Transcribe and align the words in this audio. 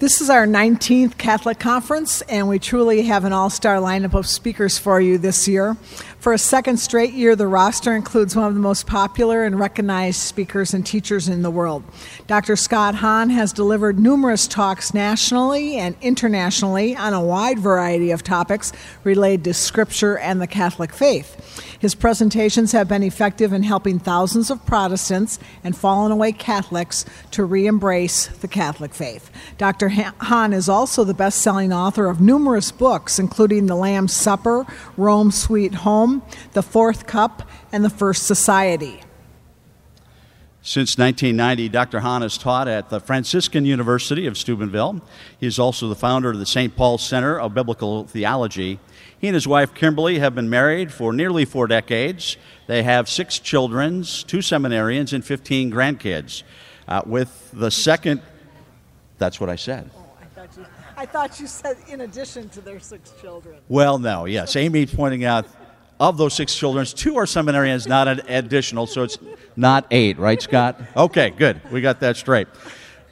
This 0.00 0.22
is 0.22 0.30
our 0.30 0.46
19th 0.46 1.18
Catholic 1.18 1.58
Conference, 1.58 2.22
and 2.22 2.48
we 2.48 2.58
truly 2.58 3.02
have 3.02 3.26
an 3.26 3.34
all 3.34 3.50
star 3.50 3.76
lineup 3.76 4.14
of 4.14 4.26
speakers 4.26 4.78
for 4.78 4.98
you 4.98 5.18
this 5.18 5.46
year. 5.46 5.76
For 6.20 6.32
a 6.32 6.38
second 6.38 6.78
straight 6.78 7.12
year, 7.12 7.36
the 7.36 7.46
roster 7.46 7.94
includes 7.94 8.34
one 8.34 8.46
of 8.46 8.54
the 8.54 8.60
most 8.60 8.86
popular 8.86 9.44
and 9.44 9.58
recognized 9.58 10.20
speakers 10.20 10.72
and 10.72 10.86
teachers 10.86 11.28
in 11.28 11.42
the 11.42 11.50
world. 11.50 11.82
Dr. 12.26 12.56
Scott 12.56 12.94
Hahn 12.94 13.28
has 13.28 13.52
delivered 13.52 13.98
numerous 13.98 14.46
talks 14.46 14.94
nationally 14.94 15.76
and 15.76 15.96
internationally 16.00 16.96
on 16.96 17.12
a 17.12 17.22
wide 17.22 17.58
variety 17.58 18.10
of 18.10 18.22
topics 18.22 18.72
related 19.04 19.44
to 19.44 19.54
Scripture 19.54 20.16
and 20.16 20.40
the 20.40 20.46
Catholic 20.46 20.94
faith. 20.94 21.60
His 21.78 21.94
presentations 21.94 22.72
have 22.72 22.88
been 22.88 23.02
effective 23.02 23.52
in 23.52 23.62
helping 23.62 23.98
thousands 23.98 24.50
of 24.50 24.64
Protestants 24.64 25.38
and 25.64 25.76
fallen 25.76 26.12
away 26.12 26.32
Catholics 26.32 27.04
to 27.32 27.44
re 27.44 27.66
embrace 27.66 28.26
the 28.26 28.48
Catholic 28.48 28.94
faith. 28.94 29.30
Dr. 29.56 29.89
Hahn 29.90 30.52
is 30.52 30.68
also 30.68 31.04
the 31.04 31.14
best 31.14 31.42
selling 31.42 31.72
author 31.72 32.06
of 32.06 32.20
numerous 32.20 32.72
books, 32.72 33.18
including 33.18 33.66
The 33.66 33.76
Lamb's 33.76 34.12
Supper, 34.12 34.66
Rome 34.96 35.30
Sweet 35.30 35.74
Home, 35.74 36.22
The 36.52 36.62
Fourth 36.62 37.06
Cup, 37.06 37.48
and 37.72 37.84
The 37.84 37.90
First 37.90 38.26
Society. 38.26 39.02
Since 40.62 40.98
1990, 40.98 41.70
Dr. 41.70 42.00
Hahn 42.00 42.22
has 42.22 42.36
taught 42.36 42.68
at 42.68 42.90
the 42.90 43.00
Franciscan 43.00 43.64
University 43.64 44.26
of 44.26 44.36
Steubenville. 44.36 45.00
He 45.38 45.46
is 45.46 45.58
also 45.58 45.88
the 45.88 45.94
founder 45.94 46.30
of 46.30 46.38
the 46.38 46.46
St. 46.46 46.76
Paul 46.76 46.98
Center 46.98 47.40
of 47.40 47.54
Biblical 47.54 48.04
Theology 48.04 48.78
he 49.20 49.28
and 49.28 49.34
his 49.34 49.46
wife 49.46 49.74
Kimberly 49.74 50.18
have 50.18 50.34
been 50.34 50.48
married 50.48 50.90
for 50.90 51.12
nearly 51.12 51.44
four 51.44 51.66
decades. 51.66 52.38
They 52.66 52.82
have 52.84 53.06
six 53.06 53.38
children, 53.38 54.02
two 54.02 54.38
seminarians, 54.38 55.12
and 55.12 55.22
15 55.22 55.70
grandkids. 55.70 56.42
Uh, 56.88 57.02
with 57.04 57.50
the 57.52 57.70
second, 57.70 58.22
that's 59.20 59.38
what 59.38 59.48
I 59.48 59.54
said. 59.54 59.88
Oh, 59.96 60.04
I, 60.20 60.24
thought 60.24 60.56
you, 60.56 60.66
I 60.96 61.06
thought 61.06 61.38
you 61.38 61.46
said 61.46 61.76
in 61.88 62.00
addition 62.00 62.48
to 62.48 62.60
their 62.60 62.80
six 62.80 63.12
children. 63.20 63.58
Well, 63.68 64.00
no, 64.00 64.24
yes. 64.24 64.56
Amy 64.56 64.86
pointing 64.86 65.24
out 65.24 65.46
of 66.00 66.16
those 66.16 66.34
six 66.34 66.52
children, 66.56 66.84
two 66.86 67.16
are 67.18 67.26
seminarians, 67.26 67.86
not 67.86 68.08
an 68.08 68.22
additional, 68.26 68.86
so 68.86 69.04
it's 69.04 69.18
not 69.54 69.86
eight, 69.90 70.18
right, 70.18 70.40
Scott? 70.40 70.80
Okay, 70.96 71.30
good. 71.30 71.60
We 71.70 71.82
got 71.82 72.00
that 72.00 72.16
straight. 72.16 72.48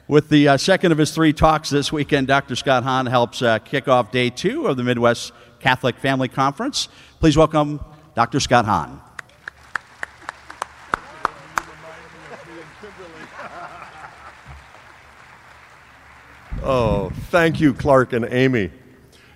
With 0.07 0.29
the 0.29 0.47
uh, 0.47 0.57
second 0.57 0.91
of 0.91 0.97
his 0.97 1.11
three 1.11 1.31
talks 1.31 1.69
this 1.69 1.91
weekend, 1.91 2.25
Dr. 2.27 2.55
Scott 2.55 2.83
Hahn 2.83 3.05
helps 3.05 3.43
uh, 3.43 3.59
kick 3.59 3.87
off 3.87 4.11
day 4.11 4.31
two 4.31 4.65
of 4.65 4.75
the 4.75 4.83
Midwest 4.83 5.31
Catholic 5.59 5.97
Family 5.97 6.27
Conference. 6.27 6.89
Please 7.19 7.37
welcome 7.37 7.79
Dr. 8.15 8.39
Scott 8.39 8.65
Hahn. 8.65 8.99
Oh, 16.61 17.09
thank 17.29 17.61
you, 17.61 17.73
Clark 17.73 18.11
and 18.11 18.25
Amy. 18.25 18.69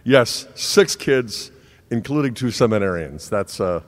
Yes, 0.03 0.45
six 0.55 0.97
kids, 0.97 1.51
including 1.89 2.33
two 2.33 2.47
seminarians. 2.47 3.29
That's, 3.29 3.61
uh, 3.61 3.81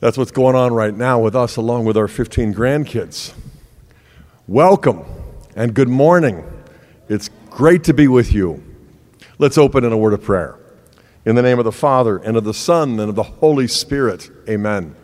that's 0.00 0.18
what's 0.18 0.32
going 0.32 0.56
on 0.56 0.74
right 0.74 0.92
now 0.92 1.20
with 1.20 1.36
us, 1.36 1.56
along 1.56 1.84
with 1.84 1.96
our 1.96 2.08
15 2.08 2.52
grandkids. 2.52 3.32
Welcome 4.48 5.04
and 5.54 5.72
good 5.72 5.88
morning. 5.88 6.44
It's 7.08 7.30
great 7.48 7.84
to 7.84 7.94
be 7.94 8.08
with 8.08 8.32
you. 8.32 8.62
Let's 9.38 9.56
open 9.56 9.84
in 9.84 9.92
a 9.92 9.96
word 9.96 10.14
of 10.14 10.22
prayer. 10.22 10.58
In 11.24 11.36
the 11.36 11.42
name 11.42 11.60
of 11.60 11.64
the 11.64 11.72
Father, 11.72 12.18
and 12.18 12.36
of 12.36 12.42
the 12.42 12.52
Son, 12.52 12.98
and 12.98 13.10
of 13.10 13.14
the 13.14 13.22
Holy 13.22 13.68
Spirit. 13.68 14.30
Amen. 14.48 14.96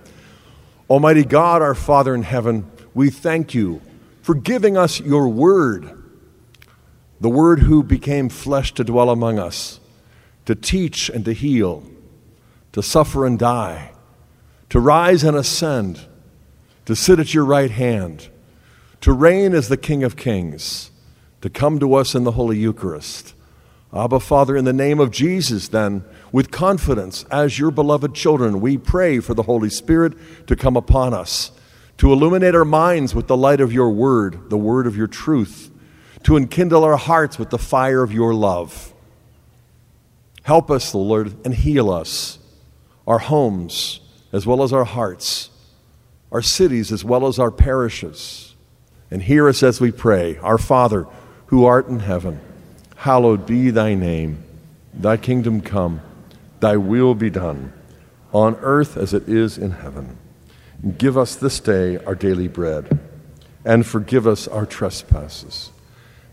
Almighty 0.88 1.24
God, 1.24 1.62
our 1.62 1.76
Father 1.76 2.16
in 2.16 2.24
heaven, 2.24 2.68
we 2.94 3.10
thank 3.10 3.54
you 3.54 3.80
for 4.22 4.34
giving 4.34 4.76
us 4.76 4.98
your 4.98 5.28
word, 5.28 5.99
the 7.20 7.28
word 7.28 7.60
who 7.60 7.82
became 7.82 8.28
flesh 8.28 8.72
to 8.74 8.84
dwell 8.84 9.10
among 9.10 9.38
us, 9.38 9.78
to 10.46 10.54
teach 10.54 11.10
and 11.10 11.24
to 11.24 11.32
heal, 11.32 11.84
to 12.72 12.82
suffer 12.82 13.26
and 13.26 13.38
die, 13.38 13.92
to 14.70 14.80
rise 14.80 15.22
and 15.22 15.36
ascend, 15.36 16.06
to 16.86 16.96
sit 16.96 17.18
at 17.18 17.34
your 17.34 17.44
right 17.44 17.70
hand, 17.70 18.28
to 19.00 19.12
reign 19.12 19.54
as 19.54 19.68
the 19.68 19.76
King 19.76 20.02
of 20.02 20.16
kings, 20.16 20.90
to 21.42 21.50
come 21.50 21.78
to 21.78 21.94
us 21.94 22.14
in 22.14 22.24
the 22.24 22.32
Holy 22.32 22.58
Eucharist. 22.58 23.34
Abba, 23.92 24.20
Father, 24.20 24.56
in 24.56 24.64
the 24.64 24.72
name 24.72 25.00
of 25.00 25.10
Jesus, 25.10 25.68
then, 25.68 26.04
with 26.30 26.50
confidence, 26.50 27.24
as 27.30 27.58
your 27.58 27.70
beloved 27.70 28.14
children, 28.14 28.60
we 28.60 28.78
pray 28.78 29.18
for 29.18 29.34
the 29.34 29.42
Holy 29.42 29.68
Spirit 29.70 30.14
to 30.46 30.54
come 30.54 30.76
upon 30.76 31.12
us, 31.12 31.50
to 31.98 32.12
illuminate 32.12 32.54
our 32.54 32.64
minds 32.64 33.14
with 33.14 33.26
the 33.26 33.36
light 33.36 33.60
of 33.60 33.72
your 33.72 33.90
word, 33.90 34.48
the 34.48 34.56
word 34.56 34.86
of 34.86 34.96
your 34.96 35.08
truth, 35.08 35.70
to 36.24 36.36
enkindle 36.36 36.84
our 36.84 36.96
hearts 36.96 37.38
with 37.38 37.50
the 37.50 37.58
fire 37.58 38.02
of 38.02 38.12
your 38.12 38.34
love. 38.34 38.92
Help 40.42 40.70
us, 40.70 40.92
the 40.92 40.98
Lord, 40.98 41.34
and 41.44 41.54
heal 41.54 41.90
us, 41.90 42.38
our 43.06 43.18
homes 43.18 44.00
as 44.32 44.46
well 44.46 44.62
as 44.62 44.72
our 44.72 44.84
hearts, 44.84 45.50
our 46.30 46.42
cities 46.42 46.92
as 46.92 47.04
well 47.04 47.26
as 47.26 47.38
our 47.38 47.50
parishes. 47.50 48.54
And 49.10 49.22
hear 49.22 49.48
us 49.48 49.62
as 49.62 49.80
we 49.80 49.90
pray, 49.90 50.38
Our 50.38 50.56
Father, 50.56 51.06
who 51.46 51.64
art 51.64 51.88
in 51.88 51.98
heaven 51.98 52.40
Hallowed 53.00 53.46
be 53.46 53.70
thy 53.70 53.94
name. 53.94 54.44
Thy 54.92 55.16
kingdom 55.16 55.62
come. 55.62 56.02
Thy 56.60 56.76
will 56.76 57.14
be 57.14 57.30
done, 57.30 57.72
on 58.30 58.56
earth 58.56 58.98
as 58.98 59.14
it 59.14 59.26
is 59.26 59.56
in 59.56 59.70
heaven. 59.70 60.18
Give 60.98 61.16
us 61.16 61.34
this 61.34 61.60
day 61.60 61.96
our 62.04 62.14
daily 62.14 62.46
bread, 62.46 63.00
and 63.64 63.86
forgive 63.86 64.26
us 64.26 64.46
our 64.46 64.66
trespasses, 64.66 65.70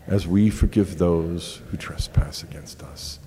as 0.08 0.26
we 0.26 0.50
forgive 0.50 0.98
those 0.98 1.62
who 1.70 1.76
trespass 1.76 2.42
against 2.42 2.82
us. 2.82 3.20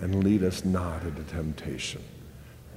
And 0.00 0.24
lead 0.24 0.42
us 0.42 0.64
not 0.64 1.02
into 1.02 1.22
temptation, 1.24 2.02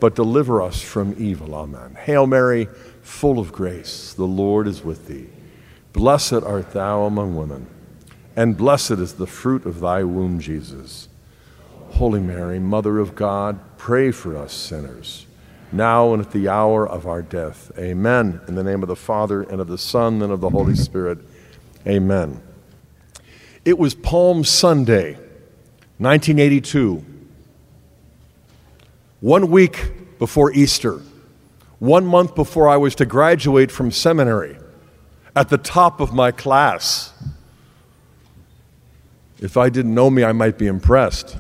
but 0.02 0.16
deliver 0.16 0.62
us 0.62 0.82
from 0.82 1.16
evil. 1.18 1.56
Amen. 1.56 1.96
Hail 1.96 2.28
Mary, 2.28 2.68
full 3.02 3.40
of 3.40 3.54
grace, 3.54 4.14
the 4.14 4.26
Lord 4.26 4.68
is 4.68 4.84
with 4.84 5.08
thee. 5.08 5.28
Blessed 5.94 6.44
art 6.44 6.74
thou 6.74 7.04
among 7.04 7.38
women 7.38 7.68
and 8.36 8.58
blessed 8.58 8.92
is 8.92 9.14
the 9.14 9.28
fruit 9.28 9.66
of 9.66 9.80
thy 9.80 10.04
womb, 10.04 10.40
Jesus. 10.40 11.08
Holy 11.92 12.20
Mary, 12.20 12.60
Mother 12.60 12.98
of 13.00 13.16
God, 13.16 13.60
pray 13.78 14.12
for 14.12 14.36
us 14.36 14.54
sinners, 14.54 15.28
now 15.72 16.14
and 16.14 16.26
at 16.26 16.32
the 16.32 16.48
hour 16.48 16.88
of 16.88 17.06
our 17.06 17.22
death. 17.22 17.72
Amen. 17.78 18.42
In 18.48 18.56
the 18.56 18.64
name 18.64 18.82
of 18.82 18.88
the 18.88 18.96
Father, 18.96 19.44
and 19.44 19.62
of 19.62 19.68
the 19.68 19.78
Son, 19.78 20.22
and 20.22 20.34
of 20.34 20.42
the 20.42 20.50
Holy 20.50 20.76
Spirit. 20.76 21.20
Amen. 21.86 22.42
It 23.66 23.80
was 23.80 23.94
Palm 23.94 24.44
Sunday, 24.44 25.14
1982. 25.98 27.06
One 29.22 29.52
week 29.52 30.20
before 30.20 30.52
Easter, 30.52 31.02
one 31.80 32.06
month 32.06 32.36
before 32.36 32.68
I 32.68 32.76
was 32.76 32.94
to 32.96 33.06
graduate 33.06 33.72
from 33.72 33.90
seminary, 33.90 34.58
at 35.34 35.48
the 35.48 35.58
top 35.58 36.02
of 36.02 36.14
my 36.14 36.32
class. 36.32 37.14
If 39.40 39.56
I 39.56 39.70
didn't 39.70 39.96
know 39.96 40.10
me, 40.10 40.26
I 40.26 40.34
might 40.34 40.58
be 40.58 40.68
impressed. 40.68 41.38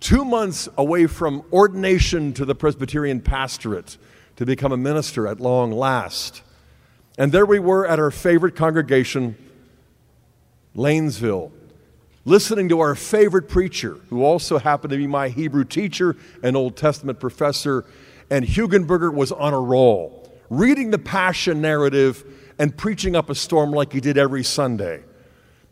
Two 0.00 0.24
months 0.24 0.70
away 0.78 1.06
from 1.06 1.44
ordination 1.52 2.32
to 2.32 2.46
the 2.46 2.54
Presbyterian 2.54 3.20
pastorate 3.20 3.98
to 4.36 4.46
become 4.46 4.72
a 4.72 4.78
minister 4.78 5.26
at 5.26 5.38
long 5.38 5.70
last. 5.70 6.40
And 7.18 7.30
there 7.30 7.44
we 7.44 7.58
were 7.58 7.86
at 7.86 7.98
our 7.98 8.10
favorite 8.10 8.56
congregation, 8.56 9.36
Lanesville, 10.76 11.50
listening 12.24 12.68
to 12.68 12.80
our 12.80 12.94
favorite 12.94 13.48
preacher, 13.48 13.94
who 14.10 14.22
also 14.22 14.58
happened 14.58 14.90
to 14.90 14.96
be 14.96 15.06
my 15.06 15.30
Hebrew 15.30 15.64
teacher 15.64 16.16
and 16.42 16.56
Old 16.56 16.76
Testament 16.76 17.18
professor. 17.18 17.84
And 18.28 18.44
Hugenberger 18.44 19.12
was 19.12 19.32
on 19.32 19.54
a 19.54 19.60
roll, 19.60 20.30
reading 20.50 20.90
the 20.90 20.98
Passion 20.98 21.60
narrative 21.60 22.24
and 22.58 22.76
preaching 22.76 23.16
up 23.16 23.30
a 23.30 23.34
storm 23.34 23.70
like 23.70 23.92
he 23.92 24.00
did 24.00 24.18
every 24.18 24.44
Sunday. 24.44 25.02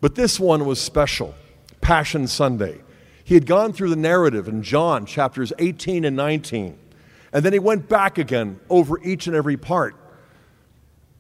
But 0.00 0.14
this 0.14 0.38
one 0.40 0.64
was 0.64 0.80
special 0.80 1.34
Passion 1.80 2.26
Sunday. 2.26 2.80
He 3.24 3.34
had 3.34 3.46
gone 3.46 3.72
through 3.72 3.90
the 3.90 3.96
narrative 3.96 4.48
in 4.48 4.62
John 4.62 5.06
chapters 5.06 5.52
18 5.58 6.04
and 6.04 6.16
19, 6.16 6.78
and 7.32 7.44
then 7.44 7.52
he 7.52 7.58
went 7.58 7.88
back 7.88 8.18
again 8.18 8.60
over 8.70 9.02
each 9.02 9.26
and 9.26 9.34
every 9.34 9.56
part. 9.56 9.96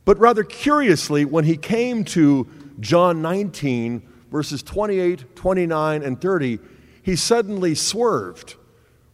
But 0.04 0.18
rather 0.18 0.44
curiously, 0.44 1.24
when 1.24 1.44
he 1.44 1.56
came 1.56 2.04
to 2.04 2.46
John 2.80 3.22
19, 3.22 4.02
verses 4.30 4.62
28, 4.62 5.36
29, 5.36 6.02
and 6.02 6.20
30, 6.20 6.58
he 7.02 7.16
suddenly 7.16 7.74
swerved. 7.74 8.56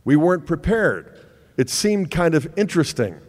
We 0.05 0.17
weren't 0.17 0.47
prepared. 0.47 1.19
It 1.57 1.69
seemed 1.69 2.11
kind 2.11 2.35
of 2.35 2.53
interesting 2.57 3.21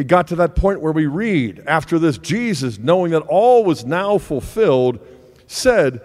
he 0.00 0.04
got 0.04 0.28
to 0.28 0.36
that 0.36 0.54
point 0.54 0.80
where 0.80 0.94
we 0.94 1.06
read, 1.06 1.62
after 1.66 1.98
this, 1.98 2.16
Jesus, 2.16 2.78
knowing 2.78 3.12
that 3.12 3.20
all 3.20 3.64
was 3.64 3.84
now 3.84 4.16
fulfilled, 4.16 4.98
said, 5.46 6.00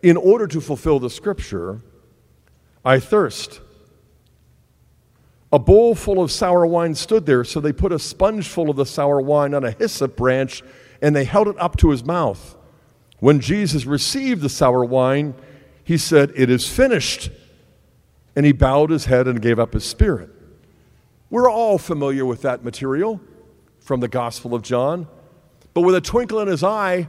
In 0.00 0.16
order 0.16 0.46
to 0.46 0.60
fulfill 0.60 1.00
the 1.00 1.10
scripture, 1.10 1.80
I 2.84 3.00
thirst. 3.00 3.60
A 5.52 5.58
bowl 5.58 5.94
full 5.94 6.22
of 6.22 6.32
sour 6.32 6.66
wine 6.66 6.94
stood 6.94 7.26
there, 7.26 7.44
so 7.44 7.60
they 7.60 7.72
put 7.72 7.92
a 7.92 7.98
sponge 7.98 8.48
full 8.48 8.70
of 8.70 8.76
the 8.76 8.86
sour 8.86 9.20
wine 9.20 9.52
on 9.52 9.64
a 9.64 9.70
hyssop 9.70 10.16
branch 10.16 10.62
and 11.02 11.14
they 11.14 11.24
held 11.24 11.48
it 11.48 11.58
up 11.58 11.76
to 11.78 11.90
his 11.90 12.04
mouth. 12.04 12.56
When 13.18 13.40
Jesus 13.40 13.84
received 13.84 14.40
the 14.40 14.48
sour 14.48 14.84
wine, 14.84 15.34
he 15.84 15.98
said, 15.98 16.32
It 16.36 16.48
is 16.48 16.66
finished. 16.68 17.30
And 18.34 18.46
he 18.46 18.52
bowed 18.52 18.88
his 18.88 19.04
head 19.06 19.28
and 19.28 19.42
gave 19.42 19.58
up 19.58 19.74
his 19.74 19.84
spirit. 19.84 20.30
We're 21.28 21.50
all 21.50 21.76
familiar 21.76 22.24
with 22.24 22.42
that 22.42 22.64
material 22.64 23.20
from 23.80 24.00
the 24.00 24.08
Gospel 24.08 24.54
of 24.54 24.62
John. 24.62 25.06
But 25.74 25.82
with 25.82 25.94
a 25.94 26.00
twinkle 26.00 26.40
in 26.40 26.48
his 26.48 26.62
eye, 26.62 27.08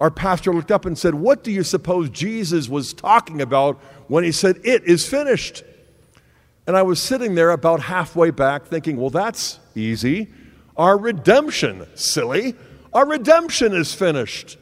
our 0.00 0.10
pastor 0.10 0.52
looked 0.52 0.70
up 0.70 0.84
and 0.84 0.98
said, 0.98 1.14
What 1.14 1.42
do 1.42 1.50
you 1.50 1.62
suppose 1.62 2.10
Jesus 2.10 2.68
was 2.68 2.92
talking 2.92 3.40
about 3.40 3.76
when 4.08 4.24
he 4.24 4.32
said, 4.32 4.60
It 4.64 4.84
is 4.84 5.08
finished? 5.08 5.62
And 6.68 6.76
I 6.76 6.82
was 6.82 7.00
sitting 7.00 7.34
there 7.34 7.50
about 7.50 7.80
halfway 7.80 8.30
back 8.30 8.66
thinking, 8.66 8.98
Well, 8.98 9.08
that's 9.08 9.58
easy. 9.74 10.28
Our 10.76 10.98
redemption, 10.98 11.86
silly. 11.94 12.54
Our 12.92 13.06
redemption 13.06 13.72
is 13.72 13.94
finished. 13.94 14.58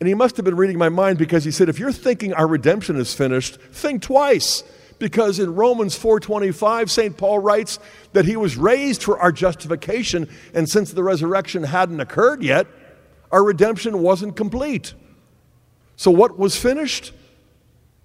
And 0.00 0.08
he 0.08 0.14
must 0.14 0.36
have 0.36 0.44
been 0.44 0.56
reading 0.56 0.76
my 0.76 0.88
mind 0.88 1.18
because 1.18 1.44
he 1.44 1.52
said, 1.52 1.68
If 1.68 1.78
you're 1.78 1.92
thinking 1.92 2.34
our 2.34 2.48
redemption 2.48 2.96
is 2.96 3.14
finished, 3.14 3.60
think 3.70 4.02
twice. 4.02 4.64
Because 4.98 5.38
in 5.38 5.54
Romans 5.54 5.96
4:25 5.96 6.90
St. 6.90 7.16
Paul 7.16 7.38
writes 7.38 7.78
that 8.12 8.24
he 8.24 8.36
was 8.36 8.56
raised 8.56 9.04
for 9.04 9.16
our 9.20 9.30
justification 9.30 10.28
and 10.52 10.68
since 10.68 10.90
the 10.90 11.04
resurrection 11.04 11.62
hadn't 11.62 12.00
occurred 12.00 12.42
yet, 12.42 12.66
our 13.30 13.44
redemption 13.44 14.00
wasn't 14.02 14.34
complete. 14.34 14.94
So, 15.94 16.10
what 16.10 16.40
was 16.40 16.56
finished? 16.56 17.12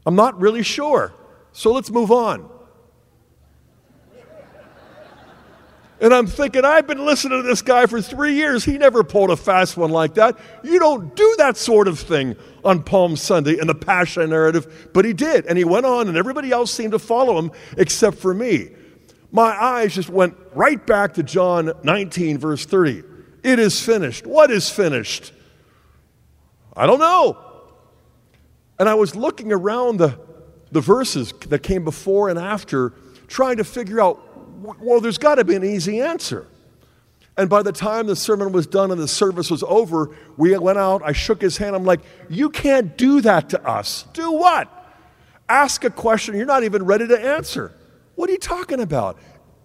I'm 0.05 0.15
not 0.15 0.39
really 0.39 0.61
sure. 0.61 1.11
So, 1.53 1.71
let's 1.73 1.89
move 1.89 2.11
on. 2.11 2.58
And 6.01 6.13
I'm 6.13 6.27
thinking, 6.27 6.63
I've 6.63 6.87
been 6.87 7.05
listening 7.05 7.41
to 7.41 7.47
this 7.47 7.61
guy 7.61 7.85
for 7.85 8.01
three 8.01 8.33
years. 8.33 8.63
He 8.63 8.77
never 8.77 9.03
pulled 9.03 9.31
a 9.31 9.35
fast 9.35 9.75
one 9.75 9.91
like 9.91 10.13
that. 10.13 10.37
You 10.63 10.79
don't 10.79 11.13
do 11.15 11.35
that 11.39 11.57
sort 11.57 11.89
of 11.89 11.99
thing 11.99 12.37
on 12.63 12.83
Palm 12.83 13.17
Sunday 13.17 13.59
in 13.59 13.67
the 13.67 13.75
Passion 13.75 14.29
narrative. 14.29 14.89
But 14.93 15.03
he 15.03 15.11
did. 15.11 15.45
And 15.45 15.57
he 15.57 15.65
went 15.65 15.85
on, 15.85 16.07
and 16.07 16.15
everybody 16.15 16.51
else 16.51 16.71
seemed 16.71 16.93
to 16.93 16.99
follow 16.99 17.37
him 17.37 17.51
except 17.77 18.17
for 18.17 18.33
me. 18.33 18.69
My 19.31 19.51
eyes 19.61 19.93
just 19.93 20.09
went 20.09 20.35
right 20.53 20.83
back 20.85 21.15
to 21.15 21.23
John 21.23 21.73
19, 21.83 22.37
verse 22.37 22.65
30. 22.65 23.03
It 23.43 23.59
is 23.59 23.79
finished. 23.79 24.25
What 24.25 24.51
is 24.51 24.69
finished? 24.69 25.33
I 26.75 26.87
don't 26.87 26.99
know. 26.99 27.37
And 28.79 28.87
I 28.87 28.93
was 28.93 29.15
looking 29.15 29.51
around 29.51 29.97
the, 29.97 30.17
the 30.71 30.81
verses 30.81 31.33
that 31.47 31.59
came 31.59 31.83
before 31.83 32.29
and 32.29 32.39
after, 32.39 32.93
trying 33.27 33.57
to 33.57 33.65
figure 33.65 34.01
out, 34.01 34.28
well, 34.61 35.01
there's 35.01 35.17
got 35.17 35.35
to 35.35 35.43
be 35.43 35.55
an 35.55 35.63
easy 35.63 36.01
answer. 36.01 36.47
And 37.37 37.49
by 37.49 37.63
the 37.63 37.71
time 37.71 38.07
the 38.07 38.15
sermon 38.15 38.51
was 38.51 38.67
done 38.67 38.91
and 38.91 38.99
the 38.99 39.07
service 39.07 39.49
was 39.49 39.63
over, 39.63 40.15
we 40.35 40.57
went 40.57 40.77
out. 40.77 41.01
I 41.05 41.13
shook 41.13 41.41
his 41.41 41.57
hand. 41.57 41.75
I'm 41.75 41.85
like, 41.85 42.01
You 42.29 42.49
can't 42.49 42.97
do 42.97 43.21
that 43.21 43.49
to 43.49 43.65
us. 43.65 44.05
Do 44.13 44.31
what? 44.33 44.69
Ask 45.47 45.83
a 45.83 45.89
question 45.89 46.35
you're 46.35 46.45
not 46.45 46.63
even 46.63 46.83
ready 46.83 47.07
to 47.07 47.19
answer. 47.19 47.71
What 48.15 48.29
are 48.29 48.33
you 48.33 48.39
talking 48.39 48.81
about? 48.81 49.17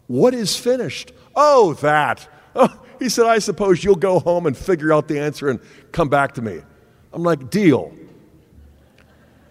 What 0.07 0.35
is 0.35 0.57
finished? 0.57 1.13
Oh, 1.35 1.75
that. 1.75 2.29
Oh, 2.55 2.69
he 3.01 3.09
said, 3.09 3.27
I 3.27 3.41
suppose 3.41 3.83
you'll 3.83 3.97
go 3.97 4.21
home 4.21 4.47
and 4.47 4.57
figure 4.57 4.93
out 4.93 5.09
the 5.09 5.19
answer 5.19 5.49
and 5.49 5.61
come 5.91 6.09
back 6.09 6.35
to 6.35 6.43
me. 6.43 6.61
I'm 7.13 7.23
like, 7.23 7.51
deal. 7.51 7.93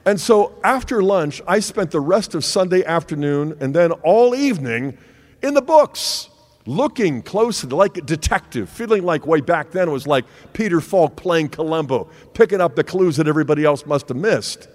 And 0.06 0.20
so 0.20 0.58
after 0.64 1.02
lunch, 1.02 1.42
I 1.48 1.60
spent 1.60 1.92
the 1.92 2.02
rest 2.02 2.36
of 2.36 2.44
Sunday 2.44 2.84
afternoon 2.84 3.58
and 3.60 3.74
then 3.74 3.92
all 3.92 4.36
evening 4.36 4.98
in 5.44 5.54
the 5.54 5.62
books, 5.62 6.30
looking 6.66 7.22
closely 7.22 7.70
like 7.70 7.98
a 7.98 8.02
detective, 8.02 8.70
feeling 8.70 9.04
like 9.04 9.28
way 9.28 9.42
back 9.42 9.72
then 9.72 9.90
it 9.90 9.92
was 9.92 10.08
like 10.08 10.26
Peter 10.54 10.80
Falk 10.80 11.16
playing 11.18 11.50
Columbo, 11.50 12.10
picking 12.34 12.62
up 12.62 12.76
the 12.76 12.84
clues 12.84 13.18
that 13.18 13.28
everybody 13.28 13.66
else 13.66 13.86
must 13.86 14.08
have 14.08 14.18
missed. 14.18 14.70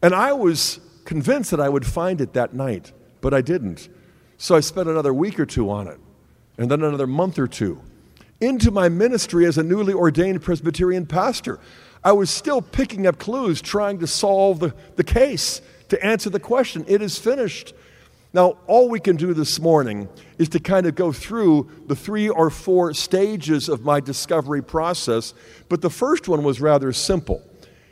And 0.00 0.14
I 0.14 0.32
was 0.32 0.80
convinced 1.04 1.50
that 1.50 1.60
I 1.60 1.68
would 1.68 1.84
find 1.84 2.20
it 2.20 2.32
that 2.34 2.54
night, 2.54 2.92
but 3.20 3.34
I 3.34 3.40
didn't. 3.40 3.88
So 4.38 4.54
I 4.54 4.60
spent 4.60 4.88
another 4.88 5.12
week 5.12 5.38
or 5.38 5.46
two 5.46 5.68
on 5.70 5.88
it 5.88 5.98
and 6.56 6.70
then 6.70 6.82
another 6.82 7.06
month 7.06 7.38
or 7.38 7.46
two 7.46 7.80
into 8.40 8.70
my 8.70 8.88
ministry 8.88 9.46
as 9.46 9.58
a 9.58 9.62
newly 9.62 9.94
ordained 9.94 10.42
Presbyterian 10.42 11.06
pastor. 11.06 11.60
I 12.04 12.12
was 12.12 12.30
still 12.30 12.60
picking 12.60 13.06
up 13.06 13.18
clues, 13.18 13.62
trying 13.62 14.00
to 14.00 14.06
solve 14.08 14.58
the, 14.58 14.74
the 14.96 15.04
case, 15.04 15.60
to 15.88 16.04
answer 16.04 16.28
the 16.28 16.40
question. 16.40 16.84
It 16.88 17.02
is 17.02 17.18
finished. 17.18 17.72
Now, 18.34 18.56
all 18.66 18.88
we 18.88 18.98
can 18.98 19.16
do 19.16 19.34
this 19.34 19.60
morning 19.60 20.08
is 20.38 20.48
to 20.50 20.60
kind 20.60 20.86
of 20.86 20.94
go 20.94 21.12
through 21.12 21.70
the 21.86 21.94
three 21.94 22.28
or 22.30 22.48
four 22.48 22.94
stages 22.94 23.68
of 23.68 23.82
my 23.82 24.00
discovery 24.00 24.62
process, 24.62 25.34
but 25.68 25.82
the 25.82 25.90
first 25.90 26.28
one 26.28 26.42
was 26.42 26.60
rather 26.60 26.92
simple. 26.92 27.42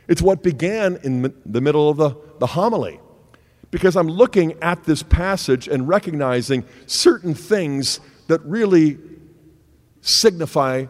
It's 0.07 0.21
what 0.21 0.41
began 0.41 0.97
in 1.03 1.33
the 1.45 1.61
middle 1.61 1.89
of 1.89 1.97
the, 1.97 2.15
the 2.39 2.47
homily 2.47 2.99
because 3.71 3.95
I'm 3.95 4.07
looking 4.07 4.61
at 4.61 4.83
this 4.83 5.01
passage 5.01 5.67
and 5.67 5.87
recognizing 5.87 6.65
certain 6.85 7.33
things 7.33 8.01
that 8.27 8.41
really 8.41 8.97
signify, 10.01 10.85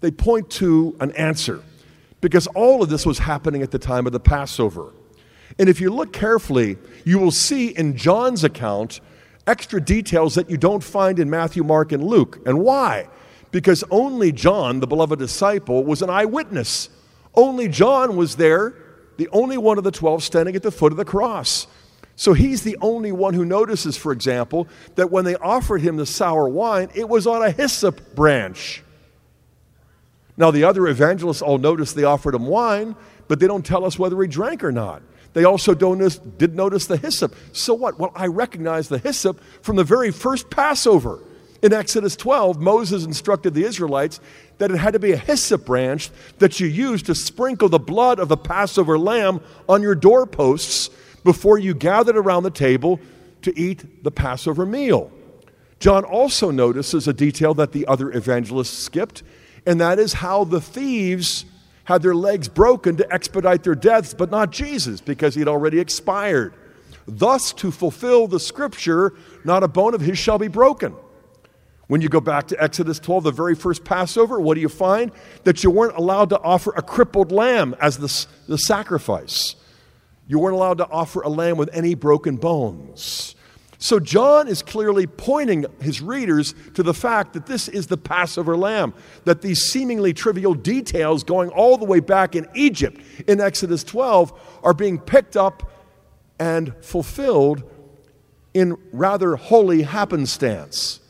they 0.00 0.10
point 0.10 0.50
to 0.50 0.96
an 1.00 1.12
answer. 1.12 1.62
Because 2.20 2.46
all 2.48 2.82
of 2.82 2.88
this 2.88 3.06
was 3.06 3.18
happening 3.20 3.62
at 3.62 3.70
the 3.70 3.78
time 3.78 4.06
of 4.06 4.12
the 4.12 4.20
Passover. 4.20 4.92
And 5.58 5.68
if 5.68 5.80
you 5.80 5.90
look 5.90 6.12
carefully, 6.12 6.78
you 7.04 7.18
will 7.18 7.30
see 7.30 7.68
in 7.68 7.96
John's 7.96 8.44
account 8.44 9.00
extra 9.46 9.80
details 9.80 10.34
that 10.34 10.50
you 10.50 10.56
don't 10.56 10.82
find 10.82 11.18
in 11.18 11.30
Matthew, 11.30 11.62
Mark, 11.62 11.92
and 11.92 12.02
Luke. 12.02 12.40
And 12.46 12.60
why? 12.60 13.08
Because 13.50 13.84
only 13.90 14.32
John, 14.32 14.80
the 14.80 14.86
beloved 14.86 15.18
disciple, 15.18 15.84
was 15.84 16.02
an 16.02 16.10
eyewitness. 16.10 16.88
Only 17.34 17.68
John 17.68 18.16
was 18.16 18.36
there, 18.36 18.74
the 19.16 19.28
only 19.32 19.58
one 19.58 19.78
of 19.78 19.84
the 19.84 19.90
12 19.90 20.22
standing 20.22 20.56
at 20.56 20.62
the 20.62 20.72
foot 20.72 20.92
of 20.92 20.96
the 20.96 21.04
cross. 21.04 21.66
So 22.16 22.32
he's 22.32 22.62
the 22.62 22.76
only 22.80 23.12
one 23.12 23.34
who 23.34 23.44
notices, 23.44 23.96
for 23.96 24.12
example, 24.12 24.68
that 24.94 25.10
when 25.10 25.24
they 25.24 25.34
offered 25.36 25.82
him 25.82 25.96
the 25.96 26.06
sour 26.06 26.48
wine, 26.48 26.88
it 26.94 27.08
was 27.08 27.26
on 27.26 27.42
a 27.42 27.50
hyssop 27.50 28.14
branch. 28.14 28.83
Now, 30.36 30.50
the 30.50 30.64
other 30.64 30.86
evangelists 30.88 31.42
all 31.42 31.58
notice 31.58 31.92
they 31.92 32.04
offered 32.04 32.34
him 32.34 32.46
wine, 32.46 32.96
but 33.28 33.40
they 33.40 33.46
don't 33.46 33.64
tell 33.64 33.84
us 33.84 33.98
whether 33.98 34.20
he 34.20 34.28
drank 34.28 34.64
or 34.64 34.72
not. 34.72 35.02
They 35.32 35.44
also 35.44 35.74
don't 35.74 35.98
notice, 35.98 36.18
did 36.18 36.54
notice 36.54 36.86
the 36.86 36.96
hyssop. 36.96 37.34
So 37.52 37.74
what? 37.74 37.98
Well, 37.98 38.12
I 38.14 38.26
recognize 38.26 38.88
the 38.88 38.98
hyssop 38.98 39.40
from 39.62 39.76
the 39.76 39.84
very 39.84 40.10
first 40.10 40.50
Passover. 40.50 41.20
In 41.62 41.72
Exodus 41.72 42.14
12, 42.14 42.60
Moses 42.60 43.04
instructed 43.04 43.54
the 43.54 43.64
Israelites 43.64 44.20
that 44.58 44.70
it 44.70 44.76
had 44.76 44.92
to 44.92 44.98
be 44.98 45.12
a 45.12 45.16
hyssop 45.16 45.64
branch 45.64 46.10
that 46.38 46.60
you 46.60 46.66
used 46.66 47.06
to 47.06 47.14
sprinkle 47.14 47.68
the 47.68 47.78
blood 47.78 48.18
of 48.18 48.28
the 48.28 48.36
Passover 48.36 48.98
lamb 48.98 49.40
on 49.68 49.82
your 49.82 49.94
doorposts 49.94 50.90
before 51.24 51.58
you 51.58 51.74
gathered 51.74 52.16
around 52.16 52.42
the 52.42 52.50
table 52.50 53.00
to 53.42 53.58
eat 53.58 54.04
the 54.04 54.10
Passover 54.10 54.66
meal. 54.66 55.10
John 55.80 56.04
also 56.04 56.50
notices 56.50 57.08
a 57.08 57.12
detail 57.12 57.54
that 57.54 57.72
the 57.72 57.86
other 57.86 58.12
evangelists 58.12 58.76
skipped, 58.76 59.22
and 59.66 59.80
that 59.80 59.98
is 59.98 60.14
how 60.14 60.44
the 60.44 60.60
thieves 60.60 61.44
had 61.84 62.02
their 62.02 62.14
legs 62.14 62.48
broken 62.48 62.96
to 62.96 63.12
expedite 63.12 63.62
their 63.62 63.74
deaths, 63.74 64.14
but 64.14 64.30
not 64.30 64.50
Jesus, 64.50 65.00
because 65.00 65.34
he'd 65.34 65.48
already 65.48 65.78
expired. 65.78 66.54
Thus, 67.06 67.52
to 67.54 67.70
fulfill 67.70 68.26
the 68.26 68.40
scripture, 68.40 69.12
not 69.44 69.62
a 69.62 69.68
bone 69.68 69.94
of 69.94 70.00
his 70.00 70.18
shall 70.18 70.38
be 70.38 70.48
broken. 70.48 70.94
When 71.86 72.00
you 72.00 72.08
go 72.08 72.20
back 72.20 72.48
to 72.48 72.62
Exodus 72.62 72.98
12, 72.98 73.24
the 73.24 73.30
very 73.30 73.54
first 73.54 73.84
Passover, 73.84 74.40
what 74.40 74.54
do 74.54 74.62
you 74.62 74.70
find? 74.70 75.12
That 75.44 75.62
you 75.62 75.70
weren't 75.70 75.96
allowed 75.96 76.30
to 76.30 76.40
offer 76.40 76.72
a 76.74 76.82
crippled 76.82 77.30
lamb 77.30 77.76
as 77.78 77.98
the, 77.98 78.26
the 78.48 78.56
sacrifice. 78.56 79.54
You 80.26 80.38
weren't 80.38 80.54
allowed 80.54 80.78
to 80.78 80.88
offer 80.88 81.20
a 81.20 81.28
lamb 81.28 81.58
with 81.58 81.68
any 81.74 81.94
broken 81.94 82.36
bones. 82.36 83.34
So, 83.84 84.00
John 84.00 84.48
is 84.48 84.62
clearly 84.62 85.06
pointing 85.06 85.66
his 85.78 86.00
readers 86.00 86.54
to 86.72 86.82
the 86.82 86.94
fact 86.94 87.34
that 87.34 87.44
this 87.44 87.68
is 87.68 87.86
the 87.86 87.98
Passover 87.98 88.56
lamb, 88.56 88.94
that 89.26 89.42
these 89.42 89.60
seemingly 89.60 90.14
trivial 90.14 90.54
details 90.54 91.22
going 91.22 91.50
all 91.50 91.76
the 91.76 91.84
way 91.84 92.00
back 92.00 92.34
in 92.34 92.48
Egypt 92.54 92.98
in 93.28 93.42
Exodus 93.42 93.84
12 93.84 94.60
are 94.62 94.72
being 94.72 94.98
picked 94.98 95.36
up 95.36 95.70
and 96.38 96.74
fulfilled 96.80 97.62
in 98.54 98.78
rather 98.90 99.36
holy 99.36 99.82
happenstance. 99.82 101.00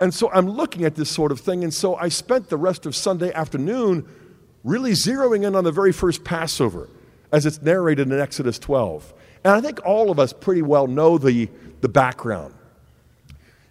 And 0.00 0.14
so 0.14 0.30
I'm 0.32 0.48
looking 0.48 0.86
at 0.86 0.94
this 0.94 1.10
sort 1.10 1.32
of 1.32 1.40
thing, 1.40 1.64
and 1.64 1.74
so 1.74 1.96
I 1.96 2.08
spent 2.08 2.48
the 2.48 2.56
rest 2.56 2.86
of 2.86 2.96
Sunday 2.96 3.30
afternoon 3.30 4.08
really 4.64 4.92
zeroing 4.92 5.46
in 5.46 5.54
on 5.54 5.64
the 5.64 5.70
very 5.72 5.92
first 5.92 6.24
Passover 6.24 6.88
as 7.30 7.44
it's 7.44 7.60
narrated 7.60 8.10
in 8.10 8.18
Exodus 8.18 8.58
12. 8.58 9.12
And 9.44 9.54
I 9.54 9.60
think 9.60 9.84
all 9.84 10.10
of 10.10 10.18
us 10.18 10.32
pretty 10.32 10.62
well 10.62 10.86
know 10.86 11.18
the, 11.18 11.50
the 11.80 11.88
background. 11.88 12.54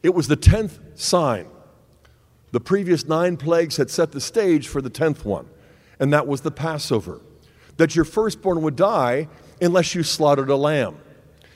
It 0.04 0.14
was 0.14 0.28
the 0.28 0.38
10th 0.38 0.80
sign. 0.96 1.48
The 2.52 2.60
previous 2.60 3.06
nine 3.06 3.38
plagues 3.38 3.78
had 3.78 3.90
set 3.90 4.12
the 4.12 4.22
stage 4.22 4.68
for 4.68 4.82
the 4.82 4.90
10th 4.90 5.26
one, 5.26 5.48
and 6.00 6.14
that 6.14 6.28
was 6.28 6.42
the 6.42 6.52
Passover. 6.52 7.22
That 7.78 7.96
your 7.96 8.06
firstborn 8.06 8.62
would 8.62 8.76
die 8.76 9.28
unless 9.62 9.96
you 9.96 10.04
slaughtered 10.04 10.50
a 10.50 10.56
lamb. 10.56 10.98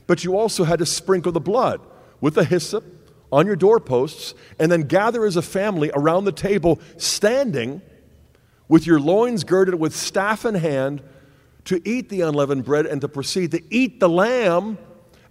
But 0.08 0.24
you 0.24 0.38
also 0.38 0.64
had 0.64 0.80
to 0.80 0.86
sprinkle 0.86 1.32
the 1.32 1.40
blood 1.40 1.82
with 2.20 2.34
the 2.34 2.44
hyssop 2.44 2.84
on 3.32 3.46
your 3.46 3.56
doorposts 3.56 4.34
and 4.58 4.72
then 4.72 4.82
gather 4.82 5.26
as 5.26 5.36
a 5.36 5.42
family 5.42 5.92
around 5.94 6.26
the 6.26 6.32
table, 6.32 6.82
standing 6.98 7.82
with 8.68 8.86
your 8.86 9.00
loins 9.00 9.44
girded 9.44 9.76
with 9.76 9.96
staff 9.96 10.46
in 10.46 10.56
hand, 10.56 11.02
to 11.66 11.82
eat 11.88 12.10
the 12.10 12.22
unleavened 12.22 12.66
bread 12.66 12.88
and 12.88 13.02
to 13.02 13.08
proceed 13.08 13.52
to 13.52 13.62
eat 13.70 14.00
the 14.00 14.10
lamb 14.10 14.78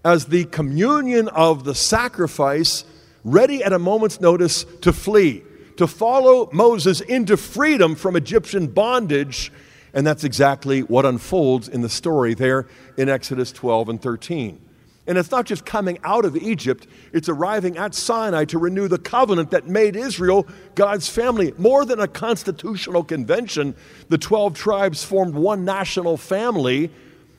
as 0.05 0.27
the 0.27 0.45
communion 0.45 1.29
of 1.29 1.65
the 1.65 1.75
sacrifice, 1.75 2.85
ready 3.25 3.63
at 3.63 3.73
a 3.73 3.79
moment's 3.79 4.21
notice 4.21 4.65
to 4.83 4.93
flee, 4.93 5.43
to 5.77 5.87
follow 5.87 6.49
Moses 6.53 7.01
into 7.01 7.37
freedom 7.37 7.95
from 7.95 8.17
Egyptian 8.17 8.69
bondage. 8.69 9.53
And 9.93 10.07
that's 10.07 10.25
exactly 10.25 10.83
what 10.83 11.05
unfolds 11.05 11.69
in 11.69 11.81
the 11.81 11.89
story 11.89 12.35
there 12.35 12.67
in 12.97 13.09
Exodus 13.09 13.53
12 13.53 13.89
and 13.89 14.03
13. 14.03 14.61
And 15.09 15.17
it's 15.17 15.31
not 15.31 15.47
just 15.47 15.65
coming 15.65 15.99
out 16.05 16.27
of 16.27 16.37
Egypt, 16.37 16.87
it's 17.15 17.31
arriving 17.31 17.79
at 17.79 17.95
Sinai 17.95 18.45
to 18.45 18.59
renew 18.59 18.89
the 18.89 18.99
covenant 18.99 19.51
that 19.53 19.67
made 19.67 19.97
Israel 19.97 20.47
God's 20.75 21.09
family. 21.09 21.55
More 21.57 21.87
than 21.87 21.99
a 21.99 22.07
constitutional 22.07 23.03
convention, 23.03 23.75
the 24.11 24.19
12 24.19 24.53
tribes 24.53 25.03
formed 25.03 25.35
one 25.35 25.65
national 25.65 26.19
family 26.19 26.91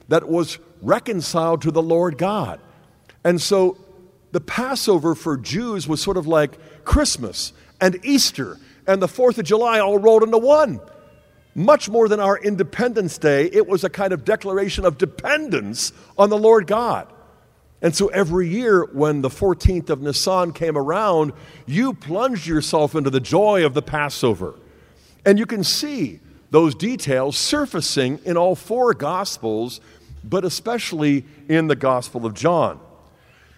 that 0.07 0.27
was 0.27 0.57
reconciled 0.81 1.62
to 1.63 1.71
the 1.71 1.81
Lord 1.81 2.17
God. 2.17 2.59
And 3.24 3.41
so 3.41 3.77
the 4.31 4.41
Passover 4.41 5.15
for 5.15 5.38
Jews 5.38 5.88
was 5.88 6.01
sort 6.01 6.17
of 6.17 6.27
like 6.27 6.83
Christmas 6.86 7.53
and 7.81 8.00
Easter 8.03 8.57
and 8.88 9.01
the 9.01 9.07
4th 9.07 9.38
of 9.38 9.45
July 9.45 9.79
all 9.79 9.98
rolled 9.98 10.24
into 10.24 10.38
one. 10.38 10.79
Much 11.55 11.89
more 11.89 12.07
than 12.07 12.19
our 12.19 12.38
Independence 12.38 13.17
Day, 13.17 13.45
it 13.45 13.67
was 13.67 13.83
a 13.83 13.89
kind 13.89 14.13
of 14.13 14.24
declaration 14.24 14.86
of 14.86 14.98
dependence 14.98 15.91
on 16.17 16.29
the 16.29 16.38
Lord 16.38 16.67
God. 16.67 17.12
And 17.81 17.95
so 17.95 18.07
every 18.07 18.50
year, 18.50 18.86
when 18.86 19.21
the 19.21 19.29
14th 19.29 19.89
of 19.89 20.01
Nisan 20.01 20.51
came 20.51 20.77
around, 20.77 21.33
you 21.65 21.93
plunged 21.93 22.45
yourself 22.45 22.93
into 22.93 23.09
the 23.09 23.21
joy 23.21 23.65
of 23.65 23.74
the 23.74 23.81
Passover. 23.81 24.55
And 25.25 25.39
you 25.39 25.45
can 25.45 25.63
see 25.63 26.19
those 26.51 26.75
details 26.75 27.38
surfacing 27.38 28.19
in 28.25 28.38
all 28.38 28.55
four 28.55 28.93
Gospels, 28.93 29.79
but 30.23 30.45
especially 30.45 31.25
in 31.47 31.67
the 31.67 31.75
Gospel 31.75 32.25
of 32.25 32.33
John. 32.33 32.79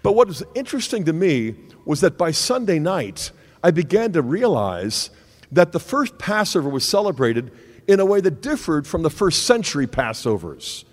But 0.04 0.14
what 0.14 0.28
was 0.28 0.44
interesting 0.56 1.06
to 1.06 1.14
me 1.14 1.56
was 1.86 2.02
that 2.02 2.18
by 2.18 2.32
Sunday 2.32 2.80
night, 2.80 3.32
I 3.64 3.72
began 3.72 4.14
to 4.14 4.22
realize 4.22 5.10
that 5.52 5.72
the 5.72 5.80
first 5.80 6.18
Passover 6.18 6.70
was 6.70 6.88
celebrated 6.88 7.52
in 7.88 8.00
a 8.00 8.06
way 8.06 8.22
that 8.22 8.42
differed 8.42 8.88
from 8.88 9.04
the 9.04 9.10
first 9.10 9.46
century 9.46 9.88
Passovers. 9.88 10.86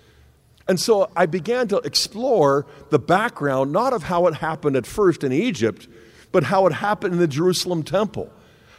And 0.67 0.79
so 0.79 1.09
I 1.15 1.25
began 1.25 1.67
to 1.69 1.77
explore 1.77 2.67
the 2.89 2.99
background, 2.99 3.71
not 3.71 3.93
of 3.93 4.03
how 4.03 4.27
it 4.27 4.35
happened 4.35 4.75
at 4.75 4.85
first 4.85 5.23
in 5.23 5.31
Egypt, 5.31 5.87
but 6.31 6.43
how 6.43 6.67
it 6.67 6.73
happened 6.73 7.13
in 7.13 7.19
the 7.19 7.27
Jerusalem 7.27 7.81
temple, 7.81 8.31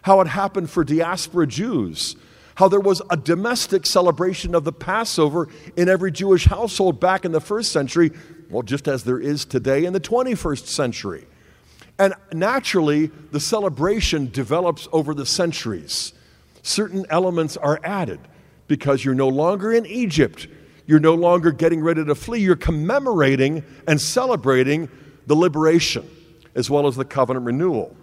how 0.02 0.20
it 0.20 0.28
happened 0.28 0.70
for 0.70 0.84
diaspora 0.84 1.48
Jews, 1.48 2.14
how 2.60 2.68
there 2.68 2.78
was 2.78 3.02
a 3.10 3.16
domestic 3.16 3.86
celebration 3.86 4.54
of 4.54 4.62
the 4.64 4.72
Passover 4.72 5.48
in 5.76 5.88
every 5.88 6.12
Jewish 6.12 6.44
household 6.44 7.00
back 7.00 7.24
in 7.24 7.32
the 7.32 7.40
first 7.40 7.72
century, 7.72 8.12
well, 8.50 8.62
just 8.62 8.86
as 8.86 9.02
there 9.02 9.18
is 9.18 9.44
today 9.44 9.84
in 9.84 9.92
the 9.92 10.00
21st 10.00 10.66
century. 10.66 11.26
And 11.98 12.14
naturally, 12.32 13.06
the 13.32 13.40
celebration 13.40 14.30
develops 14.30 14.86
over 14.92 15.14
the 15.14 15.26
centuries. 15.26 16.12
Certain 16.62 17.04
elements 17.10 17.56
are 17.56 17.80
added 17.82 18.20
because 18.68 19.04
you're 19.04 19.14
no 19.14 19.28
longer 19.28 19.72
in 19.72 19.84
Egypt 19.86 20.46
you're 20.90 20.98
no 20.98 21.14
longer 21.14 21.52
getting 21.52 21.80
ready 21.82 22.04
to 22.04 22.16
flee. 22.16 22.40
You're 22.40 22.56
commemorating 22.56 23.62
and 23.86 24.00
celebrating 24.00 24.88
the 25.28 25.36
liberation 25.36 26.10
as 26.56 26.68
well 26.68 26.88
as 26.88 26.96
the 26.96 27.04
covenant 27.04 27.46
renewal. 27.46 27.96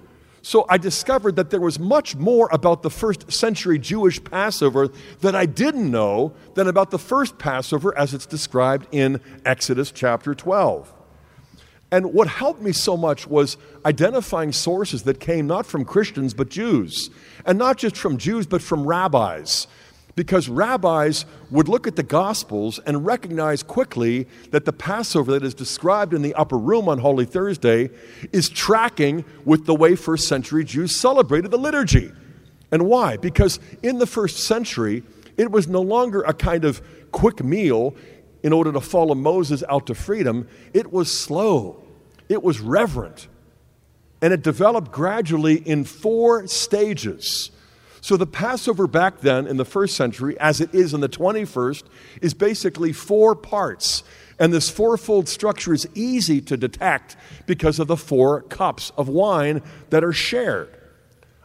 So 0.47 0.65
I 0.69 0.77
discovered 0.77 1.35
that 1.35 1.49
there 1.49 1.59
was 1.59 1.77
much 1.77 2.15
more 2.15 2.47
about 2.53 2.81
the 2.81 2.89
first 2.89 3.29
century 3.33 3.77
Jewish 3.77 4.23
Passover 4.23 4.87
that 5.19 5.35
I 5.35 5.45
didn't 5.45 5.91
know 5.91 6.31
than 6.53 6.69
about 6.69 6.89
the 6.89 6.97
first 6.97 7.37
Passover 7.37 7.93
as 7.97 8.13
it's 8.13 8.25
described 8.25 8.87
in 8.93 9.19
Exodus 9.43 9.91
chapter 9.91 10.33
12. 10.33 10.93
And 11.91 12.13
what 12.13 12.29
helped 12.29 12.61
me 12.61 12.71
so 12.71 12.95
much 12.95 13.27
was 13.27 13.57
identifying 13.85 14.53
sources 14.53 15.03
that 15.03 15.19
came 15.19 15.47
not 15.47 15.65
from 15.65 15.83
Christians 15.83 16.33
but 16.33 16.47
Jews. 16.47 17.09
And 17.45 17.57
not 17.57 17.75
just 17.75 17.97
from 17.97 18.17
Jews 18.17 18.47
but 18.47 18.61
from 18.61 18.87
rabbis 18.87 19.67
because 20.17 20.49
rabbis 20.49 21.25
would 21.51 21.69
look 21.69 21.85
at 21.85 21.95
the 21.95 22.01
Gospels 22.01 22.79
and 22.87 23.05
recognize 23.05 23.61
quickly 23.61 24.27
that 24.49 24.65
the 24.65 24.73
Passover 24.73 25.33
that 25.33 25.43
is 25.43 25.53
described 25.53 26.11
in 26.11 26.23
the 26.23 26.33
upper 26.33 26.57
room 26.57 26.89
on 26.89 26.97
Holy 26.97 27.23
Thursday 27.23 27.91
is 28.33 28.49
tracking 28.49 29.23
with 29.45 29.67
the 29.67 29.75
way 29.75 29.95
first 29.95 30.27
century 30.27 30.65
Jews 30.65 30.99
celebrated 30.99 31.51
the 31.51 31.59
liturgy. 31.59 32.11
And 32.71 32.87
why? 32.87 33.17
Because 33.17 33.59
in 33.83 33.99
the 33.99 34.07
first 34.07 34.39
century, 34.39 35.03
it 35.37 35.51
was 35.51 35.67
no 35.67 35.81
longer 35.81 36.23
a 36.23 36.33
kind 36.33 36.65
of 36.65 36.81
quick 37.11 37.43
meal 37.43 37.95
in 38.41 38.53
order 38.53 38.71
to 38.71 38.81
follow 38.81 39.13
Moses 39.13 39.63
out 39.69 39.85
to 39.85 39.93
freedom, 39.93 40.47
it 40.73 40.91
was 40.91 41.15
slow, 41.15 41.83
it 42.27 42.41
was 42.41 42.59
reverent, 42.59 43.27
and 44.19 44.33
it 44.33 44.41
developed 44.41 44.91
gradually 44.91 45.57
in 45.57 45.83
four 45.83 46.47
stages. 46.47 47.51
So 48.01 48.17
the 48.17 48.27
Passover 48.27 48.87
back 48.87 49.21
then 49.21 49.47
in 49.47 49.57
the 49.57 49.65
first 49.65 49.95
century, 49.95 50.39
as 50.39 50.61
it 50.61 50.73
is 50.73 50.93
in 50.93 51.01
the 51.01 51.09
21st, 51.09 51.83
is 52.21 52.33
basically 52.33 52.93
four 52.93 53.35
parts. 53.35 54.03
And 54.39 54.53
this 54.53 54.69
fourfold 54.69 55.27
structure 55.27 55.73
is 55.73 55.87
easy 55.95 56.41
to 56.41 56.57
detect 56.57 57.15
because 57.45 57.79
of 57.79 57.87
the 57.87 57.97
four 57.97 58.41
cups 58.43 58.91
of 58.97 59.09
wine 59.09 59.61
that 59.89 60.03
are 60.03 60.13
shared. 60.13 60.69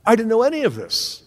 I 0.05 0.15
didn't 0.15 0.29
know 0.29 0.43
any 0.43 0.63
of 0.63 0.75
this, 0.75 1.23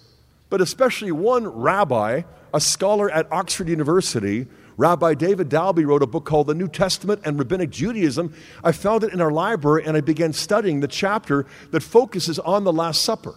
but 0.49 0.61
especially 0.61 1.11
one 1.11 1.47
rabbi, 1.47 2.21
a 2.53 2.59
scholar 2.59 3.09
at 3.09 3.31
Oxford 3.31 3.67
University, 3.67 4.47
Rabbi 4.77 5.13
David 5.13 5.49
Daube 5.49 5.85
wrote 5.85 6.03
a 6.03 6.07
book 6.07 6.25
called 6.25 6.47
The 6.47 6.53
New 6.53 6.67
Testament 6.67 7.21
and 7.23 7.39
Rabbinic 7.39 7.69
Judaism. 7.69 8.33
I 8.63 8.73
found 8.73 9.05
it 9.05 9.13
in 9.13 9.21
our 9.21 9.31
library 9.31 9.83
and 9.85 9.95
I 9.95 10.01
began 10.01 10.33
studying 10.33 10.81
the 10.81 10.87
chapter 10.87 11.45
that 11.71 11.81
focuses 11.81 12.39
on 12.39 12.65
the 12.65 12.73
Last 12.73 13.01
Supper. 13.01 13.35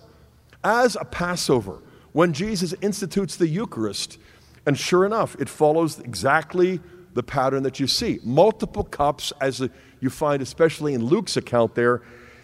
As 0.68 0.98
a 1.00 1.04
Passover, 1.06 1.80
when 2.12 2.34
Jesus 2.34 2.74
institutes 2.82 3.36
the 3.36 3.48
Eucharist. 3.48 4.18
And 4.66 4.76
sure 4.76 5.06
enough, 5.06 5.34
it 5.40 5.48
follows 5.48 5.98
exactly 5.98 6.80
the 7.14 7.22
pattern 7.22 7.62
that 7.62 7.80
you 7.80 7.86
see. 7.86 8.20
Multiple 8.22 8.84
cups, 8.84 9.32
as 9.40 9.66
you 10.00 10.10
find 10.10 10.42
especially 10.42 10.92
in 10.92 11.06
Luke's 11.06 11.38
account 11.38 11.74
there 11.74 12.02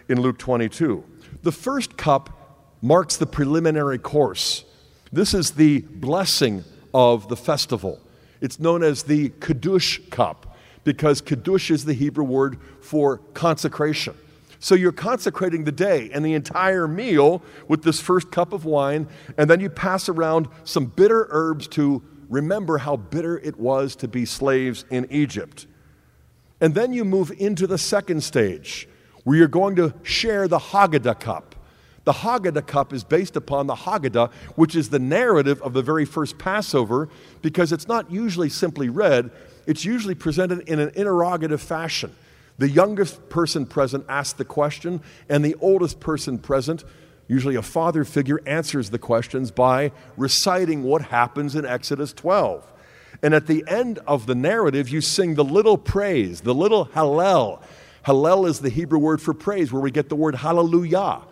in 0.09 0.23
Luke 0.23 0.39
22. 0.39 1.05
The 1.43 1.53
first 1.53 1.99
cup 1.99 2.31
marks 2.81 3.19
the 3.19 3.27
preliminary 3.27 3.99
course. 3.99 4.65
This 5.13 5.35
is 5.35 5.51
the 5.51 5.83
blessing 5.83 6.65
of 6.95 7.29
the 7.29 7.37
festival. 7.37 8.01
It's 8.41 8.59
known 8.59 8.83
as 8.83 9.03
the 9.03 9.33
Kiddush 9.39 9.99
cup 10.11 10.57
because 10.83 11.21
Kiddush 11.21 11.71
is 11.71 11.85
the 11.85 11.93
Hebrew 11.93 12.25
word 12.25 12.59
for 12.81 13.19
consecration. 13.35 14.15
So 14.65 14.75
you're 14.75 14.93
consecrating 14.93 15.65
the 15.65 15.73
day 15.73 16.09
and 16.15 16.25
the 16.25 16.33
entire 16.33 16.89
meal 16.89 17.43
with 17.69 17.83
this 17.83 18.01
first 18.01 18.31
cup 18.31 18.55
of 18.55 18.65
wine, 18.65 19.09
and 19.37 19.51
then 19.51 19.61
you 19.61 19.69
pass 19.69 20.09
around 20.09 20.49
some 20.65 20.87
bitter 20.87 21.27
herbs 21.29 21.69
to 21.69 22.03
remember 22.31 22.79
how 22.79 22.97
bitter 22.97 23.37
it 23.37 23.59
was 23.61 23.95
to 23.97 24.09
be 24.09 24.25
slaves 24.25 24.87
in 24.89 25.07
Egypt. 25.11 25.67
And 26.63 26.75
then 26.75 26.95
you 26.95 27.05
move 27.05 27.31
into 27.37 27.67
the 27.67 27.77
second 27.77 28.25
stage, 28.25 28.89
where 29.25 29.37
you're 29.37 29.49
going 29.49 29.77
to 29.77 29.93
share 30.03 30.49
the 30.49 30.59
Haggadah 30.59 31.21
cup. 31.21 31.55
The 32.05 32.13
Haggadah 32.13 32.67
cup 32.67 32.95
is 32.95 33.05
based 33.05 33.37
upon 33.37 33.67
the 33.67 33.75
Haggadah, 33.75 34.33
which 34.57 34.75
is 34.75 34.89
the 34.89 34.99
narrative 34.99 35.61
of 35.61 35.75
the 35.75 35.83
very 35.83 36.07
first 36.07 36.39
Passover, 36.39 37.11
because 37.43 37.71
it's 37.71 37.87
not 37.87 38.11
usually 38.11 38.49
simply 38.49 38.89
read, 38.89 39.31
it's 39.67 39.85
usually 39.85 40.15
presented 40.15 40.61
in 40.61 40.79
an 40.79 40.91
interrogative 40.95 41.61
fashion. 41.61 42.17
The 42.59 42.71
youngest 42.71 43.29
person 43.29 43.67
present 43.67 44.05
asks 44.09 44.35
the 44.35 44.45
question, 44.45 45.01
and 45.29 45.45
the 45.45 45.57
oldest 45.61 45.99
person 45.99 46.39
present, 46.39 46.85
usually 47.27 47.57
a 47.57 47.63
father 47.63 48.05
figure, 48.05 48.41
answers 48.47 48.91
the 48.91 48.99
questions 48.99 49.51
by 49.51 49.91
reciting 50.17 50.85
what 50.85 51.03
happens 51.03 51.57
in 51.57 51.67
Exodus 51.67 52.13
12. 52.13 52.71
And 53.23 53.35
at 53.35 53.47
the 53.47 53.65
end 53.67 53.99
of 54.07 54.27
the 54.27 54.35
narrative, 54.35 54.89
you 54.89 55.01
sing 55.01 55.35
the 55.35 55.45
little 55.45 55.79
praise, 55.79 56.43
the 56.43 56.55
little 56.55 56.87
hallel. 56.87 57.63
Hallel 58.07 58.47
is 58.47 58.61
the 58.61 58.69
Hebrew 58.69 58.99
word 58.99 59.21
for 59.21 59.35
praise, 59.35 59.73
where 59.73 59.83
we 59.83 59.91
get 59.91 60.09
the 60.09 60.17
word 60.17 60.37
hallelujah. 60.37 61.23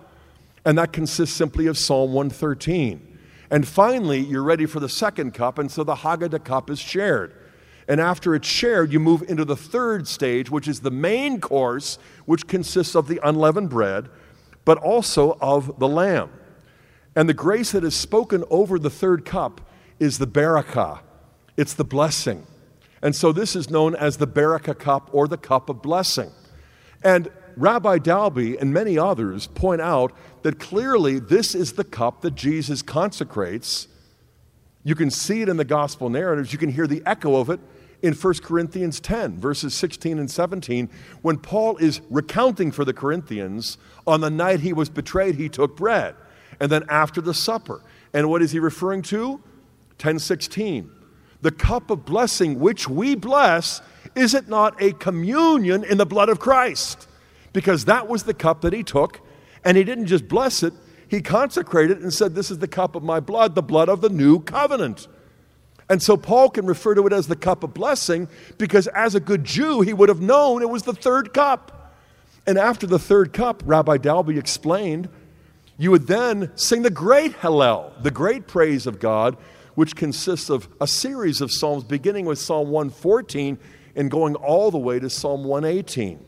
And 0.65 0.79
that 0.79 0.93
consists 0.93 1.37
simply 1.37 1.67
of 1.67 1.77
Psalm 1.77 2.13
113. 2.13 3.19
And 3.51 3.69
finally, 3.69 4.21
you're 4.21 4.43
ready 4.43 4.65
for 4.67 4.81
the 4.81 4.89
second 4.89 5.35
cup, 5.35 5.59
and 5.59 5.71
so 5.71 5.85
the 5.85 5.97
Haggadah 5.97 6.45
cup 6.45 6.71
is 6.71 6.81
shared. 6.81 7.35
And 7.89 8.01
after 8.01 8.35
it's 8.35 8.49
shared, 8.49 8.93
you 8.93 9.01
move 9.01 9.23
into 9.29 9.45
the 9.45 9.57
third 9.57 10.07
stage, 10.07 10.51
which 10.51 10.69
is 10.69 10.81
the 10.81 10.91
main 10.91 11.41
course, 11.41 11.99
which 12.27 12.47
consists 12.47 12.95
of 12.95 13.09
the 13.09 13.21
unleavened 13.27 13.71
bread, 13.71 14.09
but 14.65 14.79
also 14.79 15.37
of 15.41 15.79
the 15.79 15.89
lamb. 15.89 16.31
And 17.17 17.29
the 17.29 17.35
grace 17.35 17.73
that 17.73 17.85
is 17.85 17.95
spoken 17.95 18.45
over 18.51 18.79
the 18.79 18.91
third 18.91 19.25
cup 19.25 19.61
is 19.99 20.19
the 20.19 20.27
barakah, 20.27 21.01
it's 21.57 21.75
the 21.75 21.85
blessing. 21.85 22.47
And 23.03 23.17
so 23.17 23.33
this 23.33 23.57
is 23.57 23.69
known 23.69 23.97
as 23.97 24.17
the 24.17 24.29
barakah 24.29 24.79
cup 24.79 25.11
or 25.13 25.27
the 25.27 25.37
cup 25.37 25.69
of 25.69 25.83
blessing. 25.83 26.31
And 27.03 27.31
Rabbi 27.57 27.99
Daube 27.99 28.61
and 28.61 28.73
many 28.73 28.97
others 28.97 29.49
point 29.49 29.81
out 29.81 30.13
that 30.43 30.59
clearly 30.59 31.19
this 31.19 31.55
is 31.55 31.73
the 31.73 31.85
cup 31.85 32.23
that 32.23 32.35
Jesus 32.35 32.81
consecrates 32.81 33.89
You 34.85 34.95
can 34.95 35.11
see 35.11 35.43
it 35.43 35.49
in 35.49 35.57
the 35.57 35.65
gospel 35.65 36.11
narratives. 36.11 36.53
You 36.53 36.59
can 36.59 36.71
hear 36.71 36.87
the 36.87 37.03
echo 37.07 37.37
of 37.37 37.51
it 37.51 37.61
in 38.03 38.15
1 38.15 38.35
Corinthians 38.43 38.99
10, 38.99 39.39
verses 39.39 39.75
16 39.75 40.19
and 40.19 40.31
17, 40.31 40.91
when 41.23 41.39
Paul 41.39 41.77
is 41.77 42.01
recounting 42.11 42.73
for 42.73 42.85
the 42.85 42.93
Corinthians 42.93 43.79
on 44.07 44.21
the 44.21 44.31
night 44.31 44.61
he 44.61 44.73
was 44.73 44.89
betrayed, 44.89 45.37
he 45.37 45.49
took 45.49 45.77
bread. 45.77 46.17
And 46.61 46.71
then 46.71 46.85
after 46.89 47.21
the 47.21 47.33
supper. 47.33 47.81
And 48.13 48.29
what 48.29 48.43
is 48.43 48.51
he 48.51 48.59
referring 48.59 49.03
to? 49.03 49.35
1016. 50.01 50.91
The 51.41 51.53
cup 51.53 51.91
of 51.91 52.05
blessing 52.05 52.59
which 52.59 52.89
we 52.89 53.15
bless, 53.15 53.81
is 54.17 54.35
it 54.35 54.49
not 54.49 54.81
a 54.83 54.93
communion 54.93 55.85
in 55.85 55.99
the 55.99 56.07
blood 56.07 56.29
of 56.29 56.41
Christ? 56.41 57.09
Because 57.53 57.85
that 57.85 58.09
was 58.09 58.25
the 58.25 58.35
cup 58.35 58.63
that 58.63 58.73
he 58.73 58.83
took, 58.83 59.21
and 59.65 59.77
he 59.77 59.85
didn't 59.85 60.07
just 60.07 60.27
bless 60.27 60.63
it, 60.63 60.73
he 61.13 61.21
consecrated 61.21 62.01
and 62.01 62.11
said, 62.11 62.35
This 62.35 62.51
is 62.51 62.61
the 62.61 62.67
cup 62.67 62.97
of 62.97 63.03
my 63.03 63.21
blood, 63.21 63.55
the 63.55 63.63
blood 63.63 63.91
of 63.91 64.01
the 64.01 64.09
new 64.09 64.41
covenant. 64.41 65.09
And 65.91 66.03
so 66.03 66.17
Paul 66.17 66.49
can 66.49 66.65
refer 66.65 66.95
to 66.95 67.07
it 67.07 67.13
as 67.13 67.27
the 67.27 67.37
cup 67.37 67.63
of 67.63 67.75
blessing 67.75 68.29
because, 68.57 68.87
as 68.87 69.15
a 69.15 69.21
good 69.21 69.45
Jew, 69.45 69.83
he 69.83 69.93
would 69.93 70.09
have 70.09 70.23
known 70.23 70.63
it 70.63 70.71
was 70.71 70.85
the 70.85 70.95
third 70.95 71.35
cup. 71.35 71.95
And 72.47 72.57
after 72.57 72.87
the 72.87 72.99
third 72.99 73.35
cup, 73.35 73.63
Rabbi 73.67 73.99
Daube 73.99 74.39
explained, 74.39 75.11
you 75.77 75.91
would 75.91 76.07
then 76.07 76.51
sing 76.55 76.81
the 76.81 76.89
great 76.89 77.33
Hallel, 77.41 78.03
the 78.03 78.11
great 78.11 78.47
praise 78.47 78.87
of 78.87 78.99
God, 78.99 79.37
which 79.75 79.95
consists 79.95 80.49
of 80.49 80.67
a 80.81 80.87
series 80.87 81.43
of 81.43 81.53
psalms 81.53 81.85
beginning 81.85 82.25
with 82.25 82.39
Psalm 82.39 82.71
114 82.71 83.59
and 83.97 84.11
going 84.11 84.35
all 84.37 84.71
the 84.71 84.79
way 84.79 84.99
to 84.99 85.11
Psalm 85.11 85.45
118. 85.45 86.25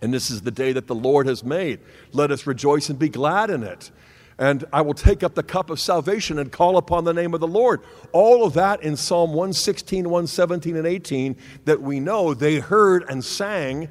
And 0.00 0.14
this 0.14 0.30
is 0.30 0.42
the 0.42 0.50
day 0.50 0.72
that 0.72 0.86
the 0.86 0.94
Lord 0.94 1.26
has 1.26 1.42
made. 1.42 1.80
Let 2.12 2.30
us 2.30 2.46
rejoice 2.46 2.88
and 2.88 2.98
be 2.98 3.08
glad 3.08 3.50
in 3.50 3.62
it 3.62 3.90
and 4.38 4.64
I 4.72 4.82
will 4.82 4.94
take 4.94 5.22
up 5.22 5.34
the 5.34 5.42
cup 5.42 5.68
of 5.68 5.80
salvation 5.80 6.38
and 6.38 6.52
call 6.52 6.76
upon 6.76 7.04
the 7.04 7.12
name 7.12 7.34
of 7.34 7.40
the 7.40 7.48
Lord. 7.48 7.80
All 8.12 8.44
of 8.44 8.54
that 8.54 8.82
in 8.82 8.96
Psalm 8.96 9.30
116, 9.30 10.04
117, 10.04 10.76
and 10.76 10.86
18 10.86 11.36
that 11.64 11.82
we 11.82 11.98
know 11.98 12.34
they 12.34 12.60
heard 12.60 13.04
and 13.10 13.24
sang 13.24 13.88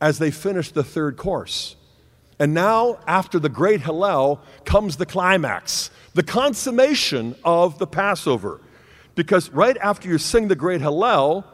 as 0.00 0.18
they 0.18 0.32
finished 0.32 0.74
the 0.74 0.82
third 0.82 1.16
course. 1.16 1.76
And 2.40 2.54
now, 2.54 2.98
after 3.06 3.38
the 3.38 3.48
great 3.48 3.80
Hallel, 3.80 4.40
comes 4.64 4.96
the 4.96 5.06
climax, 5.06 5.90
the 6.14 6.22
consummation 6.22 7.36
of 7.44 7.78
the 7.78 7.86
Passover. 7.86 8.60
Because 9.14 9.50
right 9.50 9.76
after 9.78 10.08
you 10.08 10.18
sing 10.18 10.48
the 10.48 10.54
great 10.54 10.80
Hallel, 10.80 11.44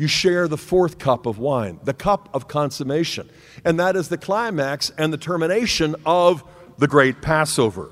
you 0.00 0.08
share 0.08 0.48
the 0.48 0.56
fourth 0.56 0.98
cup 0.98 1.26
of 1.26 1.38
wine, 1.38 1.78
the 1.84 1.92
cup 1.92 2.30
of 2.32 2.48
consummation. 2.48 3.28
And 3.66 3.78
that 3.80 3.96
is 3.96 4.08
the 4.08 4.16
climax 4.16 4.90
and 4.96 5.12
the 5.12 5.18
termination 5.18 5.94
of 6.06 6.42
the 6.78 6.88
great 6.88 7.20
Passover. 7.20 7.90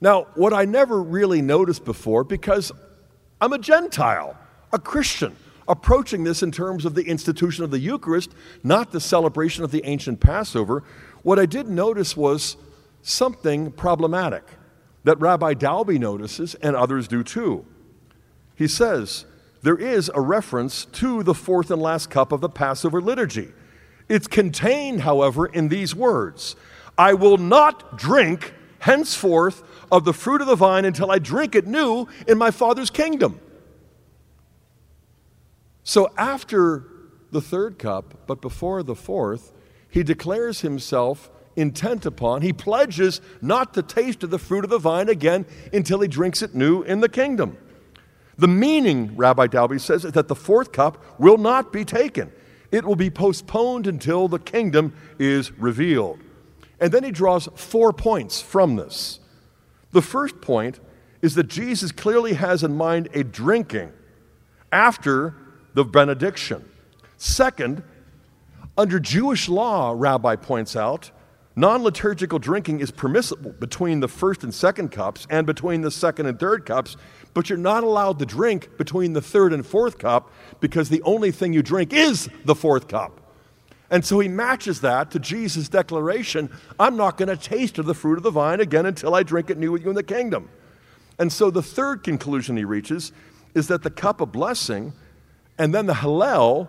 Now, 0.00 0.26
what 0.34 0.52
I 0.52 0.64
never 0.64 1.00
really 1.00 1.40
noticed 1.40 1.84
before, 1.84 2.24
because 2.24 2.72
I'm 3.40 3.52
a 3.52 3.60
Gentile, 3.60 4.36
a 4.72 4.80
Christian, 4.80 5.36
approaching 5.68 6.24
this 6.24 6.42
in 6.42 6.50
terms 6.50 6.84
of 6.84 6.96
the 6.96 7.04
institution 7.04 7.62
of 7.62 7.70
the 7.70 7.78
Eucharist, 7.78 8.32
not 8.64 8.90
the 8.90 9.00
celebration 9.00 9.62
of 9.62 9.70
the 9.70 9.84
ancient 9.84 10.18
Passover, 10.18 10.82
what 11.22 11.38
I 11.38 11.46
did 11.46 11.68
notice 11.68 12.16
was 12.16 12.56
something 13.02 13.70
problematic 13.70 14.42
that 15.04 15.20
Rabbi 15.20 15.54
Daube 15.54 15.96
notices 16.00 16.56
and 16.56 16.74
others 16.74 17.06
do 17.06 17.22
too. 17.22 17.64
He 18.56 18.66
says, 18.66 19.26
there 19.62 19.76
is 19.76 20.10
a 20.14 20.20
reference 20.20 20.84
to 20.84 21.22
the 21.22 21.34
fourth 21.34 21.70
and 21.70 21.82
last 21.82 22.10
cup 22.10 22.32
of 22.32 22.40
the 22.40 22.48
Passover 22.48 23.00
liturgy. 23.00 23.48
It's 24.08 24.26
contained, 24.26 25.02
however, 25.02 25.46
in 25.46 25.68
these 25.68 25.94
words 25.94 26.56
I 26.96 27.14
will 27.14 27.36
not 27.36 27.96
drink 27.96 28.54
henceforth 28.80 29.62
of 29.90 30.04
the 30.04 30.12
fruit 30.12 30.40
of 30.40 30.46
the 30.46 30.56
vine 30.56 30.84
until 30.84 31.10
I 31.10 31.18
drink 31.18 31.54
it 31.54 31.66
new 31.66 32.06
in 32.26 32.38
my 32.38 32.50
Father's 32.50 32.90
kingdom. 32.90 33.40
So 35.84 36.10
after 36.16 36.84
the 37.30 37.40
third 37.40 37.78
cup, 37.78 38.26
but 38.26 38.40
before 38.40 38.82
the 38.82 38.94
fourth, 38.94 39.52
he 39.88 40.02
declares 40.02 40.60
himself 40.60 41.30
intent 41.56 42.06
upon, 42.06 42.42
he 42.42 42.52
pledges 42.52 43.20
not 43.40 43.74
to 43.74 43.82
taste 43.82 44.22
of 44.22 44.30
the 44.30 44.38
fruit 44.38 44.64
of 44.64 44.70
the 44.70 44.78
vine 44.78 45.08
again 45.08 45.44
until 45.72 46.00
he 46.00 46.08
drinks 46.08 46.42
it 46.42 46.54
new 46.54 46.82
in 46.82 47.00
the 47.00 47.08
kingdom. 47.08 47.56
The 48.38 48.48
meaning, 48.48 49.16
Rabbi 49.16 49.48
Daube 49.48 49.80
says, 49.80 50.04
is 50.04 50.12
that 50.12 50.28
the 50.28 50.34
fourth 50.34 50.72
cup 50.72 51.02
will 51.18 51.38
not 51.38 51.72
be 51.72 51.84
taken. 51.84 52.32
It 52.70 52.84
will 52.84 52.96
be 52.96 53.10
postponed 53.10 53.86
until 53.86 54.28
the 54.28 54.38
kingdom 54.38 54.94
is 55.18 55.52
revealed. 55.52 56.20
And 56.80 56.92
then 56.92 57.02
he 57.02 57.10
draws 57.10 57.48
four 57.56 57.92
points 57.92 58.40
from 58.40 58.76
this. 58.76 59.18
The 59.90 60.02
first 60.02 60.40
point 60.40 60.78
is 61.22 61.34
that 61.34 61.48
Jesus 61.48 61.90
clearly 61.90 62.34
has 62.34 62.62
in 62.62 62.76
mind 62.76 63.08
a 63.12 63.24
drinking 63.24 63.92
after 64.70 65.34
the 65.74 65.84
benediction. 65.84 66.64
Second, 67.16 67.82
under 68.76 69.00
Jewish 69.00 69.48
law, 69.48 69.92
Rabbi 69.96 70.36
points 70.36 70.76
out, 70.76 71.10
non 71.56 71.82
liturgical 71.82 72.38
drinking 72.38 72.78
is 72.78 72.92
permissible 72.92 73.52
between 73.58 73.98
the 73.98 74.06
first 74.06 74.44
and 74.44 74.54
second 74.54 74.90
cups 74.90 75.26
and 75.28 75.46
between 75.46 75.80
the 75.80 75.90
second 75.90 76.26
and 76.26 76.38
third 76.38 76.64
cups, 76.64 76.96
but 77.34 77.48
you're 77.48 77.58
not 77.58 77.84
allowed 77.84 78.18
to 78.18 78.26
drink 78.26 78.76
between 78.76 79.12
the 79.12 79.20
third 79.20 79.52
and 79.52 79.64
fourth 79.64 79.98
cup 79.98 80.30
because 80.60 80.88
the 80.88 81.02
only 81.02 81.30
thing 81.30 81.52
you 81.52 81.62
drink 81.62 81.92
is 81.92 82.28
the 82.44 82.54
fourth 82.54 82.88
cup. 82.88 83.20
And 83.90 84.04
so 84.04 84.18
he 84.20 84.28
matches 84.28 84.80
that 84.82 85.10
to 85.12 85.18
Jesus' 85.18 85.68
declaration 85.68 86.50
I'm 86.78 86.96
not 86.96 87.16
going 87.16 87.28
to 87.28 87.36
taste 87.36 87.78
of 87.78 87.86
the 87.86 87.94
fruit 87.94 88.18
of 88.18 88.22
the 88.22 88.30
vine 88.30 88.60
again 88.60 88.86
until 88.86 89.14
I 89.14 89.22
drink 89.22 89.50
it 89.50 89.58
new 89.58 89.72
with 89.72 89.82
you 89.82 89.90
in 89.90 89.96
the 89.96 90.02
kingdom. 90.02 90.50
And 91.18 91.32
so 91.32 91.50
the 91.50 91.62
third 91.62 92.04
conclusion 92.04 92.56
he 92.56 92.64
reaches 92.64 93.12
is 93.54 93.68
that 93.68 93.82
the 93.82 93.90
cup 93.90 94.20
of 94.20 94.30
blessing 94.30 94.92
and 95.58 95.74
then 95.74 95.86
the 95.86 95.94
Hallel 95.94 96.68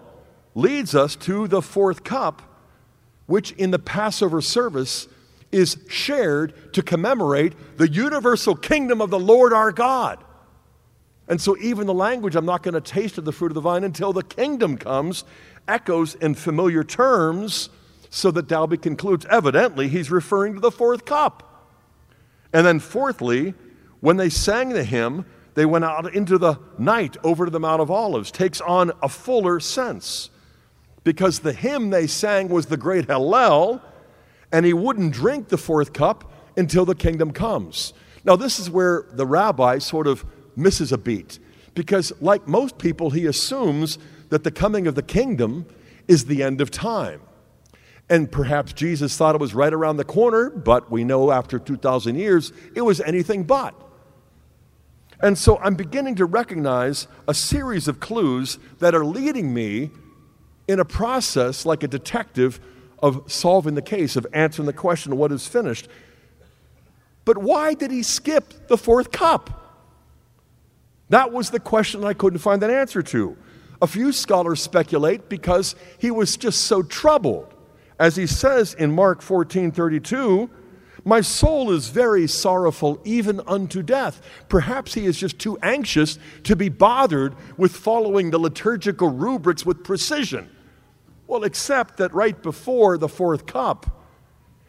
leads 0.55 0.95
us 0.95 1.15
to 1.15 1.47
the 1.47 1.61
fourth 1.61 2.03
cup, 2.03 2.41
which 3.27 3.51
in 3.51 3.71
the 3.71 3.79
Passover 3.79 4.41
service 4.41 5.07
is 5.51 5.77
shared 5.87 6.73
to 6.73 6.81
commemorate 6.81 7.53
the 7.77 7.89
universal 7.89 8.55
kingdom 8.55 9.01
of 9.01 9.09
the 9.09 9.19
Lord 9.19 9.53
our 9.53 9.71
God. 9.71 10.23
And 11.29 11.39
so, 11.39 11.55
even 11.59 11.85
the 11.85 11.93
language, 11.93 12.35
I'm 12.35 12.45
not 12.45 12.63
going 12.63 12.73
to 12.73 12.81
taste 12.81 13.19
of 13.19 13.25
the 13.25 13.31
fruit 13.31 13.51
of 13.51 13.55
the 13.55 13.61
vine 13.61 13.83
until 13.83 14.11
the 14.11 14.23
kingdom 14.23 14.77
comes, 14.77 15.23
echoes 15.67 16.15
in 16.15 16.33
familiar 16.33 16.83
terms 16.83 17.69
so 18.09 18.31
that 18.31 18.47
Daube 18.47 18.81
concludes 18.81 19.27
evidently 19.29 19.87
he's 19.87 20.09
referring 20.09 20.55
to 20.55 20.59
the 20.59 20.71
fourth 20.71 21.05
cup. 21.05 21.71
And 22.51 22.65
then, 22.65 22.79
fourthly, 22.79 23.53
when 23.99 24.17
they 24.17 24.29
sang 24.29 24.69
the 24.69 24.83
hymn, 24.83 25.25
they 25.53 25.67
went 25.67 25.85
out 25.85 26.11
into 26.15 26.39
the 26.39 26.57
night 26.79 27.15
over 27.23 27.45
to 27.45 27.51
the 27.51 27.59
Mount 27.59 27.81
of 27.81 27.91
Olives, 27.91 28.31
takes 28.31 28.59
on 28.61 28.91
a 29.03 29.09
fuller 29.09 29.59
sense. 29.59 30.31
Because 31.03 31.39
the 31.39 31.53
hymn 31.53 31.91
they 31.91 32.07
sang 32.07 32.49
was 32.49 32.65
the 32.65 32.77
great 32.77 33.07
Hallel, 33.07 33.81
and 34.51 34.65
he 34.65 34.73
wouldn't 34.73 35.13
drink 35.13 35.49
the 35.49 35.57
fourth 35.59 35.93
cup 35.93 36.31
until 36.57 36.85
the 36.85 36.95
kingdom 36.95 37.31
comes. 37.31 37.93
Now, 38.23 38.35
this 38.35 38.59
is 38.59 38.69
where 38.69 39.05
the 39.11 39.27
rabbi 39.27 39.77
sort 39.77 40.07
of 40.07 40.25
misses 40.59 40.91
a 40.91 40.97
beat. 40.97 41.39
Because, 41.73 42.11
like 42.21 42.47
most 42.47 42.77
people, 42.77 43.11
he 43.11 43.25
assumes 43.25 43.97
that 44.29 44.43
the 44.43 44.51
coming 44.51 44.87
of 44.87 44.95
the 44.95 45.01
kingdom 45.01 45.65
is 46.07 46.25
the 46.25 46.43
end 46.43 46.61
of 46.61 46.69
time. 46.71 47.21
And 48.09 48.31
perhaps 48.31 48.73
Jesus 48.73 49.15
thought 49.15 49.35
it 49.35 49.41
was 49.41 49.53
right 49.53 49.71
around 49.71 49.97
the 49.97 50.03
corner, 50.03 50.49
but 50.49 50.91
we 50.91 51.03
know 51.03 51.31
after 51.31 51.59
2,000 51.59 52.15
years 52.15 52.51
it 52.75 52.81
was 52.81 52.99
anything 53.01 53.43
but. 53.43 53.75
And 55.21 55.37
so 55.37 55.57
I'm 55.59 55.75
beginning 55.75 56.15
to 56.15 56.25
recognize 56.25 57.07
a 57.27 57.33
series 57.33 57.87
of 57.87 57.99
clues 57.99 58.57
that 58.79 58.95
are 58.95 59.05
leading 59.05 59.53
me 59.53 59.91
in 60.67 60.79
a 60.79 60.85
process 60.85 61.65
like 61.65 61.83
a 61.83 61.87
detective 61.87 62.59
of 62.99 63.31
solving 63.31 63.75
the 63.75 63.81
case, 63.81 64.15
of 64.15 64.25
answering 64.33 64.65
the 64.65 64.73
question, 64.73 65.17
what 65.17 65.31
is 65.31 65.47
finished. 65.47 65.87
But 67.25 67.37
why 67.37 67.73
did 67.73 67.91
he 67.91 68.01
skip 68.01 68.67
the 68.67 68.77
fourth 68.77 69.11
cup? 69.11 69.58
That 71.09 71.31
was 71.31 71.49
the 71.49 71.59
question 71.59 72.03
I 72.03 72.13
couldn't 72.13 72.39
find 72.39 72.61
an 72.63 72.69
answer 72.69 73.01
to. 73.01 73.35
A 73.81 73.87
few 73.87 74.11
scholars 74.11 74.61
speculate 74.61 75.29
because 75.29 75.75
he 75.97 76.11
was 76.11 76.37
just 76.37 76.61
so 76.61 76.83
troubled. 76.83 77.53
As 77.99 78.15
he 78.15 78.27
says 78.27 78.73
in 78.73 78.91
Mark 78.91 79.21
14 79.21 79.71
32, 79.71 80.49
my 81.05 81.21
soul 81.21 81.71
is 81.71 81.89
very 81.89 82.27
sorrowful, 82.27 83.01
even 83.03 83.41
unto 83.47 83.81
death. 83.81 84.21
Perhaps 84.49 84.93
he 84.93 85.05
is 85.05 85.17
just 85.17 85.39
too 85.39 85.57
anxious 85.63 86.19
to 86.43 86.55
be 86.55 86.69
bothered 86.69 87.35
with 87.57 87.75
following 87.75 88.31
the 88.31 88.37
liturgical 88.37 89.09
rubrics 89.09 89.65
with 89.65 89.83
precision. 89.83 90.49
Well, 91.25 91.43
except 91.43 91.97
that 91.97 92.13
right 92.13 92.41
before 92.41 92.97
the 92.97 93.07
fourth 93.07 93.45
cup, 93.45 94.03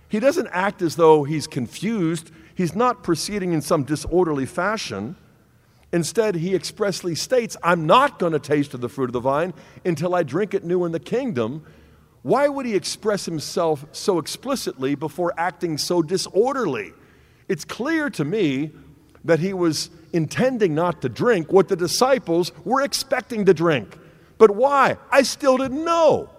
he 0.09 0.21
doesn't 0.21 0.49
act 0.53 0.83
as 0.83 0.97
though 0.97 1.25
he's 1.25 1.47
confused. 1.47 2.31
He's 2.55 2.75
not 2.75 3.03
proceeding 3.03 3.53
in 3.53 3.61
some 3.61 3.85
disorderly 3.85 4.47
fashion. 4.47 5.17
Instead, 5.93 6.37
he 6.37 6.55
expressly 6.55 7.15
states, 7.15 7.57
I'm 7.63 7.87
not 7.87 8.19
going 8.19 8.33
to 8.33 8.39
taste 8.39 8.75
of 8.75 8.81
the 8.81 8.89
fruit 8.89 9.07
of 9.07 9.13
the 9.13 9.21
vine 9.21 9.53
until 9.85 10.15
I 10.15 10.23
drink 10.23 10.55
it 10.55 10.65
new 10.65 10.85
in 10.85 10.93
the 10.93 11.01
kingdom. 11.01 11.65
Why 12.23 12.49
would 12.49 12.67
he 12.67 12.75
express 12.75 13.25
himself 13.25 13.85
so 13.93 14.19
explicitly 14.19 14.95
before 14.95 15.33
acting 15.37 15.79
so 15.79 16.03
disorderly? 16.03 16.93
It's 17.49 17.65
clear 17.65 18.09
to 18.11 18.25
me 18.25 18.71
that 19.25 19.41
he 19.41 19.53
was 19.53 19.91
intending 20.13 20.75
not 20.75 21.03
to 21.03 21.09
drink 21.09 21.53
what 21.53 21.69
the 21.69 21.77
disciples 21.77 22.53
were 22.65 22.83
expecting 22.83 23.47
to 23.47 23.55
drink. 23.55 23.99
But 24.39 24.53
why? 24.53 24.97
I 25.11 25.23
still 25.23 25.57
didn't 25.57 25.85
know. 25.85 26.31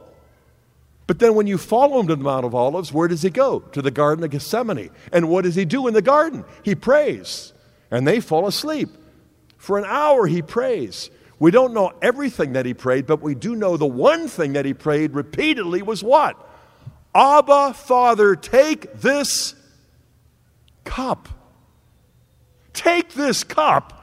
But 1.08 1.20
then 1.20 1.36
when 1.36 1.46
you 1.46 1.58
follow 1.58 2.00
him 2.00 2.08
to 2.08 2.16
the 2.16 2.24
Mount 2.24 2.46
of 2.46 2.56
Olives, 2.56 2.94
where 2.94 3.10
does 3.10 3.22
he 3.22 3.30
go? 3.30 3.60
To 3.60 3.82
the 3.82 3.92
Garden 3.92 4.24
of 4.24 4.32
Gethsemane. 4.32 4.92
And 5.12 5.30
what 5.30 5.44
does 5.44 5.56
he 5.56 5.66
do 5.66 5.88
in 5.88 5.94
the 5.94 6.02
garden? 6.02 6.46
He 6.64 6.74
prays. 6.74 7.52
And 7.90 8.08
they 8.08 8.22
fall 8.22 8.48
asleep. 8.48 8.90
For 9.62 9.78
an 9.78 9.86
hour 9.86 10.26
he 10.26 10.42
prays. 10.42 11.12
We 11.38 11.52
don't 11.52 11.76
know 11.76 11.94
everything 12.02 12.54
that 12.54 12.66
he 12.66 12.74
prayed, 12.74 13.06
but 13.06 13.22
we 13.22 13.36
do 13.36 13.56
know 13.56 13.78
the 13.78 13.86
one 13.86 14.28
thing 14.28 14.54
that 14.54 14.66
he 14.66 14.74
prayed 14.74 15.14
repeatedly 15.14 15.84
was 15.84 16.04
what? 16.04 16.36
Abba, 17.14 17.76
Father, 17.76 18.36
take 18.36 18.92
this 18.92 19.54
cup. 20.84 21.30
Take 22.74 23.14
this 23.14 23.44
cup 23.44 23.94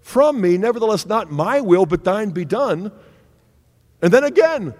from 0.00 0.40
me. 0.40 0.56
Nevertheless, 0.56 1.04
not 1.04 1.30
my 1.30 1.60
will, 1.60 1.84
but 1.84 2.02
thine 2.02 2.30
be 2.30 2.46
done. 2.46 2.90
And 4.00 4.10
then 4.10 4.24
again, 4.24 4.72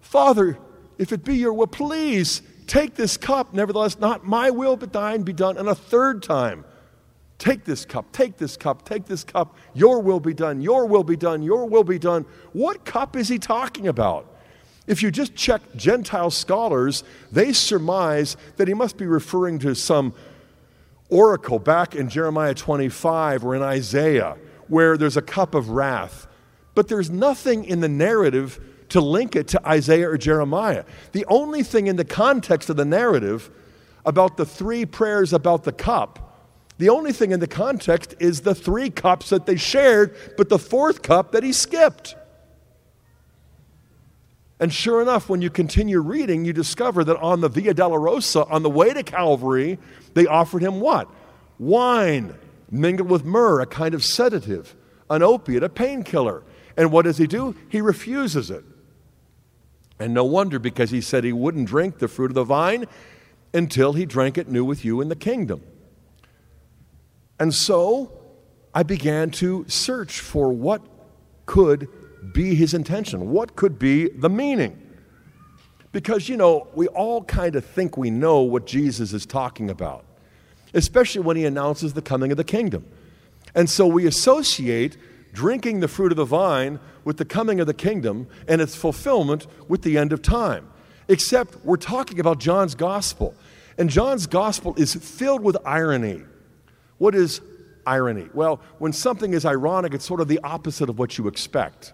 Father, 0.00 0.58
if 0.98 1.12
it 1.12 1.22
be 1.22 1.36
your 1.36 1.52
will, 1.52 1.68
please 1.68 2.42
take 2.66 2.96
this 2.96 3.16
cup. 3.16 3.54
Nevertheless, 3.54 4.00
not 4.00 4.26
my 4.26 4.50
will, 4.50 4.76
but 4.76 4.92
thine 4.92 5.22
be 5.22 5.32
done. 5.32 5.56
And 5.56 5.68
a 5.68 5.76
third 5.76 6.20
time, 6.20 6.64
take 7.38 7.64
this 7.64 7.84
cup, 7.84 8.12
take 8.12 8.36
this 8.36 8.56
cup, 8.56 8.84
take 8.84 9.06
this 9.06 9.24
cup. 9.24 9.56
Your 9.74 10.00
will 10.00 10.20
be 10.20 10.34
done, 10.34 10.60
your 10.60 10.86
will 10.86 11.04
be 11.04 11.16
done, 11.16 11.42
your 11.42 11.66
will 11.66 11.84
be 11.84 11.98
done. 11.98 12.26
What 12.52 12.84
cup 12.84 13.16
is 13.16 13.28
he 13.28 13.38
talking 13.38 13.88
about? 13.88 14.34
If 14.86 15.02
you 15.02 15.10
just 15.10 15.34
check 15.34 15.60
Gentile 15.76 16.30
scholars, 16.30 17.04
they 17.30 17.52
surmise 17.52 18.36
that 18.56 18.68
he 18.68 18.74
must 18.74 18.96
be 18.96 19.06
referring 19.06 19.58
to 19.60 19.74
some 19.74 20.14
oracle 21.10 21.58
back 21.58 21.94
in 21.94 22.08
Jeremiah 22.08 22.54
25 22.54 23.44
or 23.44 23.54
in 23.54 23.62
Isaiah 23.62 24.36
where 24.68 24.96
there's 24.96 25.16
a 25.16 25.22
cup 25.22 25.54
of 25.54 25.70
wrath. 25.70 26.26
But 26.74 26.88
there's 26.88 27.10
nothing 27.10 27.64
in 27.64 27.80
the 27.80 27.88
narrative 27.88 28.60
to 28.90 29.00
link 29.00 29.36
it 29.36 29.48
to 29.48 29.68
Isaiah 29.68 30.08
or 30.08 30.16
Jeremiah. 30.16 30.84
The 31.12 31.26
only 31.26 31.62
thing 31.62 31.86
in 31.86 31.96
the 31.96 32.04
context 32.04 32.70
of 32.70 32.76
the 32.76 32.84
narrative 32.84 33.50
about 34.06 34.36
the 34.36 34.46
three 34.46 34.86
prayers 34.86 35.32
about 35.32 35.64
the 35.64 35.72
cup, 35.72 36.27
the 36.78 36.88
only 36.88 37.12
thing 37.12 37.32
in 37.32 37.40
the 37.40 37.48
context 37.48 38.14
is 38.20 38.40
the 38.40 38.54
three 38.54 38.88
cups 38.88 39.30
that 39.30 39.46
they 39.46 39.56
shared, 39.56 40.16
but 40.36 40.48
the 40.48 40.58
fourth 40.58 41.02
cup 41.02 41.32
that 41.32 41.42
he 41.42 41.52
skipped. 41.52 42.14
And 44.60 44.72
sure 44.72 45.02
enough, 45.02 45.28
when 45.28 45.42
you 45.42 45.50
continue 45.50 46.00
reading, 46.00 46.44
you 46.44 46.52
discover 46.52 47.04
that 47.04 47.16
on 47.18 47.40
the 47.40 47.48
Via 47.48 47.74
Dolorosa, 47.74 48.50
on 48.50 48.62
the 48.62 48.70
way 48.70 48.92
to 48.92 49.02
Calvary, 49.02 49.78
they 50.14 50.26
offered 50.26 50.62
him 50.62 50.80
what? 50.80 51.08
Wine 51.58 52.34
mingled 52.70 53.08
with 53.08 53.24
myrrh, 53.24 53.60
a 53.60 53.66
kind 53.66 53.94
of 53.94 54.04
sedative, 54.04 54.74
an 55.10 55.22
opiate, 55.22 55.62
a 55.62 55.68
painkiller. 55.68 56.42
And 56.76 56.92
what 56.92 57.04
does 57.04 57.18
he 57.18 57.26
do? 57.26 57.56
He 57.68 57.80
refuses 57.80 58.50
it. 58.50 58.64
And 59.98 60.14
no 60.14 60.24
wonder, 60.24 60.58
because 60.58 60.90
he 60.90 61.00
said 61.00 61.24
he 61.24 61.32
wouldn't 61.32 61.66
drink 61.66 61.98
the 61.98 62.08
fruit 62.08 62.30
of 62.30 62.34
the 62.34 62.44
vine 62.44 62.86
until 63.52 63.94
he 63.94 64.06
drank 64.06 64.38
it 64.38 64.48
new 64.48 64.64
with 64.64 64.84
you 64.84 65.00
in 65.00 65.08
the 65.08 65.16
kingdom. 65.16 65.62
And 67.38 67.54
so 67.54 68.12
I 68.74 68.82
began 68.82 69.30
to 69.32 69.64
search 69.68 70.20
for 70.20 70.52
what 70.52 70.82
could 71.46 71.88
be 72.32 72.54
his 72.54 72.74
intention? 72.74 73.30
What 73.30 73.56
could 73.56 73.78
be 73.78 74.08
the 74.08 74.28
meaning? 74.28 74.80
Because, 75.92 76.28
you 76.28 76.36
know, 76.36 76.68
we 76.74 76.86
all 76.88 77.24
kind 77.24 77.56
of 77.56 77.64
think 77.64 77.96
we 77.96 78.10
know 78.10 78.40
what 78.40 78.66
Jesus 78.66 79.12
is 79.12 79.24
talking 79.24 79.70
about, 79.70 80.04
especially 80.74 81.22
when 81.22 81.36
he 81.36 81.44
announces 81.44 81.94
the 81.94 82.02
coming 82.02 82.30
of 82.30 82.36
the 82.36 82.44
kingdom. 82.44 82.86
And 83.54 83.70
so 83.70 83.86
we 83.86 84.06
associate 84.06 84.96
drinking 85.32 85.80
the 85.80 85.88
fruit 85.88 86.12
of 86.12 86.16
the 86.16 86.24
vine 86.24 86.78
with 87.04 87.16
the 87.16 87.24
coming 87.24 87.60
of 87.60 87.66
the 87.66 87.74
kingdom 87.74 88.28
and 88.46 88.60
its 88.60 88.74
fulfillment 88.74 89.46
with 89.66 89.82
the 89.82 89.96
end 89.96 90.12
of 90.12 90.20
time. 90.20 90.68
Except 91.08 91.56
we're 91.64 91.76
talking 91.76 92.20
about 92.20 92.38
John's 92.38 92.74
gospel. 92.74 93.34
And 93.78 93.88
John's 93.88 94.26
gospel 94.26 94.74
is 94.76 94.94
filled 94.94 95.42
with 95.42 95.56
irony. 95.64 96.22
What 96.98 97.14
is 97.14 97.40
irony? 97.86 98.28
Well, 98.34 98.60
when 98.78 98.92
something 98.92 99.32
is 99.32 99.44
ironic, 99.44 99.94
it's 99.94 100.04
sort 100.04 100.20
of 100.20 100.28
the 100.28 100.40
opposite 100.44 100.88
of 100.88 100.98
what 100.98 101.16
you 101.16 101.26
expect. 101.26 101.92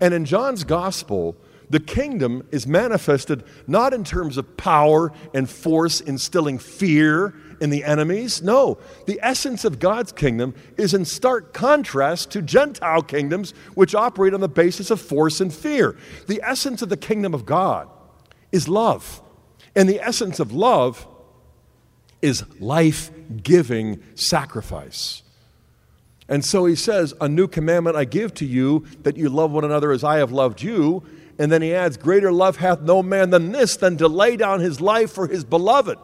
And 0.00 0.14
in 0.14 0.24
John's 0.24 0.64
gospel, 0.64 1.36
the 1.70 1.80
kingdom 1.80 2.46
is 2.50 2.66
manifested 2.66 3.44
not 3.66 3.94
in 3.94 4.04
terms 4.04 4.36
of 4.36 4.56
power 4.56 5.12
and 5.32 5.48
force, 5.48 6.00
instilling 6.00 6.58
fear 6.58 7.34
in 7.60 7.70
the 7.70 7.84
enemies. 7.84 8.42
No, 8.42 8.78
the 9.06 9.20
essence 9.22 9.64
of 9.64 9.78
God's 9.78 10.12
kingdom 10.12 10.54
is 10.76 10.92
in 10.92 11.04
stark 11.04 11.54
contrast 11.54 12.30
to 12.32 12.42
Gentile 12.42 13.02
kingdoms, 13.02 13.52
which 13.74 13.94
operate 13.94 14.34
on 14.34 14.40
the 14.40 14.48
basis 14.48 14.90
of 14.90 15.00
force 15.00 15.40
and 15.40 15.52
fear. 15.52 15.96
The 16.26 16.42
essence 16.42 16.82
of 16.82 16.88
the 16.88 16.96
kingdom 16.96 17.32
of 17.32 17.46
God 17.46 17.88
is 18.50 18.68
love. 18.68 19.22
And 19.74 19.88
the 19.88 20.00
essence 20.00 20.40
of 20.40 20.52
love 20.52 21.06
is 22.22 22.44
life 22.60 23.10
giving 23.42 24.02
sacrifice. 24.14 25.22
And 26.28 26.44
so 26.44 26.64
he 26.64 26.76
says, 26.76 27.12
A 27.20 27.28
new 27.28 27.48
commandment 27.48 27.96
I 27.96 28.04
give 28.04 28.32
to 28.34 28.46
you, 28.46 28.86
that 29.02 29.16
you 29.16 29.28
love 29.28 29.50
one 29.50 29.64
another 29.64 29.92
as 29.92 30.04
I 30.04 30.16
have 30.18 30.32
loved 30.32 30.62
you. 30.62 31.02
And 31.38 31.50
then 31.50 31.60
he 31.60 31.74
adds, 31.74 31.96
Greater 31.96 32.32
love 32.32 32.56
hath 32.56 32.80
no 32.80 33.02
man 33.02 33.30
than 33.30 33.52
this, 33.52 33.76
than 33.76 33.96
to 33.98 34.08
lay 34.08 34.36
down 34.36 34.60
his 34.60 34.80
life 34.80 35.10
for 35.10 35.26
his 35.26 35.44
beloved. 35.44 35.98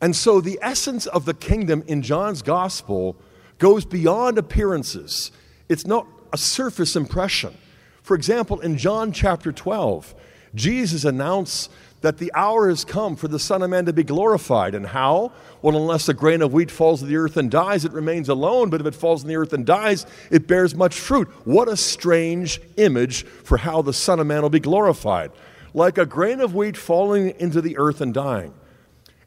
And 0.00 0.16
so 0.16 0.40
the 0.40 0.58
essence 0.62 1.06
of 1.06 1.24
the 1.24 1.34
kingdom 1.34 1.84
in 1.86 2.00
John's 2.00 2.40
gospel 2.40 3.16
goes 3.58 3.84
beyond 3.84 4.38
appearances, 4.38 5.32
it's 5.68 5.86
not 5.86 6.06
a 6.32 6.38
surface 6.38 6.96
impression. 6.96 7.54
For 8.02 8.14
example, 8.14 8.60
in 8.60 8.78
John 8.78 9.12
chapter 9.12 9.52
12, 9.52 10.14
Jesus 10.54 11.04
announced 11.04 11.70
that 12.00 12.18
the 12.18 12.32
hour 12.34 12.68
has 12.68 12.84
come 12.84 13.14
for 13.14 13.28
the 13.28 13.38
Son 13.38 13.62
of 13.62 13.70
Man 13.70 13.84
to 13.86 13.92
be 13.92 14.04
glorified. 14.04 14.74
And 14.74 14.86
how? 14.86 15.32
Well, 15.60 15.76
unless 15.76 16.08
a 16.08 16.14
grain 16.14 16.40
of 16.40 16.52
wheat 16.52 16.70
falls 16.70 17.00
to 17.00 17.06
the 17.06 17.16
earth 17.16 17.36
and 17.36 17.50
dies, 17.50 17.84
it 17.84 17.92
remains 17.92 18.28
alone. 18.28 18.70
But 18.70 18.80
if 18.80 18.86
it 18.86 18.94
falls 18.94 19.22
in 19.22 19.28
the 19.28 19.36
earth 19.36 19.52
and 19.52 19.66
dies, 19.66 20.06
it 20.30 20.46
bears 20.46 20.74
much 20.74 20.98
fruit. 20.98 21.28
What 21.46 21.68
a 21.68 21.76
strange 21.76 22.60
image 22.76 23.24
for 23.24 23.58
how 23.58 23.82
the 23.82 23.92
Son 23.92 24.18
of 24.18 24.26
Man 24.26 24.42
will 24.42 24.50
be 24.50 24.60
glorified. 24.60 25.30
Like 25.74 25.98
a 25.98 26.06
grain 26.06 26.40
of 26.40 26.54
wheat 26.54 26.76
falling 26.76 27.34
into 27.38 27.60
the 27.60 27.76
earth 27.76 28.00
and 28.00 28.14
dying. 28.14 28.54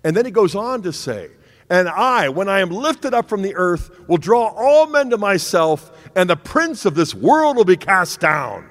And 0.03 0.15
then 0.17 0.25
he 0.25 0.31
goes 0.31 0.55
on 0.55 0.81
to 0.81 0.91
say, 0.91 1.29
And 1.69 1.87
I, 1.87 2.29
when 2.29 2.49
I 2.49 2.59
am 2.59 2.69
lifted 2.71 3.13
up 3.13 3.29
from 3.29 3.43
the 3.43 3.55
earth, 3.55 4.07
will 4.09 4.17
draw 4.17 4.47
all 4.47 4.87
men 4.87 5.11
to 5.11 5.17
myself, 5.17 5.91
and 6.15 6.29
the 6.29 6.35
prince 6.35 6.85
of 6.85 6.95
this 6.95 7.13
world 7.13 7.55
will 7.55 7.65
be 7.65 7.77
cast 7.77 8.19
down. 8.19 8.69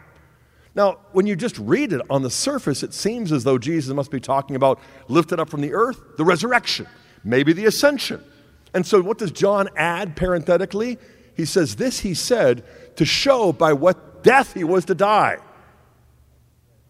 Now, 0.75 0.99
when 1.13 1.27
you 1.27 1.37
just 1.37 1.59
read 1.59 1.93
it 1.93 2.01
on 2.09 2.23
the 2.23 2.31
surface, 2.31 2.83
it 2.83 2.95
seems 2.95 3.31
as 3.31 3.45
though 3.45 3.59
Jesus 3.59 3.95
must 3.95 4.11
be 4.11 4.21
talking 4.21 4.57
about 4.57 4.81
lifted 5.09 5.39
up 5.39 5.51
from 5.51 5.61
the 5.61 5.75
earth, 5.75 6.01
the 6.17 6.25
resurrection, 6.25 6.87
maybe 7.25 7.53
the 7.53 7.67
ascension. 7.67 8.23
And 8.73 8.87
so, 8.87 9.01
what 9.03 9.19
does 9.19 9.33
John 9.33 9.69
add 9.77 10.17
parenthetically? 10.17 10.99
He 11.37 11.45
says, 11.45 11.77
This 11.77 12.01
he 12.01 12.15
said 12.15 12.65
to 12.97 13.05
show 13.05 13.53
by 13.53 13.75
what 13.75 14.23
death 14.23 14.55
he 14.55 14.65
was 14.65 14.87
to 14.87 14.95
die. 14.95 15.39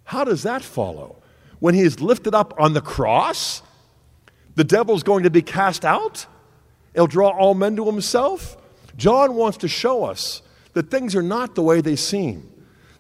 How 0.05 0.25
does 0.25 0.45
that 0.45 0.63
follow? 0.63 1.17
When 1.59 1.75
he 1.75 1.83
is 1.83 2.01
lifted 2.01 2.35
up 2.35 2.55
on 2.59 2.75
the 2.75 2.81
cross, 2.81 3.63
the 4.55 4.65
devil's 4.65 5.03
going 5.03 5.25
to 5.25 5.31
be 5.31 5.43
cast 5.43 5.85
out? 5.85 6.27
He'll 6.95 7.07
draw 7.07 7.31
all 7.31 7.55
men 7.55 7.77
to 7.77 7.87
himself? 7.87 8.57
John 8.97 9.35
wants 9.35 9.59
to 9.59 9.69
show 9.69 10.05
us 10.05 10.43
that 10.75 10.91
things 10.91 11.17
are 11.17 11.23
not 11.23 11.55
the 11.55 11.63
way 11.63 11.81
they 11.81 11.97
seem 11.97 12.52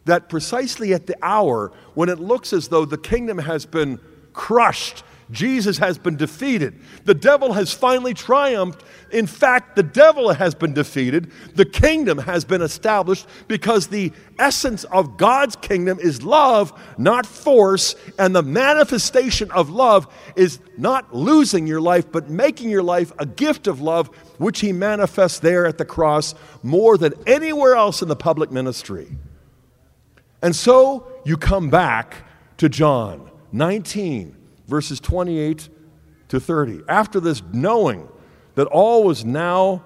that 0.04 0.28
precisely 0.28 0.92
at 0.92 1.06
the 1.06 1.16
hour 1.22 1.72
when 1.94 2.08
it 2.08 2.18
looks 2.18 2.52
as 2.52 2.68
though 2.68 2.84
the 2.84 2.98
kingdom 2.98 3.38
has 3.38 3.66
been 3.66 4.00
crushed, 4.32 5.04
Jesus 5.30 5.78
has 5.78 5.96
been 5.96 6.16
defeated, 6.16 6.78
the 7.04 7.14
devil 7.14 7.54
has 7.54 7.72
finally 7.72 8.12
triumphed. 8.12 8.84
In 9.12 9.26
fact, 9.26 9.76
the 9.76 9.82
devil 9.82 10.32
has 10.32 10.54
been 10.54 10.74
defeated, 10.74 11.32
the 11.54 11.64
kingdom 11.64 12.18
has 12.18 12.44
been 12.44 12.60
established 12.60 13.26
because 13.48 13.86
the 13.86 14.12
essence 14.38 14.84
of 14.84 15.16
God's 15.16 15.56
kingdom 15.56 15.98
is 16.00 16.22
love, 16.22 16.72
not 16.98 17.24
force, 17.24 17.94
and 18.18 18.34
the 18.34 18.42
manifestation 18.42 19.50
of 19.52 19.70
love 19.70 20.06
is 20.36 20.58
not 20.76 21.14
losing 21.14 21.66
your 21.66 21.80
life, 21.80 22.12
but 22.12 22.28
making 22.28 22.68
your 22.68 22.82
life 22.82 23.12
a 23.18 23.24
gift 23.24 23.66
of 23.66 23.80
love, 23.80 24.08
which 24.38 24.60
He 24.60 24.72
manifests 24.72 25.38
there 25.38 25.64
at 25.64 25.78
the 25.78 25.84
cross 25.84 26.34
more 26.62 26.98
than 26.98 27.14
anywhere 27.26 27.74
else 27.74 28.02
in 28.02 28.08
the 28.08 28.16
public 28.16 28.50
ministry. 28.50 29.08
And 30.42 30.54
so 30.54 31.06
you 31.24 31.36
come 31.36 31.70
back 31.70 32.26
to 32.58 32.68
John 32.68 33.30
19, 33.52 34.36
verses 34.66 35.00
28 35.00 35.68
to 36.28 36.40
30. 36.40 36.82
After 36.88 37.20
this 37.20 37.42
knowing 37.52 38.08
that 38.54 38.66
all 38.66 39.04
was 39.04 39.24
now 39.24 39.84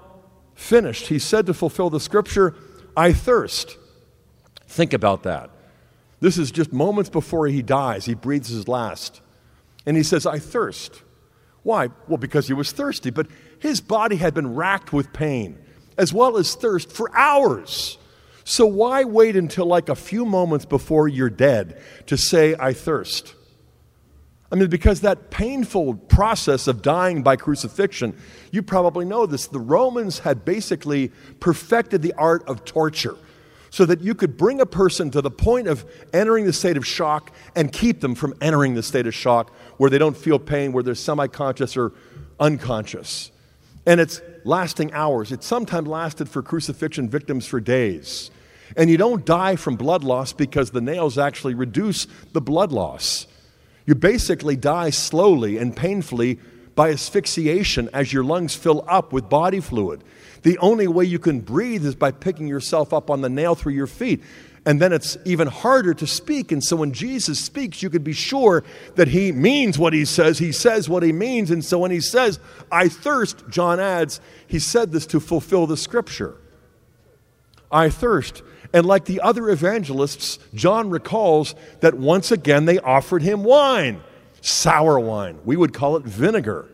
finished, 0.54 1.08
he 1.08 1.18
said 1.18 1.46
to 1.46 1.54
fulfill 1.54 1.90
the 1.90 2.00
scripture, 2.00 2.54
I 2.96 3.12
thirst. 3.12 3.76
Think 4.66 4.92
about 4.92 5.22
that. 5.24 5.50
This 6.20 6.38
is 6.38 6.50
just 6.50 6.72
moments 6.72 7.10
before 7.10 7.46
he 7.46 7.62
dies. 7.62 8.06
He 8.06 8.14
breathes 8.14 8.48
his 8.48 8.66
last. 8.66 9.20
And 9.84 9.96
he 9.96 10.02
says, 10.02 10.26
I 10.26 10.38
thirst. 10.38 11.02
Why? 11.62 11.88
Well, 12.08 12.16
because 12.16 12.46
he 12.46 12.54
was 12.54 12.72
thirsty. 12.72 13.10
But 13.10 13.26
his 13.58 13.80
body 13.80 14.16
had 14.16 14.34
been 14.34 14.54
racked 14.54 14.92
with 14.92 15.12
pain 15.12 15.58
as 15.98 16.12
well 16.12 16.36
as 16.36 16.54
thirst 16.54 16.92
for 16.92 17.14
hours. 17.16 17.98
So 18.48 18.64
why 18.64 19.02
wait 19.02 19.34
until 19.34 19.66
like 19.66 19.88
a 19.88 19.96
few 19.96 20.24
moments 20.24 20.64
before 20.64 21.08
you're 21.08 21.28
dead 21.28 21.82
to 22.06 22.16
say, 22.16 22.54
I 22.56 22.74
thirst? 22.74 23.34
I 24.52 24.54
mean, 24.54 24.70
because 24.70 25.00
that 25.00 25.30
painful 25.30 25.94
process 25.94 26.68
of 26.68 26.80
dying 26.80 27.24
by 27.24 27.34
crucifixion, 27.34 28.16
you 28.52 28.62
probably 28.62 29.04
know 29.04 29.26
this. 29.26 29.48
The 29.48 29.58
Romans 29.58 30.20
had 30.20 30.44
basically 30.44 31.10
perfected 31.40 32.02
the 32.02 32.12
art 32.12 32.46
of 32.46 32.64
torture 32.64 33.16
so 33.70 33.84
that 33.84 34.00
you 34.00 34.14
could 34.14 34.36
bring 34.36 34.60
a 34.60 34.66
person 34.66 35.10
to 35.10 35.20
the 35.20 35.30
point 35.30 35.66
of 35.66 35.84
entering 36.12 36.44
the 36.44 36.52
state 36.52 36.76
of 36.76 36.86
shock 36.86 37.32
and 37.56 37.72
keep 37.72 38.00
them 38.00 38.14
from 38.14 38.32
entering 38.40 38.76
the 38.76 38.82
state 38.84 39.08
of 39.08 39.14
shock 39.14 39.52
where 39.78 39.90
they 39.90 39.98
don't 39.98 40.16
feel 40.16 40.38
pain, 40.38 40.70
where 40.70 40.84
they're 40.84 40.94
semi 40.94 41.26
conscious 41.26 41.76
or 41.76 41.92
unconscious. 42.38 43.32
And 43.86 44.00
it's 44.00 44.20
lasting 44.44 44.92
hours. 44.92 45.32
It 45.32 45.42
sometimes 45.42 45.88
lasted 45.88 46.28
for 46.28 46.42
crucifixion 46.42 47.08
victims 47.08 47.44
for 47.44 47.58
days. 47.58 48.30
And 48.76 48.90
you 48.90 48.96
don't 48.96 49.24
die 49.24 49.56
from 49.56 49.76
blood 49.76 50.02
loss 50.02 50.32
because 50.32 50.70
the 50.70 50.80
nails 50.80 51.18
actually 51.18 51.54
reduce 51.54 52.06
the 52.32 52.40
blood 52.40 52.72
loss. 52.72 53.26
You 53.84 53.94
basically 53.94 54.56
die 54.56 54.90
slowly 54.90 55.58
and 55.58 55.76
painfully 55.76 56.40
by 56.74 56.90
asphyxiation 56.90 57.88
as 57.92 58.12
your 58.12 58.24
lungs 58.24 58.54
fill 58.54 58.84
up 58.88 59.12
with 59.12 59.28
body 59.28 59.60
fluid. 59.60 60.02
The 60.42 60.58
only 60.58 60.86
way 60.86 61.04
you 61.04 61.18
can 61.18 61.40
breathe 61.40 61.84
is 61.84 61.94
by 61.94 62.10
picking 62.12 62.46
yourself 62.46 62.92
up 62.92 63.10
on 63.10 63.20
the 63.20 63.28
nail 63.28 63.54
through 63.54 63.72
your 63.72 63.86
feet. 63.86 64.22
And 64.66 64.82
then 64.82 64.92
it's 64.92 65.16
even 65.24 65.46
harder 65.46 65.94
to 65.94 66.06
speak. 66.08 66.50
And 66.50 66.62
so 66.62 66.74
when 66.76 66.92
Jesus 66.92 67.38
speaks, 67.38 67.84
you 67.84 67.88
can 67.88 68.02
be 68.02 68.12
sure 68.12 68.64
that 68.96 69.08
he 69.08 69.30
means 69.30 69.78
what 69.78 69.92
he 69.92 70.04
says. 70.04 70.38
He 70.38 70.50
says 70.50 70.88
what 70.88 71.04
he 71.04 71.12
means. 71.12 71.52
And 71.52 71.64
so 71.64 71.78
when 71.78 71.92
he 71.92 72.00
says, 72.00 72.40
I 72.70 72.88
thirst, 72.88 73.48
John 73.48 73.78
adds, 73.78 74.20
he 74.48 74.58
said 74.58 74.90
this 74.90 75.06
to 75.06 75.20
fulfill 75.20 75.68
the 75.68 75.76
scripture. 75.76 76.36
I 77.70 77.90
thirst. 77.90 78.42
And 78.76 78.84
like 78.84 79.06
the 79.06 79.22
other 79.22 79.48
evangelists, 79.48 80.38
John 80.52 80.90
recalls 80.90 81.54
that 81.80 81.94
once 81.94 82.30
again 82.30 82.66
they 82.66 82.78
offered 82.78 83.22
him 83.22 83.42
wine, 83.42 84.02
sour 84.42 85.00
wine. 85.00 85.38
We 85.46 85.56
would 85.56 85.72
call 85.72 85.96
it 85.96 86.04
vinegar, 86.04 86.68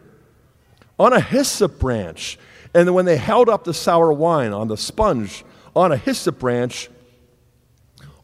on 0.99 1.13
a 1.13 1.21
hyssop 1.21 1.79
branch. 1.79 2.41
And 2.75 2.93
when 2.93 3.05
they 3.05 3.17
held 3.17 3.49
up 3.49 3.63
the 3.63 3.73
sour 3.73 4.13
wine 4.13 4.53
on 4.53 4.67
the 4.67 4.77
sponge 4.77 5.45
on 5.77 5.93
a 5.93 5.97
hyssop 5.97 6.41
branch, 6.41 6.91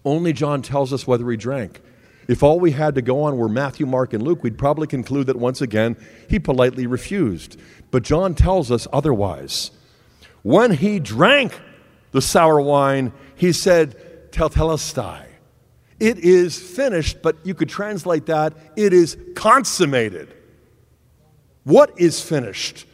only 0.04 0.32
John 0.32 0.60
tells 0.60 0.92
us 0.92 1.06
whether 1.06 1.30
he 1.30 1.36
drank. 1.36 1.80
If 2.26 2.42
all 2.42 2.58
we 2.58 2.72
had 2.72 2.96
to 2.96 3.00
go 3.00 3.22
on 3.22 3.36
were 3.36 3.48
Matthew, 3.48 3.86
Mark, 3.86 4.12
and 4.12 4.24
Luke, 4.24 4.42
we'd 4.42 4.58
probably 4.58 4.88
conclude 4.88 5.28
that 5.28 5.36
once 5.36 5.60
again 5.60 5.96
he 6.28 6.40
politely 6.40 6.88
refused. 6.88 7.60
But 7.92 8.02
John 8.02 8.34
tells 8.34 8.72
us 8.72 8.88
otherwise. 8.92 9.70
When 10.42 10.72
he 10.72 10.98
drank 10.98 11.60
the 12.12 12.22
sour 12.22 12.60
wine, 12.60 13.12
he 13.34 13.52
said, 13.52 14.30
Tetelestai. 14.32 15.24
It 16.00 16.18
is 16.18 16.58
finished, 16.58 17.22
but 17.22 17.36
you 17.44 17.54
could 17.54 17.68
translate 17.68 18.26
that, 18.26 18.54
it 18.76 18.92
is 18.92 19.16
consummated. 19.34 20.32
What 21.64 21.98
is 21.98 22.20
finished? 22.20 22.86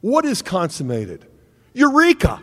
What 0.00 0.24
is 0.24 0.42
consummated? 0.42 1.26
Eureka! 1.74 2.40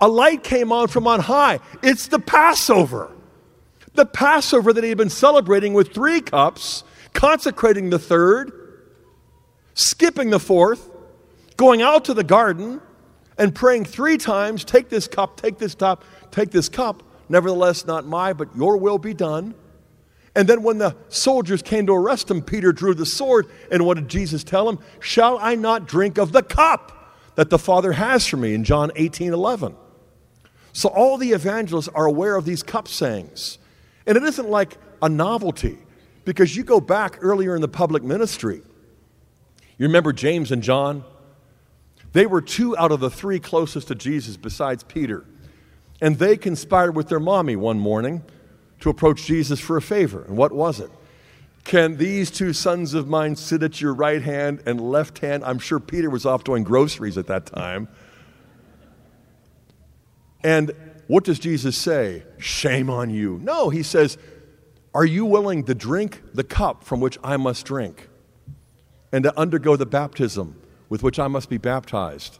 A 0.00 0.08
light 0.08 0.42
came 0.42 0.72
on 0.72 0.88
from 0.88 1.06
on 1.06 1.20
high. 1.20 1.60
It's 1.82 2.08
the 2.08 2.18
Passover. 2.18 3.12
The 3.94 4.06
Passover 4.06 4.72
that 4.72 4.82
he 4.82 4.88
had 4.88 4.98
been 4.98 5.10
celebrating 5.10 5.74
with 5.74 5.92
three 5.92 6.20
cups, 6.20 6.82
consecrating 7.12 7.90
the 7.90 7.98
third, 7.98 8.52
skipping 9.74 10.30
the 10.30 10.40
fourth, 10.40 10.90
going 11.56 11.82
out 11.82 12.04
to 12.06 12.14
the 12.14 12.24
garden, 12.24 12.80
and 13.42 13.52
praying 13.52 13.84
three 13.84 14.18
times 14.18 14.64
take 14.64 14.88
this 14.88 15.08
cup, 15.08 15.36
take 15.40 15.58
this 15.58 15.74
cup, 15.74 16.04
take 16.30 16.52
this 16.52 16.68
cup. 16.68 17.02
Nevertheless, 17.28 17.84
not 17.84 18.06
my, 18.06 18.32
but 18.32 18.54
your 18.54 18.76
will 18.76 18.98
be 18.98 19.14
done. 19.14 19.56
And 20.36 20.48
then 20.48 20.62
when 20.62 20.78
the 20.78 20.94
soldiers 21.08 21.60
came 21.60 21.86
to 21.86 21.92
arrest 21.92 22.30
him, 22.30 22.40
Peter 22.40 22.70
drew 22.70 22.94
the 22.94 23.04
sword. 23.04 23.48
And 23.72 23.84
what 23.84 23.94
did 23.94 24.06
Jesus 24.06 24.44
tell 24.44 24.68
him? 24.68 24.78
Shall 25.00 25.40
I 25.40 25.56
not 25.56 25.88
drink 25.88 26.18
of 26.18 26.30
the 26.30 26.44
cup 26.44 27.16
that 27.34 27.50
the 27.50 27.58
Father 27.58 27.90
has 27.90 28.24
for 28.28 28.36
me 28.36 28.54
in 28.54 28.62
John 28.62 28.92
18 28.94 29.32
11? 29.32 29.74
So 30.72 30.88
all 30.90 31.18
the 31.18 31.30
evangelists 31.30 31.88
are 31.88 32.06
aware 32.06 32.36
of 32.36 32.44
these 32.44 32.62
cup 32.62 32.86
sayings. 32.86 33.58
And 34.06 34.16
it 34.16 34.22
isn't 34.22 34.50
like 34.50 34.78
a 35.02 35.08
novelty 35.08 35.78
because 36.24 36.54
you 36.56 36.62
go 36.62 36.80
back 36.80 37.18
earlier 37.20 37.56
in 37.56 37.60
the 37.60 37.66
public 37.66 38.04
ministry. 38.04 38.62
You 39.78 39.86
remember 39.88 40.12
James 40.12 40.52
and 40.52 40.62
John? 40.62 41.02
They 42.12 42.26
were 42.26 42.42
two 42.42 42.76
out 42.76 42.92
of 42.92 43.00
the 43.00 43.10
three 43.10 43.40
closest 43.40 43.88
to 43.88 43.94
Jesus 43.94 44.36
besides 44.36 44.82
Peter. 44.84 45.24
And 46.00 46.18
they 46.18 46.36
conspired 46.36 46.94
with 46.94 47.08
their 47.08 47.20
mommy 47.20 47.56
one 47.56 47.78
morning 47.78 48.22
to 48.80 48.90
approach 48.90 49.24
Jesus 49.24 49.60
for 49.60 49.76
a 49.76 49.82
favor. 49.82 50.24
And 50.24 50.36
what 50.36 50.52
was 50.52 50.80
it? 50.80 50.90
Can 51.64 51.96
these 51.96 52.30
two 52.30 52.52
sons 52.52 52.92
of 52.92 53.06
mine 53.06 53.36
sit 53.36 53.62
at 53.62 53.80
your 53.80 53.94
right 53.94 54.20
hand 54.20 54.62
and 54.66 54.80
left 54.80 55.20
hand? 55.20 55.44
I'm 55.44 55.60
sure 55.60 55.78
Peter 55.78 56.10
was 56.10 56.26
off 56.26 56.42
doing 56.42 56.64
groceries 56.64 57.16
at 57.16 57.28
that 57.28 57.46
time. 57.46 57.88
And 60.42 60.72
what 61.06 61.22
does 61.24 61.38
Jesus 61.38 61.76
say? 61.76 62.24
Shame 62.38 62.90
on 62.90 63.10
you. 63.10 63.38
No, 63.42 63.70
he 63.70 63.84
says, 63.84 64.18
Are 64.92 65.04
you 65.04 65.24
willing 65.24 65.64
to 65.64 65.74
drink 65.74 66.20
the 66.34 66.42
cup 66.42 66.82
from 66.82 67.00
which 67.00 67.16
I 67.22 67.36
must 67.36 67.64
drink 67.64 68.08
and 69.12 69.22
to 69.22 69.38
undergo 69.38 69.76
the 69.76 69.86
baptism 69.86 70.60
with 70.92 71.02
which 71.02 71.18
I 71.18 71.26
must 71.26 71.48
be 71.48 71.56
baptized? 71.56 72.38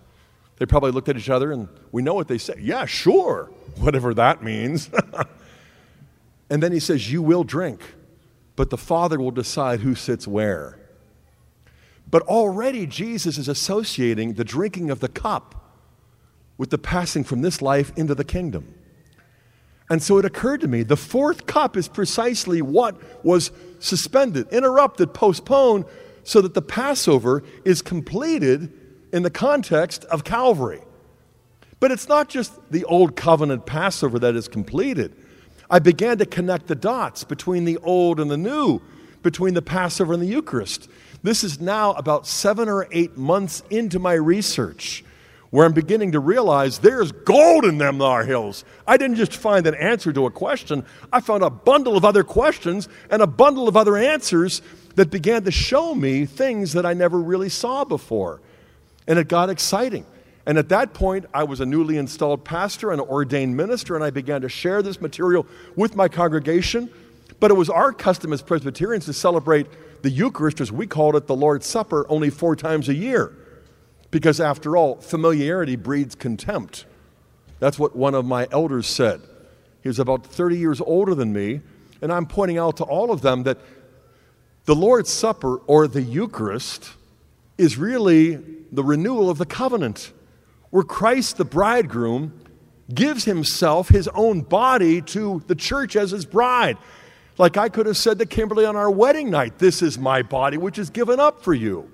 They 0.58 0.66
probably 0.66 0.90
looked 0.90 1.08
at 1.08 1.16
each 1.16 1.30
other 1.30 1.52
and 1.52 1.70
we 1.90 2.02
know 2.02 2.12
what 2.12 2.28
they 2.28 2.36
said. 2.36 2.60
Yeah, 2.60 2.84
sure, 2.84 3.50
whatever 3.78 4.12
that 4.12 4.42
means. 4.42 4.90
and 6.50 6.62
then 6.62 6.70
he 6.70 6.78
says, 6.78 7.10
You 7.10 7.22
will 7.22 7.44
drink, 7.44 7.80
but 8.54 8.68
the 8.68 8.76
Father 8.76 9.18
will 9.18 9.30
decide 9.30 9.80
who 9.80 9.94
sits 9.94 10.28
where. 10.28 10.78
But 12.10 12.24
already 12.24 12.86
Jesus 12.86 13.38
is 13.38 13.48
associating 13.48 14.34
the 14.34 14.44
drinking 14.44 14.90
of 14.90 15.00
the 15.00 15.08
cup 15.08 15.54
with 16.58 16.68
the 16.68 16.76
passing 16.76 17.24
from 17.24 17.40
this 17.40 17.62
life 17.62 17.90
into 17.96 18.14
the 18.14 18.22
kingdom. 18.22 18.74
And 19.88 20.02
so 20.02 20.18
it 20.18 20.26
occurred 20.26 20.60
to 20.60 20.68
me 20.68 20.82
the 20.82 20.98
fourth 20.98 21.46
cup 21.46 21.74
is 21.74 21.88
precisely 21.88 22.60
what 22.60 23.00
was 23.24 23.50
suspended, 23.78 24.46
interrupted, 24.52 25.14
postponed, 25.14 25.86
so 26.24 26.40
that 26.40 26.54
the 26.54 26.62
Passover 26.62 27.42
is 27.64 27.82
completed 27.82 28.72
in 29.12 29.22
the 29.22 29.30
context 29.30 30.04
of 30.06 30.24
Calvary. 30.24 30.80
But 31.80 31.90
it's 31.90 32.08
not 32.08 32.28
just 32.28 32.52
the 32.70 32.84
old 32.84 33.16
covenant 33.16 33.66
Passover 33.66 34.18
that 34.20 34.36
is 34.36 34.48
completed. 34.48 35.14
I 35.68 35.78
began 35.78 36.18
to 36.18 36.26
connect 36.26 36.66
the 36.66 36.74
dots 36.74 37.24
between 37.24 37.64
the 37.64 37.78
old 37.78 38.20
and 38.20 38.30
the 38.30 38.36
new, 38.36 38.80
between 39.22 39.54
the 39.54 39.62
Passover 39.62 40.12
and 40.12 40.22
the 40.22 40.26
Eucharist. 40.26 40.88
This 41.22 41.42
is 41.42 41.60
now 41.60 41.92
about 41.94 42.26
seven 42.26 42.68
or 42.68 42.88
eight 42.92 43.16
months 43.16 43.62
into 43.70 43.98
my 43.98 44.12
research 44.12 45.04
where 45.52 45.66
I'm 45.66 45.74
beginning 45.74 46.12
to 46.12 46.18
realize 46.18 46.78
there's 46.78 47.12
gold 47.12 47.66
in 47.66 47.76
them 47.76 47.98
thar 47.98 48.24
hills. 48.24 48.64
I 48.86 48.96
didn't 48.96 49.16
just 49.16 49.36
find 49.36 49.66
an 49.66 49.74
answer 49.74 50.10
to 50.10 50.24
a 50.24 50.30
question, 50.30 50.84
I 51.12 51.20
found 51.20 51.42
a 51.42 51.50
bundle 51.50 51.94
of 51.94 52.06
other 52.06 52.24
questions 52.24 52.88
and 53.10 53.20
a 53.20 53.26
bundle 53.26 53.68
of 53.68 53.76
other 53.76 53.98
answers 53.98 54.62
that 54.94 55.10
began 55.10 55.44
to 55.44 55.50
show 55.50 55.94
me 55.94 56.24
things 56.24 56.72
that 56.72 56.86
I 56.86 56.94
never 56.94 57.20
really 57.20 57.50
saw 57.50 57.84
before. 57.84 58.40
And 59.06 59.18
it 59.18 59.28
got 59.28 59.50
exciting. 59.50 60.06
And 60.46 60.56
at 60.56 60.70
that 60.70 60.94
point, 60.94 61.26
I 61.34 61.44
was 61.44 61.60
a 61.60 61.66
newly 61.66 61.98
installed 61.98 62.46
pastor 62.46 62.90
and 62.90 62.98
an 62.98 63.06
ordained 63.06 63.54
minister, 63.54 63.94
and 63.94 64.02
I 64.02 64.08
began 64.08 64.40
to 64.40 64.48
share 64.48 64.80
this 64.80 65.02
material 65.02 65.46
with 65.76 65.94
my 65.94 66.08
congregation. 66.08 66.88
But 67.40 67.50
it 67.50 67.54
was 67.54 67.68
our 67.68 67.92
custom 67.92 68.32
as 68.32 68.40
Presbyterians 68.40 69.04
to 69.04 69.12
celebrate 69.12 69.66
the 70.00 70.08
Eucharist, 70.10 70.62
as 70.62 70.72
we 70.72 70.86
called 70.86 71.14
it, 71.14 71.26
the 71.26 71.36
Lord's 71.36 71.66
Supper, 71.66 72.06
only 72.08 72.30
four 72.30 72.56
times 72.56 72.88
a 72.88 72.94
year. 72.94 73.36
Because 74.12 74.38
after 74.40 74.76
all, 74.76 74.96
familiarity 74.96 75.74
breeds 75.74 76.14
contempt. 76.14 76.84
That's 77.58 77.78
what 77.78 77.96
one 77.96 78.14
of 78.14 78.24
my 78.24 78.46
elders 78.52 78.86
said. 78.86 79.22
He 79.82 79.88
was 79.88 79.98
about 79.98 80.24
30 80.24 80.58
years 80.58 80.80
older 80.80 81.14
than 81.14 81.32
me, 81.32 81.62
and 82.00 82.12
I'm 82.12 82.26
pointing 82.26 82.58
out 82.58 82.76
to 82.76 82.84
all 82.84 83.10
of 83.10 83.22
them 83.22 83.42
that 83.44 83.58
the 84.66 84.76
Lord's 84.76 85.10
Supper 85.10 85.56
or 85.66 85.88
the 85.88 86.02
Eucharist 86.02 86.92
is 87.58 87.78
really 87.78 88.36
the 88.70 88.84
renewal 88.84 89.30
of 89.30 89.38
the 89.38 89.46
covenant, 89.46 90.12
where 90.70 90.84
Christ, 90.84 91.38
the 91.38 91.44
bridegroom, 91.44 92.38
gives 92.92 93.24
himself, 93.24 93.88
his 93.88 94.08
own 94.08 94.42
body, 94.42 95.00
to 95.02 95.42
the 95.46 95.54
church 95.54 95.96
as 95.96 96.10
his 96.10 96.26
bride. 96.26 96.76
Like 97.38 97.56
I 97.56 97.70
could 97.70 97.86
have 97.86 97.96
said 97.96 98.18
to 98.18 98.26
Kimberly 98.26 98.66
on 98.66 98.76
our 98.76 98.90
wedding 98.90 99.30
night, 99.30 99.58
This 99.58 99.80
is 99.80 99.98
my 99.98 100.22
body, 100.22 100.58
which 100.58 100.78
is 100.78 100.90
given 100.90 101.18
up 101.18 101.42
for 101.42 101.54
you. 101.54 101.90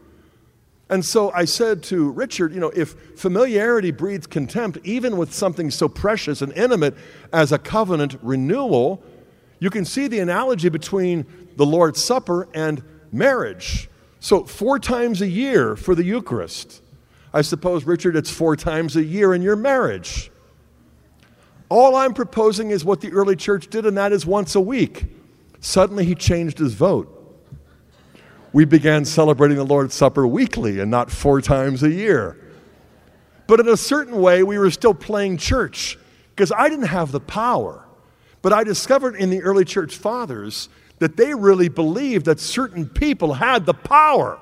And 0.91 1.05
so 1.05 1.31
I 1.33 1.45
said 1.45 1.83
to 1.85 2.11
Richard, 2.11 2.55
you 2.55 2.61
know, 2.61 2.71
if 2.75 2.93
familiarity 3.19 3.91
breeds 3.91 4.27
contempt, 4.27 4.79
even 4.85 5.17
with 5.17 5.35
something 5.35 5.71
so 5.71 5.89
precious 5.89 6.41
and 6.41 6.53
intimate 6.55 6.95
as 7.33 7.53
a 7.53 7.59
covenant 7.59 8.17
renewal, 8.23 9.03
you 9.59 9.71
can 9.71 9.85
see 9.85 10.09
the 10.09 10.21
analogy 10.21 10.69
between 10.69 11.27
the 11.57 11.67
Lord's 11.67 12.03
Supper 12.03 12.49
and 12.55 12.83
marriage. 13.13 13.91
So, 14.21 14.45
four 14.45 14.79
times 14.79 15.21
a 15.21 15.29
year 15.29 15.77
for 15.77 15.95
the 15.95 16.05
Eucharist. 16.05 16.83
I 17.33 17.43
suppose, 17.43 17.85
Richard, 17.85 18.17
it's 18.17 18.31
four 18.31 18.57
times 18.57 18.97
a 18.97 19.05
year 19.05 19.35
in 19.35 19.43
your 19.43 19.57
marriage. 19.57 20.31
All 21.69 21.95
I'm 21.95 22.15
proposing 22.15 22.71
is 22.71 22.85
what 22.85 23.03
the 23.03 23.13
early 23.13 23.37
church 23.37 23.69
did, 23.69 23.85
and 23.85 23.97
that 23.99 24.13
is 24.13 24.25
once 24.25 24.55
a 24.55 24.61
week. 24.61 25.07
Suddenly 25.61 26.07
he 26.07 26.15
changed 26.15 26.59
his 26.59 26.73
vote. 26.73 27.18
We 28.59 28.65
began 28.65 29.05
celebrating 29.05 29.57
the 29.57 29.65
Lord's 29.65 29.95
Supper 29.95 30.27
weekly 30.27 30.81
and 30.81 30.91
not 30.91 31.13
four 31.13 31.41
times 31.41 31.85
a 31.85 31.93
year. 31.93 32.37
But 33.47 33.61
in 33.61 33.69
a 33.69 33.77
certain 33.77 34.21
way, 34.21 34.43
we 34.43 34.59
were 34.59 34.73
still 34.73 34.95
playing 34.95 35.37
church 35.37 35.97
because 36.31 36.51
I 36.51 36.69
didn't 36.69 36.89
have 36.89 37.13
the 37.13 37.21
power. 37.21 37.85
But 38.43 38.53
I 38.53 38.65
discovered 38.65 39.15
in 39.15 39.31
the 39.31 39.43
early 39.45 39.65
church 39.65 39.97
fathers 39.97 40.71
that 40.99 41.17
they 41.17 41.35
really 41.35 41.69
believed 41.69 42.27
that 42.27 42.41
certain 42.41 42.89
people 42.89 43.35
had 43.35 43.65
the 43.65 43.75
power. 43.75 44.41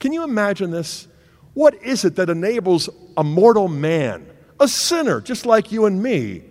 Can 0.00 0.12
you 0.12 0.24
imagine 0.24 0.72
this? 0.72 1.06
What 1.54 1.80
is 1.84 2.04
it 2.04 2.16
that 2.16 2.28
enables 2.28 2.90
a 3.16 3.22
mortal 3.22 3.68
man, 3.68 4.28
a 4.58 4.66
sinner 4.66 5.20
just 5.20 5.46
like 5.46 5.70
you 5.70 5.86
and 5.86 6.02
me, 6.02 6.42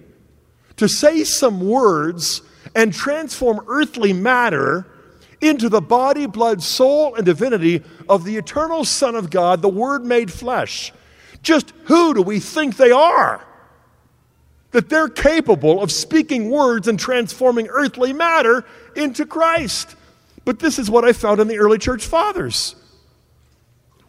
to 0.77 0.87
say 0.87 1.25
some 1.25 1.67
words 1.67 2.43
and 2.73 2.93
transform 2.93 3.59
earthly 3.67 4.13
matter 4.13 4.87
into 5.41 5.69
the 5.69 5.81
body, 5.81 6.25
blood, 6.25 6.61
soul, 6.63 7.15
and 7.15 7.25
divinity 7.25 7.83
of 8.07 8.23
the 8.23 8.37
eternal 8.37 8.85
Son 8.85 9.15
of 9.15 9.29
God, 9.29 9.61
the 9.61 9.69
Word 9.69 10.05
made 10.05 10.31
flesh? 10.31 10.93
Just 11.41 11.73
who 11.85 12.13
do 12.13 12.21
we 12.21 12.39
think 12.39 12.77
they 12.77 12.91
are? 12.91 13.45
That 14.71 14.89
they're 14.89 15.09
capable 15.09 15.81
of 15.81 15.91
speaking 15.91 16.49
words 16.49 16.87
and 16.87 16.99
transforming 16.99 17.67
earthly 17.67 18.13
matter 18.13 18.65
into 18.95 19.25
Christ. 19.25 19.95
But 20.43 20.59
this 20.59 20.79
is 20.79 20.89
what 20.89 21.05
I 21.05 21.13
found 21.13 21.39
in 21.39 21.47
the 21.47 21.59
early 21.59 21.77
church 21.77 22.05
fathers. 22.05 22.75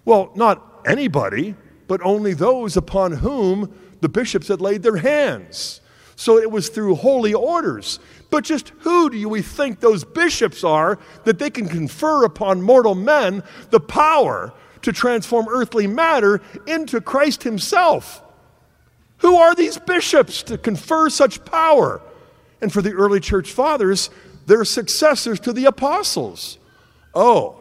Well, 0.05 0.31
not 0.35 0.83
anybody, 0.87 1.55
but 1.89 2.01
only 2.03 2.35
those 2.35 2.77
upon 2.77 3.13
whom 3.13 3.75
the 4.01 4.09
bishops 4.09 4.49
had 4.49 4.61
laid 4.61 4.83
their 4.83 4.97
hands. 4.97 5.81
So 6.15 6.39
it 6.39 6.51
was 6.51 6.69
through 6.69 6.95
holy 6.97 7.35
orders. 7.35 7.99
But 8.31 8.45
just 8.45 8.71
who 8.81 9.11
do 9.11 9.29
we 9.29 9.43
think 9.43 9.81
those 9.81 10.05
bishops 10.05 10.65
are 10.65 10.99
that 11.25 11.39
they 11.39 11.51
can 11.51 11.69
confer 11.69 12.25
upon 12.25 12.63
mortal 12.63 12.95
men 12.95 13.43
the 13.71 13.81
power 13.81 14.53
to 14.83 14.93
transform 14.93 15.47
earthly 15.49 15.87
matter 15.87 16.41
into 16.67 17.01
Christ 17.01 17.43
Himself? 17.45 18.23
Who 19.19 19.37
are 19.37 19.55
these 19.55 19.79
bishops 19.79 20.43
to 20.45 20.59
confer 20.59 21.09
such 21.09 21.45
power? 21.45 22.01
And 22.61 22.73
for 22.73 22.83
the 22.83 22.93
early 22.93 23.21
church 23.21 23.53
fathers, 23.53 24.11
they're 24.47 24.65
successors 24.65 25.41
to 25.41 25.53
the 25.53 25.65
apostles. 25.65 26.59
Oh, 27.15 27.57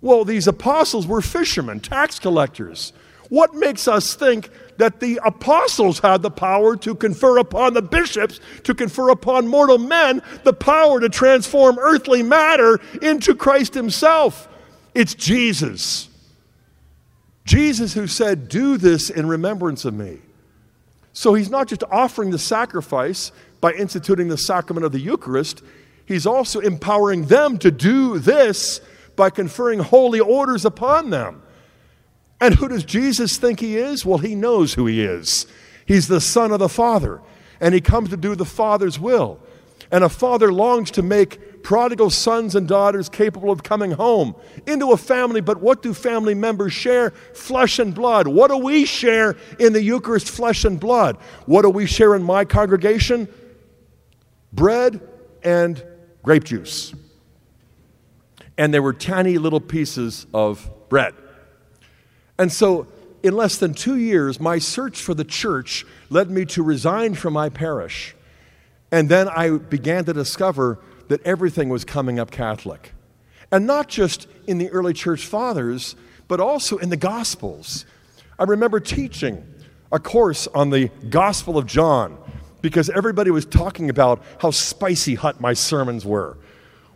well, 0.00 0.24
these 0.24 0.48
apostles 0.48 1.06
were 1.06 1.22
fishermen, 1.22 1.80
tax 1.80 2.18
collectors. 2.18 2.92
What 3.28 3.54
makes 3.54 3.88
us 3.88 4.14
think 4.14 4.50
that 4.78 5.00
the 5.00 5.20
apostles 5.24 6.00
had 6.00 6.22
the 6.22 6.30
power 6.30 6.76
to 6.76 6.94
confer 6.94 7.38
upon 7.38 7.74
the 7.74 7.82
bishops, 7.82 8.40
to 8.64 8.74
confer 8.74 9.10
upon 9.10 9.46
mortal 9.48 9.78
men, 9.78 10.22
the 10.44 10.52
power 10.52 11.00
to 11.00 11.08
transform 11.08 11.78
earthly 11.78 12.22
matter 12.22 12.80
into 13.00 13.34
Christ 13.34 13.74
Himself? 13.74 14.48
It's 14.94 15.14
Jesus. 15.14 16.08
Jesus 17.44 17.94
who 17.94 18.06
said, 18.06 18.48
Do 18.48 18.76
this 18.76 19.10
in 19.10 19.26
remembrance 19.26 19.84
of 19.84 19.94
me. 19.94 20.18
So 21.12 21.34
he's 21.34 21.50
not 21.50 21.68
just 21.68 21.84
offering 21.90 22.30
the 22.30 22.38
sacrifice 22.38 23.32
by 23.60 23.72
instituting 23.72 24.28
the 24.28 24.38
sacrament 24.38 24.84
of 24.84 24.92
the 24.92 25.00
Eucharist, 25.00 25.62
he's 26.06 26.26
also 26.26 26.60
empowering 26.60 27.26
them 27.26 27.58
to 27.58 27.70
do 27.70 28.18
this 28.18 28.80
by 29.14 29.30
conferring 29.30 29.78
holy 29.78 30.20
orders 30.20 30.64
upon 30.64 31.10
them. 31.10 31.41
And 32.42 32.56
who 32.56 32.66
does 32.66 32.84
Jesus 32.84 33.36
think 33.36 33.60
he 33.60 33.76
is? 33.76 34.04
Well, 34.04 34.18
he 34.18 34.34
knows 34.34 34.74
who 34.74 34.86
he 34.86 35.02
is. 35.02 35.46
He's 35.86 36.08
the 36.08 36.20
Son 36.20 36.50
of 36.50 36.58
the 36.58 36.68
Father, 36.68 37.22
and 37.60 37.72
he 37.72 37.80
comes 37.80 38.10
to 38.10 38.16
do 38.16 38.34
the 38.34 38.44
Father's 38.44 38.98
will. 38.98 39.38
And 39.90 40.02
a 40.02 40.08
father 40.08 40.52
longs 40.52 40.90
to 40.92 41.02
make 41.02 41.62
prodigal 41.62 42.10
sons 42.10 42.54
and 42.54 42.66
daughters 42.66 43.08
capable 43.08 43.50
of 43.50 43.62
coming 43.62 43.92
home 43.92 44.34
into 44.66 44.90
a 44.90 44.96
family. 44.96 45.40
But 45.40 45.60
what 45.60 45.82
do 45.82 45.94
family 45.94 46.34
members 46.34 46.72
share? 46.72 47.10
Flesh 47.10 47.78
and 47.78 47.94
blood. 47.94 48.26
What 48.26 48.50
do 48.50 48.56
we 48.56 48.86
share 48.86 49.36
in 49.58 49.72
the 49.72 49.82
Eucharist? 49.82 50.28
Flesh 50.28 50.64
and 50.64 50.80
blood. 50.80 51.16
What 51.46 51.62
do 51.62 51.70
we 51.70 51.86
share 51.86 52.14
in 52.14 52.22
my 52.22 52.44
congregation? 52.44 53.28
Bread 54.52 55.06
and 55.42 55.82
grape 56.22 56.44
juice 56.44 56.94
and 58.58 58.72
there 58.72 58.82
were 58.82 58.92
tiny 58.92 59.38
little 59.38 59.60
pieces 59.60 60.26
of 60.32 60.70
bread. 60.88 61.14
And 62.42 62.50
so, 62.50 62.88
in 63.22 63.36
less 63.36 63.58
than 63.58 63.72
two 63.72 63.94
years, 63.94 64.40
my 64.40 64.58
search 64.58 65.00
for 65.00 65.14
the 65.14 65.22
church 65.22 65.86
led 66.10 66.28
me 66.28 66.44
to 66.46 66.62
resign 66.64 67.14
from 67.14 67.34
my 67.34 67.50
parish. 67.50 68.16
And 68.90 69.08
then 69.08 69.28
I 69.28 69.58
began 69.58 70.04
to 70.06 70.12
discover 70.12 70.80
that 71.06 71.24
everything 71.24 71.68
was 71.68 71.84
coming 71.84 72.18
up 72.18 72.32
Catholic. 72.32 72.94
And 73.52 73.64
not 73.64 73.86
just 73.86 74.26
in 74.48 74.58
the 74.58 74.68
early 74.70 74.92
church 74.92 75.24
fathers, 75.24 75.94
but 76.26 76.40
also 76.40 76.78
in 76.78 76.88
the 76.88 76.96
Gospels. 76.96 77.86
I 78.40 78.42
remember 78.42 78.80
teaching 78.80 79.46
a 79.92 80.00
course 80.00 80.48
on 80.48 80.70
the 80.70 80.90
Gospel 81.10 81.56
of 81.56 81.66
John 81.66 82.18
because 82.60 82.90
everybody 82.90 83.30
was 83.30 83.46
talking 83.46 83.88
about 83.88 84.20
how 84.40 84.50
spicy 84.50 85.14
hot 85.14 85.40
my 85.40 85.52
sermons 85.52 86.04
were. 86.04 86.36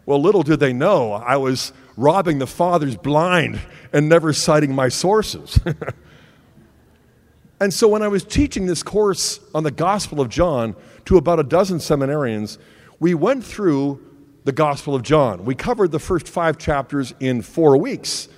Well, 0.06 0.20
little 0.20 0.42
did 0.42 0.58
they 0.58 0.72
know, 0.72 1.12
I 1.12 1.36
was 1.36 1.72
robbing 1.96 2.38
the 2.38 2.46
fathers 2.46 2.96
blind 2.96 3.60
and 3.92 4.08
never 4.08 4.32
citing 4.32 4.74
my 4.74 4.88
sources. 4.88 5.58
and 7.60 7.72
so, 7.72 7.88
when 7.88 8.02
I 8.02 8.08
was 8.08 8.24
teaching 8.24 8.66
this 8.66 8.82
course 8.82 9.40
on 9.54 9.62
the 9.62 9.70
Gospel 9.70 10.20
of 10.20 10.28
John 10.28 10.76
to 11.06 11.16
about 11.16 11.40
a 11.40 11.44
dozen 11.44 11.78
seminarians, 11.78 12.58
we 13.00 13.14
went 13.14 13.44
through 13.44 14.02
the 14.44 14.52
Gospel 14.52 14.94
of 14.94 15.02
John. 15.02 15.44
We 15.44 15.54
covered 15.54 15.90
the 15.90 15.98
first 15.98 16.28
five 16.28 16.56
chapters 16.56 17.12
in 17.18 17.42
four 17.42 17.76
weeks, 17.76 18.28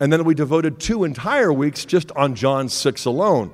and 0.00 0.12
then 0.12 0.24
we 0.24 0.34
devoted 0.34 0.80
two 0.80 1.04
entire 1.04 1.52
weeks 1.52 1.84
just 1.84 2.10
on 2.12 2.34
John 2.34 2.68
6 2.68 3.04
alone. 3.04 3.52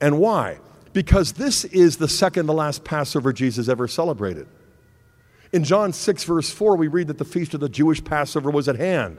And 0.00 0.18
why? 0.18 0.58
Because 0.94 1.34
this 1.34 1.64
is 1.64 1.98
the 1.98 2.08
second 2.08 2.46
to 2.46 2.52
last 2.52 2.84
Passover 2.84 3.34
Jesus 3.34 3.68
ever 3.68 3.86
celebrated. 3.86 4.46
In 5.52 5.64
John 5.64 5.92
6, 5.92 6.24
verse 6.24 6.50
4, 6.50 6.76
we 6.76 6.88
read 6.88 7.08
that 7.08 7.18
the 7.18 7.24
feast 7.24 7.54
of 7.54 7.60
the 7.60 7.68
Jewish 7.68 8.02
Passover 8.02 8.50
was 8.50 8.68
at 8.68 8.76
hand. 8.76 9.18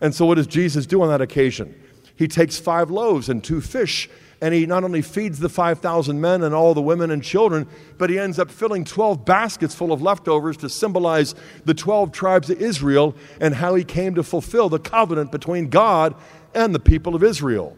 And 0.00 0.14
so, 0.14 0.26
what 0.26 0.34
does 0.34 0.46
Jesus 0.48 0.86
do 0.86 1.02
on 1.02 1.08
that 1.08 1.20
occasion? 1.20 1.80
He 2.16 2.28
takes 2.28 2.58
five 2.58 2.90
loaves 2.90 3.28
and 3.28 3.42
two 3.42 3.60
fish, 3.60 4.10
and 4.40 4.52
he 4.52 4.66
not 4.66 4.84
only 4.84 5.02
feeds 5.02 5.38
the 5.38 5.48
5,000 5.48 6.20
men 6.20 6.42
and 6.42 6.54
all 6.54 6.74
the 6.74 6.82
women 6.82 7.10
and 7.10 7.22
children, 7.22 7.66
but 7.98 8.10
he 8.10 8.18
ends 8.18 8.38
up 8.38 8.50
filling 8.50 8.84
12 8.84 9.24
baskets 9.24 9.74
full 9.74 9.92
of 9.92 10.02
leftovers 10.02 10.56
to 10.58 10.68
symbolize 10.68 11.34
the 11.64 11.74
12 11.74 12.12
tribes 12.12 12.50
of 12.50 12.60
Israel 12.60 13.14
and 13.40 13.54
how 13.54 13.74
he 13.74 13.84
came 13.84 14.14
to 14.16 14.22
fulfill 14.22 14.68
the 14.68 14.80
covenant 14.80 15.30
between 15.30 15.68
God 15.68 16.14
and 16.54 16.74
the 16.74 16.80
people 16.80 17.14
of 17.14 17.22
Israel. 17.22 17.76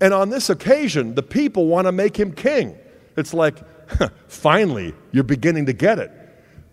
And 0.00 0.14
on 0.14 0.30
this 0.30 0.50
occasion, 0.50 1.14
the 1.14 1.22
people 1.22 1.66
want 1.66 1.86
to 1.86 1.92
make 1.92 2.18
him 2.18 2.32
king. 2.32 2.78
It's 3.16 3.34
like, 3.34 3.58
finally, 4.28 4.94
you're 5.12 5.24
beginning 5.24 5.66
to 5.66 5.72
get 5.72 5.98
it. 5.98 6.10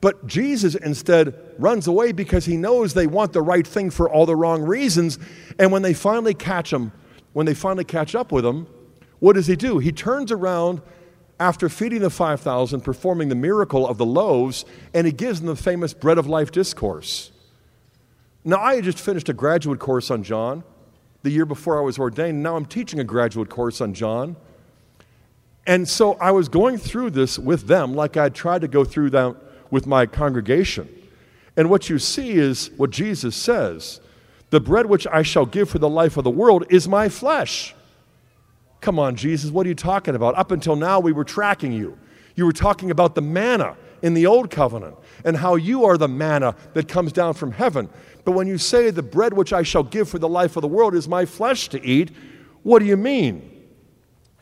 But 0.01 0.25
Jesus 0.25 0.73
instead 0.73 1.35
runs 1.59 1.87
away 1.87 2.11
because 2.11 2.45
he 2.45 2.57
knows 2.57 2.93
they 2.93 3.07
want 3.07 3.33
the 3.33 3.41
right 3.41 3.65
thing 3.65 3.91
for 3.91 4.09
all 4.09 4.25
the 4.25 4.35
wrong 4.35 4.63
reasons. 4.63 5.19
And 5.59 5.71
when 5.71 5.83
they 5.83 5.93
finally 5.93 6.33
catch 6.33 6.73
him, 6.73 6.91
when 7.33 7.45
they 7.45 7.53
finally 7.53 7.85
catch 7.85 8.15
up 8.15 8.31
with 8.31 8.43
him, 8.43 8.67
what 9.19 9.33
does 9.33 9.45
he 9.45 9.55
do? 9.55 9.77
He 9.77 9.91
turns 9.91 10.31
around 10.31 10.81
after 11.39 11.69
feeding 11.69 12.01
the 12.01 12.09
5,000, 12.09 12.81
performing 12.81 13.29
the 13.29 13.35
miracle 13.35 13.87
of 13.87 13.97
the 13.97 14.05
loaves, 14.05 14.65
and 14.93 15.05
he 15.05 15.13
gives 15.13 15.39
them 15.39 15.47
the 15.47 15.55
famous 15.55 15.93
bread 15.93 16.17
of 16.17 16.27
life 16.27 16.51
discourse. 16.51 17.32
Now, 18.43 18.59
I 18.59 18.76
had 18.76 18.84
just 18.84 18.99
finished 18.99 19.30
a 19.30 19.34
graduate 19.34 19.80
course 19.80 20.09
on 20.09 20.23
John 20.23 20.63
the 21.23 21.30
year 21.30 21.45
before 21.45 21.78
I 21.78 21.82
was 21.82 21.99
ordained. 21.99 22.41
Now 22.41 22.55
I'm 22.55 22.65
teaching 22.65 22.99
a 22.99 23.03
graduate 23.03 23.49
course 23.49 23.82
on 23.82 23.93
John. 23.93 24.36
And 25.67 25.88
so 25.88 26.13
I 26.13 26.32
was 26.32 26.49
going 26.49 26.78
through 26.78 27.11
this 27.11 27.38
with 27.38 27.67
them 27.67 27.93
like 27.93 28.17
I'd 28.17 28.34
tried 28.34 28.61
to 28.61 28.67
go 28.67 28.84
through 28.84 29.11
that 29.11 29.36
with 29.72 29.88
my 29.88 30.05
congregation. 30.05 30.88
And 31.57 31.69
what 31.69 31.89
you 31.89 31.97
see 31.97 32.32
is 32.34 32.69
what 32.78 32.91
Jesus 32.91 33.36
says 33.36 33.99
The 34.51 34.59
bread 34.59 34.86
which 34.86 35.07
I 35.07 35.24
shall 35.24 35.45
give 35.45 35.69
for 35.69 35.80
the 35.80 35.89
life 35.89 36.17
of 36.17 36.24
the 36.24 36.30
world 36.30 36.65
is 36.69 36.88
my 36.88 37.09
flesh. 37.09 37.74
Come 38.82 38.99
on, 38.99 39.15
Jesus, 39.15 39.51
what 39.51 39.65
are 39.65 39.69
you 39.69 39.76
talking 39.76 40.15
about? 40.15 40.36
Up 40.36 40.51
until 40.51 40.76
now, 40.76 40.99
we 40.99 41.11
were 41.11 41.24
tracking 41.24 41.72
you. 41.72 41.97
You 42.36 42.45
were 42.45 42.51
talking 42.51 42.89
about 42.89 43.15
the 43.15 43.22
manna 43.22 43.78
in 44.01 44.15
the 44.15 44.26
old 44.26 44.49
covenant 44.49 44.95
and 45.24 45.38
how 45.38 45.55
you 45.55 45.86
are 45.86 45.97
the 45.97 46.07
manna 46.07 46.55
that 46.74 46.88
comes 46.88 47.11
down 47.11 47.36
from 47.36 47.51
heaven. 47.51 47.89
But 48.26 48.32
when 48.32 48.47
you 48.47 48.57
say, 48.57 48.89
The 48.89 49.03
bread 49.03 49.34
which 49.34 49.53
I 49.53 49.63
shall 49.63 49.84
give 49.84 50.09
for 50.09 50.19
the 50.19 50.30
life 50.30 50.55
of 50.55 50.61
the 50.61 50.67
world 50.67 50.95
is 50.95 51.07
my 51.07 51.26
flesh 51.26 51.69
to 51.69 51.86
eat, 51.86 52.11
what 52.63 52.80
do 52.80 52.86
you 52.86 52.97
mean? 52.97 53.47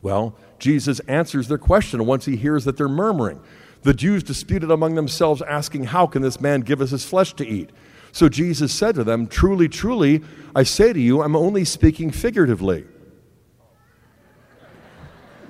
Well, 0.01 0.36
Jesus 0.59 0.99
answers 1.01 1.47
their 1.47 1.57
question 1.57 2.05
once 2.05 2.25
he 2.25 2.36
hears 2.36 2.65
that 2.65 2.77
they're 2.77 2.88
murmuring. 2.88 3.41
The 3.84 3.93
Jews 3.93 4.23
disputed 4.23 4.71
among 4.71 4.95
themselves, 4.95 5.41
asking, 5.41 5.86
How 5.86 6.05
can 6.05 6.21
this 6.21 6.41
man 6.41 6.61
give 6.61 6.82
us 6.82 6.91
his 6.91 7.05
flesh 7.05 7.34
to 7.34 7.47
eat? 7.47 7.71
So 8.11 8.27
Jesus 8.27 8.73
said 8.73 8.95
to 8.95 9.03
them, 9.03 9.27
Truly, 9.27 9.69
truly, 9.69 10.21
I 10.55 10.63
say 10.63 10.93
to 10.93 10.99
you, 10.99 11.21
I'm 11.21 11.36
only 11.36 11.63
speaking 11.63 12.11
figuratively. 12.11 12.86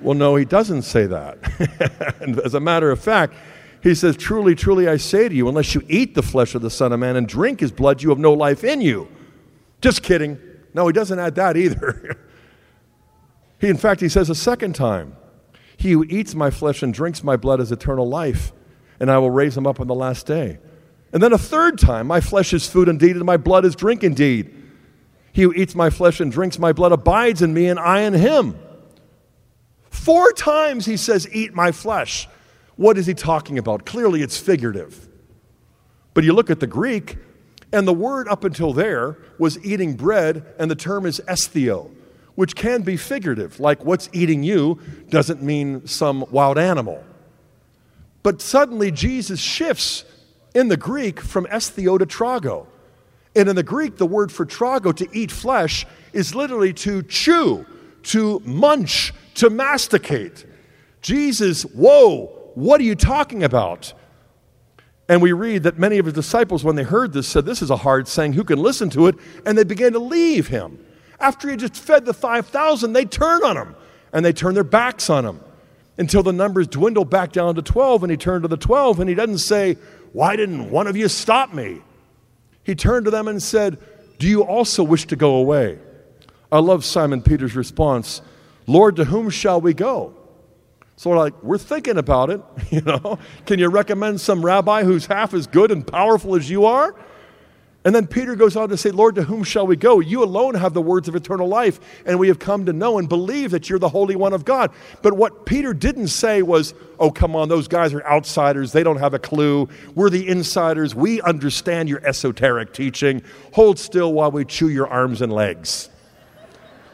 Well, 0.00 0.14
no, 0.14 0.36
he 0.36 0.44
doesn't 0.44 0.82
say 0.82 1.06
that. 1.06 2.16
and 2.20 2.38
as 2.40 2.54
a 2.54 2.60
matter 2.60 2.90
of 2.90 3.00
fact, 3.00 3.34
he 3.82 3.94
says, 3.94 4.16
Truly, 4.16 4.54
truly, 4.54 4.88
I 4.88 4.96
say 4.96 5.28
to 5.28 5.34
you, 5.34 5.48
unless 5.48 5.74
you 5.74 5.82
eat 5.88 6.14
the 6.14 6.22
flesh 6.22 6.54
of 6.54 6.62
the 6.62 6.70
Son 6.70 6.92
of 6.92 7.00
Man 7.00 7.16
and 7.16 7.26
drink 7.26 7.60
his 7.60 7.72
blood, 7.72 8.02
you 8.02 8.10
have 8.10 8.18
no 8.18 8.32
life 8.32 8.64
in 8.64 8.80
you. 8.80 9.08
Just 9.80 10.02
kidding. 10.02 10.38
No, 10.74 10.86
he 10.86 10.92
doesn't 10.92 11.18
add 11.18 11.34
that 11.34 11.56
either. 11.56 12.16
he, 13.60 13.68
in 13.68 13.76
fact, 13.76 14.00
he 14.00 14.08
says 14.08 14.30
a 14.30 14.34
second 14.34 14.74
time, 14.74 15.16
He 15.80 15.92
who 15.92 16.04
eats 16.10 16.34
my 16.34 16.50
flesh 16.50 16.82
and 16.82 16.92
drinks 16.92 17.24
my 17.24 17.38
blood 17.38 17.58
has 17.58 17.72
eternal 17.72 18.06
life, 18.06 18.52
and 19.00 19.10
I 19.10 19.16
will 19.16 19.30
raise 19.30 19.56
him 19.56 19.66
up 19.66 19.80
on 19.80 19.86
the 19.86 19.94
last 19.94 20.26
day. 20.26 20.58
And 21.10 21.22
then 21.22 21.32
a 21.32 21.38
third 21.38 21.78
time, 21.78 22.06
my 22.06 22.20
flesh 22.20 22.52
is 22.52 22.68
food 22.68 22.86
indeed, 22.86 23.16
and 23.16 23.24
my 23.24 23.38
blood 23.38 23.64
is 23.64 23.74
drink 23.74 24.04
indeed. 24.04 24.54
He 25.32 25.40
who 25.40 25.54
eats 25.54 25.74
my 25.74 25.88
flesh 25.88 26.20
and 26.20 26.30
drinks 26.30 26.58
my 26.58 26.74
blood 26.74 26.92
abides 26.92 27.40
in 27.40 27.54
me, 27.54 27.66
and 27.66 27.80
I 27.80 28.00
in 28.00 28.12
him. 28.12 28.58
Four 29.88 30.32
times 30.32 30.84
he 30.84 30.98
says, 30.98 31.26
Eat 31.32 31.54
my 31.54 31.72
flesh. 31.72 32.28
What 32.76 32.98
is 32.98 33.06
he 33.06 33.14
talking 33.14 33.56
about? 33.56 33.86
Clearly, 33.86 34.20
it's 34.20 34.36
figurative. 34.36 35.08
But 36.12 36.24
you 36.24 36.34
look 36.34 36.50
at 36.50 36.60
the 36.60 36.66
Greek, 36.66 37.16
and 37.72 37.88
the 37.88 37.94
word 37.94 38.28
up 38.28 38.44
until 38.44 38.74
there 38.74 39.16
was 39.38 39.58
eating 39.64 39.94
bread, 39.94 40.44
and 40.58 40.70
the 40.70 40.74
term 40.74 41.06
is 41.06 41.22
esthio, 41.26 41.90
which 42.40 42.56
can 42.56 42.80
be 42.80 42.96
figurative, 42.96 43.60
like 43.60 43.84
what's 43.84 44.08
eating 44.14 44.42
you 44.42 44.80
doesn't 45.10 45.42
mean 45.42 45.86
some 45.86 46.24
wild 46.30 46.56
animal. 46.56 47.04
But 48.22 48.40
suddenly 48.40 48.90
Jesus 48.90 49.38
shifts 49.38 50.06
in 50.54 50.68
the 50.68 50.76
Greek 50.78 51.20
from 51.20 51.44
esthio 51.48 51.98
to 51.98 52.06
trago. 52.06 52.66
And 53.36 53.46
in 53.46 53.56
the 53.56 53.62
Greek, 53.62 53.98
the 53.98 54.06
word 54.06 54.32
for 54.32 54.46
trago, 54.46 54.96
to 54.96 55.06
eat 55.12 55.30
flesh, 55.30 55.84
is 56.14 56.34
literally 56.34 56.72
to 56.72 57.02
chew, 57.02 57.66
to 58.04 58.40
munch, 58.46 59.12
to 59.34 59.50
masticate. 59.50 60.46
Jesus, 61.02 61.64
whoa, 61.64 62.52
what 62.54 62.80
are 62.80 62.84
you 62.84 62.94
talking 62.94 63.44
about? 63.44 63.92
And 65.10 65.20
we 65.20 65.32
read 65.32 65.64
that 65.64 65.78
many 65.78 65.98
of 65.98 66.06
his 66.06 66.14
disciples, 66.14 66.64
when 66.64 66.76
they 66.76 66.84
heard 66.84 67.12
this, 67.12 67.28
said, 67.28 67.44
This 67.44 67.60
is 67.60 67.68
a 67.68 67.76
hard 67.76 68.08
saying. 68.08 68.32
Who 68.32 68.44
can 68.44 68.58
listen 68.58 68.88
to 68.90 69.08
it? 69.08 69.16
And 69.44 69.58
they 69.58 69.64
began 69.64 69.92
to 69.92 69.98
leave 69.98 70.48
him. 70.48 70.78
After 71.20 71.50
he 71.50 71.56
just 71.56 71.76
fed 71.76 72.06
the 72.06 72.14
5,000, 72.14 72.92
they 72.92 73.04
turn 73.04 73.44
on 73.44 73.56
him 73.56 73.76
and 74.12 74.24
they 74.24 74.32
turn 74.32 74.54
their 74.54 74.64
backs 74.64 75.10
on 75.10 75.24
him 75.24 75.40
until 75.98 76.22
the 76.22 76.32
numbers 76.32 76.66
dwindle 76.66 77.04
back 77.04 77.32
down 77.32 77.54
to 77.56 77.62
12. 77.62 78.02
And 78.04 78.10
he 78.10 78.16
turned 78.16 78.42
to 78.42 78.48
the 78.48 78.56
12 78.56 79.00
and 79.00 79.08
he 79.08 79.14
doesn't 79.14 79.38
say, 79.38 79.76
Why 80.12 80.36
didn't 80.36 80.70
one 80.70 80.86
of 80.86 80.96
you 80.96 81.08
stop 81.08 81.52
me? 81.52 81.82
He 82.62 82.74
turned 82.74 83.04
to 83.04 83.10
them 83.10 83.28
and 83.28 83.42
said, 83.42 83.78
Do 84.18 84.26
you 84.26 84.42
also 84.42 84.82
wish 84.82 85.06
to 85.08 85.16
go 85.16 85.34
away? 85.36 85.78
I 86.50 86.58
love 86.58 86.84
Simon 86.84 87.22
Peter's 87.22 87.54
response 87.54 88.22
Lord, 88.66 88.96
to 88.96 89.04
whom 89.04 89.30
shall 89.30 89.60
we 89.60 89.74
go? 89.74 90.14
So 90.94 91.10
we're 91.10 91.16
like, 91.16 91.42
we're 91.42 91.58
thinking 91.58 91.96
about 91.96 92.30
it, 92.30 92.40
you 92.70 92.82
know. 92.82 93.18
Can 93.46 93.58
you 93.58 93.68
recommend 93.68 94.20
some 94.20 94.44
rabbi 94.44 94.84
who's 94.84 95.06
half 95.06 95.34
as 95.34 95.46
good 95.46 95.70
and 95.70 95.86
powerful 95.86 96.36
as 96.36 96.48
you 96.48 96.66
are? 96.66 96.94
And 97.82 97.94
then 97.94 98.06
Peter 98.06 98.36
goes 98.36 98.56
on 98.56 98.68
to 98.68 98.76
say, 98.76 98.90
Lord, 98.90 99.14
to 99.14 99.22
whom 99.22 99.42
shall 99.42 99.66
we 99.66 99.74
go? 99.74 100.00
You 100.00 100.22
alone 100.22 100.54
have 100.54 100.74
the 100.74 100.82
words 100.82 101.08
of 101.08 101.16
eternal 101.16 101.48
life, 101.48 101.80
and 102.04 102.18
we 102.18 102.28
have 102.28 102.38
come 102.38 102.66
to 102.66 102.74
know 102.74 102.98
and 102.98 103.08
believe 103.08 103.52
that 103.52 103.70
you're 103.70 103.78
the 103.78 103.88
Holy 103.88 104.16
One 104.16 104.34
of 104.34 104.44
God. 104.44 104.70
But 105.00 105.14
what 105.14 105.46
Peter 105.46 105.72
didn't 105.72 106.08
say 106.08 106.42
was, 106.42 106.74
oh, 106.98 107.10
come 107.10 107.34
on, 107.34 107.48
those 107.48 107.68
guys 107.68 107.94
are 107.94 108.04
outsiders. 108.04 108.72
They 108.72 108.82
don't 108.82 108.98
have 108.98 109.14
a 109.14 109.18
clue. 109.18 109.66
We're 109.94 110.10
the 110.10 110.28
insiders. 110.28 110.94
We 110.94 111.22
understand 111.22 111.88
your 111.88 112.06
esoteric 112.06 112.74
teaching. 112.74 113.22
Hold 113.54 113.78
still 113.78 114.12
while 114.12 114.30
we 114.30 114.44
chew 114.44 114.68
your 114.68 114.86
arms 114.86 115.22
and 115.22 115.32
legs. 115.32 115.88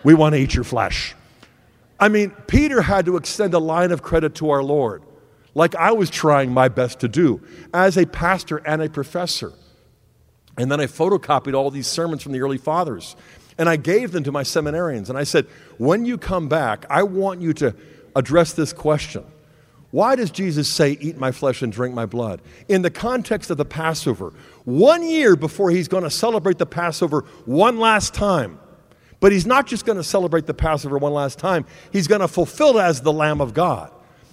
We 0.05 0.15
want 0.15 0.37
to 0.37 0.41
eat 0.41 0.55
your 0.55 0.63
flesh. 0.63 1.17
I 1.99 2.09
mean, 2.09 2.31
Peter 2.47 2.83
had 2.83 3.07
to 3.07 3.17
extend 3.17 3.55
a 3.55 3.59
line 3.59 3.91
of 3.91 4.03
credit 4.03 4.37
to 4.37 4.51
our 4.51 4.63
Lord, 4.63 5.03
like 5.53 5.75
I 5.75 5.91
was 5.91 6.11
trying 6.11 6.53
my 6.53 6.69
best 6.69 7.01
to 7.01 7.09
do 7.09 7.41
as 7.75 7.97
a 7.97 8.07
pastor 8.07 8.59
and 8.59 8.83
a 8.83 8.89
professor. 8.89 9.53
And 10.59 10.71
then 10.71 10.81
I 10.81 10.87
photocopied 10.87 11.55
all 11.55 11.71
these 11.71 11.87
sermons 11.87 12.23
from 12.23 12.33
the 12.33 12.41
early 12.41 12.59
fathers 12.59 13.17
and 13.59 13.69
I 13.69 13.77
gave 13.77 14.13
them 14.13 14.25
to 14.25 14.33
my 14.33 14.43
seminarians. 14.43 15.09
And 15.09 15.17
I 15.17 15.25
said, 15.25 15.47
when 15.79 16.05
you 16.05 16.19
come 16.19 16.49
back, 16.49 16.85
I 16.91 17.03
want 17.03 17.41
you 17.41 17.53
to 17.55 17.75
address 18.15 18.53
this 18.53 18.73
question. 18.73 19.25
Why 19.91 20.17
does 20.17 20.31
Jesus 20.31 20.71
say, 20.71 20.99
Eat 21.01 21.17
my 21.17 21.33
flesh 21.33 21.63
and 21.63 21.73
drink 21.73 21.95
my 21.95 22.07
blood? 22.07 22.43
In 22.69 22.83
the 22.83 22.91
context 22.91 23.51
of 23.51 23.57
the 23.57 23.65
Passover, 23.65 24.33
one 24.65 25.03
year 25.07 25.37
before 25.37 25.71
he's 25.71 25.89
going 25.89 26.03
to 26.03 26.11
celebrate 26.11 26.59
the 26.59 26.67
Passover 26.67 27.25
one 27.47 27.79
last 27.79 28.13
time, 28.13 28.59
but 29.21 29.33
he's 29.33 29.47
not 29.47 29.67
just 29.67 29.87
going 29.87 29.97
to 29.97 30.05
celebrate 30.05 30.47
the 30.47 30.55
Passover 30.55 30.99
one 30.99 31.13
last 31.13 31.39
time, 31.39 31.65
he's 31.93 32.09
going 32.09 32.21
to 32.21 32.29
fulfill 32.29 32.79
it 32.79 32.83
as 32.83 33.01
the 33.01 33.13
Lamb 33.13 33.41
of 33.41 33.55
God. 33.55 33.91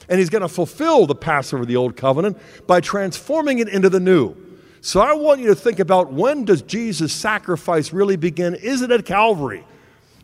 And 0.10 0.20
he's 0.20 0.30
going 0.30 0.42
to 0.42 0.50
fulfill 0.50 1.06
the 1.06 1.16
Passover 1.16 1.62
of 1.62 1.70
the 1.70 1.78
Old 1.78 1.96
Covenant 1.96 2.38
by 2.68 2.82
transforming 2.82 3.60
it 3.60 3.70
into 3.70 3.90
the 3.90 4.02
new. 4.02 4.36
So 4.86 5.00
I 5.00 5.14
want 5.14 5.40
you 5.40 5.48
to 5.48 5.56
think 5.56 5.80
about 5.80 6.12
when 6.12 6.44
does 6.44 6.62
Jesus' 6.62 7.14
sacrifice 7.14 7.94
really 7.94 8.18
begin? 8.18 8.54
Is 8.54 8.82
it 8.82 8.92
at 8.92 9.06
Calvary? 9.06 9.66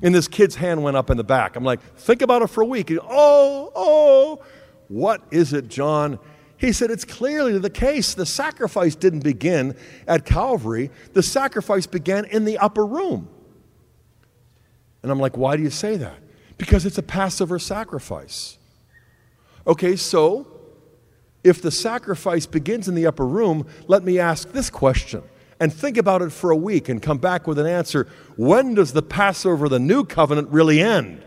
And 0.01 0.14
this 0.14 0.28
kid's 0.28 0.55
hand 0.55 0.84
went 0.84 0.97
up 0.97 1.10
in 1.10 1.16
the 1.16 1.24
back. 1.24 1.55
I'm 1.55 1.64
like, 1.64 1.82
think 1.95 2.22
about 2.22 2.41
it 2.41 2.47
for 2.47 2.60
a 2.60 2.66
week. 2.66 2.91
oh, 2.91 3.72
oh, 3.74 4.43
what 4.89 5.24
is 5.32 5.53
it, 5.53 5.70
John? 5.70 6.20
He 6.57 6.74
said, 6.74 6.91
It's 6.91 7.05
clearly 7.05 7.57
the 7.57 7.70
case. 7.70 8.14
The 8.14 8.26
sacrifice 8.26 8.95
didn't 8.95 9.22
begin 9.22 9.78
at 10.05 10.26
Calvary, 10.26 10.91
the 11.14 11.24
sacrifice 11.24 11.88
began 11.88 12.26
in 12.26 12.43
the 12.43 12.57
upper 12.57 12.86
room. 12.86 13.30
And 15.01 15.10
I'm 15.10 15.22
like, 15.22 15.38
why 15.38 15.55
do 15.55 15.64
you 15.64 15.70
say 15.70 15.95
that? 15.95 16.18
Because 16.57 16.86
it's 16.86 16.97
a 16.97 17.03
Passover 17.03 17.60
sacrifice. 17.60 18.57
Okay, 19.66 19.95
so 19.95 20.59
if 21.43 21.61
the 21.61 21.71
sacrifice 21.71 22.45
begins 22.45 22.87
in 22.87 22.95
the 22.95 23.05
upper 23.05 23.25
room, 23.25 23.67
let 23.87 24.03
me 24.03 24.19
ask 24.19 24.51
this 24.51 24.69
question 24.69 25.23
and 25.59 25.73
think 25.73 25.97
about 25.97 26.21
it 26.21 26.31
for 26.31 26.51
a 26.51 26.55
week 26.55 26.89
and 26.89 27.01
come 27.01 27.17
back 27.17 27.47
with 27.47 27.59
an 27.59 27.65
answer. 27.65 28.07
When 28.37 28.75
does 28.75 28.93
the 28.93 29.01
Passover, 29.01 29.69
the 29.69 29.79
new 29.79 30.03
covenant, 30.03 30.49
really 30.49 30.81
end? 30.81 31.23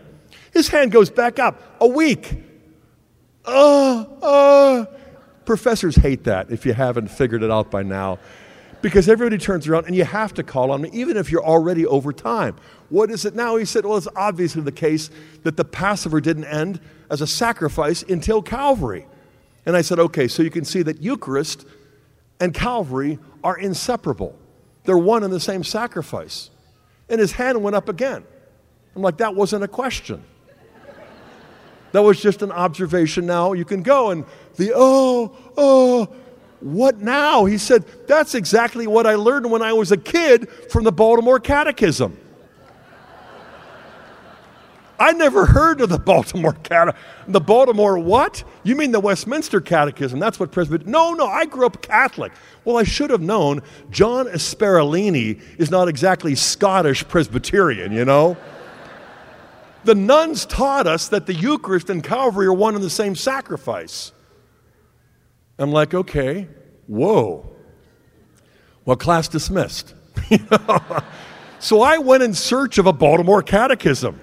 His 0.51 0.67
hand 0.67 0.91
goes 0.91 1.09
back 1.09 1.39
up. 1.39 1.61
A 1.81 1.87
week. 1.87 2.37
Uh, 3.45 4.05
uh. 4.21 4.85
Professors 5.45 5.95
hate 5.95 6.23
that 6.23 6.51
if 6.51 6.65
you 6.65 6.73
haven't 6.73 7.09
figured 7.09 7.43
it 7.43 7.51
out 7.51 7.69
by 7.69 7.83
now 7.83 8.19
because 8.83 9.07
everybody 9.07 9.37
turns 9.37 9.67
around 9.67 9.87
and 9.87 9.95
you 9.95 10.03
have 10.03 10.33
to 10.35 10.43
call 10.43 10.71
on 10.71 10.81
me, 10.81 10.89
even 10.93 11.17
if 11.17 11.31
you're 11.31 11.43
already 11.43 11.85
over 11.85 12.13
time. 12.13 12.55
What 12.89 13.09
is 13.09 13.25
it 13.25 13.33
now? 13.33 13.55
He 13.55 13.65
said, 13.65 13.85
Well, 13.85 13.97
it's 13.97 14.07
obviously 14.15 14.61
the 14.61 14.71
case 14.71 15.09
that 15.43 15.57
the 15.57 15.65
Passover 15.65 16.21
didn't 16.21 16.45
end 16.45 16.79
as 17.09 17.21
a 17.21 17.27
sacrifice 17.27 18.03
until 18.03 18.41
Calvary. 18.41 19.07
And 19.65 19.75
I 19.75 19.81
said, 19.81 19.99
Okay, 19.99 20.27
so 20.27 20.43
you 20.43 20.49
can 20.49 20.65
see 20.65 20.81
that 20.83 21.01
Eucharist 21.01 21.65
and 22.39 22.53
Calvary 22.53 23.19
are 23.43 23.57
inseparable, 23.57 24.37
they're 24.83 24.97
one 24.97 25.23
and 25.23 25.31
the 25.31 25.39
same 25.39 25.63
sacrifice. 25.63 26.49
And 27.09 27.19
his 27.19 27.33
hand 27.33 27.61
went 27.61 27.75
up 27.75 27.89
again. 27.89 28.23
I'm 28.95 29.01
like, 29.01 29.17
That 29.17 29.35
wasn't 29.35 29.63
a 29.63 29.67
question. 29.67 30.23
That 31.91 32.01
was 32.01 32.19
just 32.19 32.41
an 32.41 32.51
observation. 32.51 33.27
Now 33.27 33.53
you 33.53 33.65
can 33.65 33.83
go 33.83 34.09
and 34.09 34.25
the 34.55 34.73
oh, 34.75 35.37
oh, 35.55 36.15
what 36.59 36.99
now? 36.99 37.45
He 37.45 37.57
said, 37.57 37.85
That's 38.07 38.35
exactly 38.35 38.87
what 38.87 39.05
I 39.05 39.15
learned 39.15 39.51
when 39.51 39.61
I 39.61 39.73
was 39.73 39.91
a 39.91 39.97
kid 39.97 40.49
from 40.49 40.83
the 40.83 40.91
Baltimore 40.91 41.39
Catechism. 41.39 42.17
I 44.99 45.11
never 45.13 45.45
heard 45.45 45.81
of 45.81 45.89
the 45.89 45.99
Baltimore 46.13 46.53
Catechism. 46.53 47.01
The 47.27 47.41
Baltimore 47.41 47.97
what? 47.97 48.43
You 48.63 48.75
mean 48.75 48.91
the 48.91 48.99
Westminster 48.99 49.61
Catechism? 49.61 50.19
That's 50.19 50.39
what 50.39 50.51
Presbyterian. 50.51 50.91
No, 50.91 51.13
no, 51.13 51.27
I 51.27 51.45
grew 51.45 51.65
up 51.65 51.81
Catholic. 51.81 52.31
Well, 52.65 52.77
I 52.77 52.83
should 52.83 53.09
have 53.09 53.21
known 53.21 53.61
John 53.89 54.27
Asparolini 54.27 55.41
is 55.57 55.71
not 55.71 55.87
exactly 55.87 56.35
Scottish 56.35 57.07
Presbyterian, 57.07 57.91
you 57.91 58.05
know? 58.05 58.37
the 59.83 59.95
nuns 59.95 60.45
taught 60.45 60.87
us 60.87 61.09
that 61.09 61.25
the 61.25 61.33
Eucharist 61.33 61.89
and 61.89 62.03
Calvary 62.03 62.45
are 62.45 62.53
one 62.53 62.75
and 62.75 62.83
the 62.83 62.89
same 62.89 63.15
sacrifice. 63.15 64.11
I'm 65.59 65.71
like, 65.71 65.93
okay, 65.93 66.47
whoa. 66.87 67.49
Well, 68.85 68.97
class 68.97 69.27
dismissed. 69.27 69.93
so 71.59 71.81
I 71.81 71.97
went 71.97 72.23
in 72.23 72.33
search 72.33 72.77
of 72.77 72.87
a 72.87 72.93
Baltimore 72.93 73.41
catechism. 73.43 74.19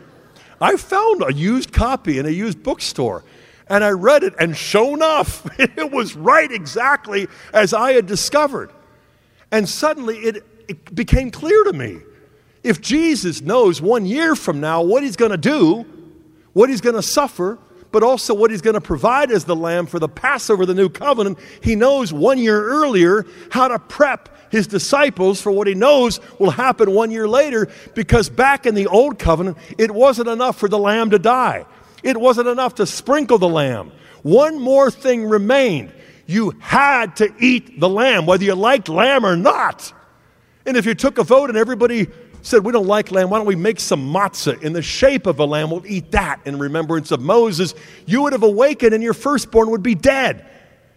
I 0.61 0.77
found 0.77 1.23
a 1.27 1.33
used 1.33 1.73
copy 1.73 2.19
in 2.19 2.27
a 2.27 2.31
used 2.31 2.63
bookstore 2.63 3.25
and 3.71 3.85
I 3.85 3.91
read 3.91 4.25
it, 4.25 4.35
and 4.39 4.55
sure 4.57 4.95
enough, 4.95 5.47
it 5.59 5.93
was 5.93 6.17
right 6.17 6.51
exactly 6.51 7.29
as 7.55 7.73
I 7.73 7.93
had 7.93 8.07
discovered. 8.07 8.73
And 9.53 9.69
suddenly 9.69 10.19
it, 10.19 10.45
it 10.69 10.95
became 10.95 11.31
clear 11.31 11.65
to 11.65 11.73
me 11.73 12.01
if 12.65 12.81
Jesus 12.81 13.41
knows 13.41 13.81
one 13.81 14.05
year 14.05 14.35
from 14.35 14.61
now 14.61 14.83
what 14.83 15.05
he's 15.05 15.17
going 15.17 15.31
to 15.31 15.39
do, 15.39 15.87
what 16.53 16.69
he's 16.69 16.81
going 16.81 16.97
to 16.97 17.03
suffer, 17.03 17.59
but 17.93 18.03
also 18.03 18.35
what 18.35 18.51
he's 18.51 18.63
going 18.63 18.75
to 18.75 18.81
provide 18.81 19.31
as 19.31 19.45
the 19.45 19.57
lamb 19.57 19.87
for 19.87 19.99
the 19.99 20.09
Passover, 20.09 20.65
the 20.65 20.75
new 20.75 20.89
covenant. 20.89 21.39
He 21.61 21.75
knows 21.75 22.13
one 22.13 22.39
year 22.39 22.63
earlier 22.63 23.27
how 23.51 23.69
to 23.69 23.79
prep 23.79 24.29
his 24.51 24.67
disciples 24.67 25.41
for 25.41 25.51
what 25.53 25.67
he 25.67 25.75
knows 25.75 26.21
will 26.39 26.51
happen 26.51 26.93
one 26.93 27.11
year 27.11 27.29
later 27.29 27.69
because 27.95 28.29
back 28.29 28.67
in 28.67 28.75
the 28.75 28.87
old 28.87 29.19
covenant, 29.19 29.57
it 29.79 29.91
wasn't 29.91 30.29
enough 30.29 30.59
for 30.59 30.69
the 30.69 30.79
lamb 30.79 31.11
to 31.11 31.19
die. 31.19 31.67
It 32.03 32.17
wasn't 32.17 32.49
enough 32.49 32.77
to 32.77 32.87
sprinkle 32.87 33.39
the 33.39 33.49
lamb. 33.49 33.93
One 34.23 34.61
more 34.61 34.91
thing 34.91 35.25
remained. 35.25 35.93
You 36.27 36.55
had 36.61 37.17
to 37.17 37.33
eat 37.39 37.81
the 37.81 37.89
lamb, 37.89 38.27
whether 38.27 38.45
you 38.45 38.55
liked 38.55 38.89
lamb 38.89 39.25
or 39.25 39.37
not. 39.37 39.93
And 40.67 40.77
if 40.77 40.87
you 40.87 40.95
took 40.95 41.19
a 41.19 41.25
vote 41.25 41.51
and 41.51 41.59
everybody 41.59 42.09
said, 42.43 42.65
We 42.65 42.73
don't 42.73 42.87
like 42.87 43.11
lamb, 43.11 43.31
why 43.31 43.39
don't 43.39 43.47
we 43.47 43.57
make 43.57 43.81
some 43.81 44.13
matzah 44.13 44.63
in 44.63 44.73
the 44.73 44.83
shape 44.83 45.27
of 45.27 45.39
a 45.39 45.45
lamb? 45.45 45.71
We'll 45.71 45.87
eat 45.87 46.13
that 46.13 46.41
in 46.45 46.59
remembrance 46.59 47.11
of 47.11 47.21
Moses. 47.21 47.75
You 48.07 48.23
would 48.23 48.33
have 48.33 48.43
awakened 48.43 48.95
and 48.95 49.03
your 49.03 49.15
firstborn 49.15 49.71
would 49.71 49.83
be 49.83 49.95
dead. 49.95 50.47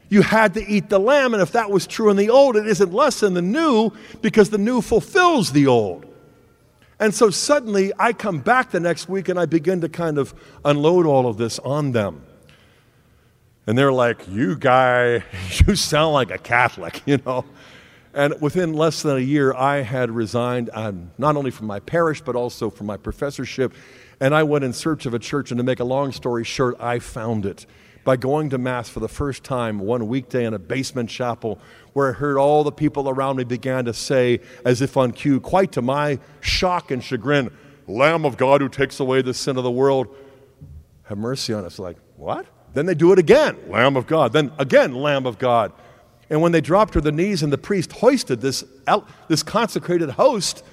You 0.09 0.21
had 0.21 0.53
to 0.55 0.67
eat 0.67 0.89
the 0.89 0.99
lamb, 0.99 1.33
and 1.33 1.41
if 1.41 1.53
that 1.53 1.71
was 1.71 1.87
true 1.87 2.09
in 2.09 2.17
the 2.17 2.29
old, 2.29 2.55
it 2.55 2.67
isn't 2.67 2.93
less 2.93 3.23
in 3.23 3.33
the 3.33 3.41
new 3.41 3.91
because 4.21 4.49
the 4.49 4.57
new 4.57 4.81
fulfills 4.81 5.51
the 5.51 5.67
old. 5.67 6.05
And 6.99 7.13
so 7.13 7.29
suddenly 7.29 7.91
I 7.97 8.13
come 8.13 8.39
back 8.39 8.71
the 8.71 8.79
next 8.79 9.09
week 9.09 9.27
and 9.27 9.39
I 9.39 9.45
begin 9.45 9.81
to 9.81 9.89
kind 9.89 10.17
of 10.17 10.33
unload 10.63 11.05
all 11.05 11.27
of 11.27 11.37
this 11.37 11.59
on 11.59 11.91
them. 11.91 12.23
And 13.65 13.77
they're 13.77 13.91
like, 13.91 14.27
You 14.29 14.55
guy, 14.55 15.23
you 15.67 15.75
sound 15.75 16.13
like 16.13 16.31
a 16.31 16.37
Catholic, 16.37 17.01
you 17.05 17.17
know. 17.25 17.45
And 18.13 18.39
within 18.41 18.73
less 18.73 19.01
than 19.01 19.17
a 19.17 19.21
year, 19.21 19.53
I 19.53 19.77
had 19.81 20.11
resigned 20.11 20.69
um, 20.73 21.11
not 21.17 21.35
only 21.35 21.49
from 21.51 21.67
my 21.67 21.79
parish, 21.79 22.21
but 22.21 22.35
also 22.35 22.69
from 22.69 22.87
my 22.87 22.97
professorship. 22.97 23.73
And 24.19 24.35
I 24.35 24.43
went 24.43 24.63
in 24.63 24.73
search 24.73 25.05
of 25.05 25.13
a 25.13 25.19
church. 25.19 25.51
And 25.51 25.57
to 25.57 25.63
make 25.63 25.79
a 25.79 25.83
long 25.83 26.11
story 26.11 26.43
short, 26.43 26.75
I 26.79 26.99
found 26.99 27.45
it 27.45 27.65
by 28.03 28.17
going 28.17 28.49
to 28.49 28.57
Mass 28.57 28.89
for 28.89 28.99
the 28.99 29.07
first 29.07 29.43
time 29.43 29.79
one 29.79 30.07
weekday 30.07 30.45
in 30.45 30.53
a 30.53 30.59
basement 30.59 31.09
chapel 31.09 31.59
where 31.93 32.09
I 32.09 32.13
heard 32.13 32.37
all 32.37 32.63
the 32.63 32.71
people 32.71 33.09
around 33.09 33.37
me 33.37 33.45
began 33.45 33.85
to 33.85 33.93
say, 33.93 34.41
as 34.65 34.81
if 34.81 34.97
on 34.97 35.11
cue, 35.11 35.39
quite 35.39 35.71
to 35.73 35.81
my 35.81 36.19
shock 36.41 36.91
and 36.91 37.03
chagrin, 37.03 37.49
Lamb 37.87 38.25
of 38.25 38.37
God 38.37 38.61
who 38.61 38.69
takes 38.69 38.99
away 38.99 39.21
the 39.21 39.33
sin 39.33 39.57
of 39.57 39.63
the 39.63 39.71
world, 39.71 40.13
have 41.03 41.17
mercy 41.17 41.53
on 41.53 41.65
us. 41.65 41.79
Like, 41.79 41.97
what? 42.15 42.45
Then 42.73 42.85
they 42.85 42.95
do 42.95 43.11
it 43.11 43.19
again, 43.19 43.57
Lamb 43.69 43.95
of 43.95 44.07
God. 44.07 44.33
Then 44.33 44.51
again, 44.57 44.93
Lamb 44.93 45.25
of 45.25 45.37
God. 45.37 45.71
And 46.29 46.41
when 46.41 46.51
they 46.51 46.61
dropped 46.61 46.93
to 46.93 47.01
their 47.01 47.11
knees 47.11 47.43
and 47.43 47.51
the 47.51 47.57
priest 47.57 47.91
hoisted 47.91 48.41
this, 48.41 48.63
this 49.27 49.43
consecrated 49.43 50.11
host, 50.11 50.63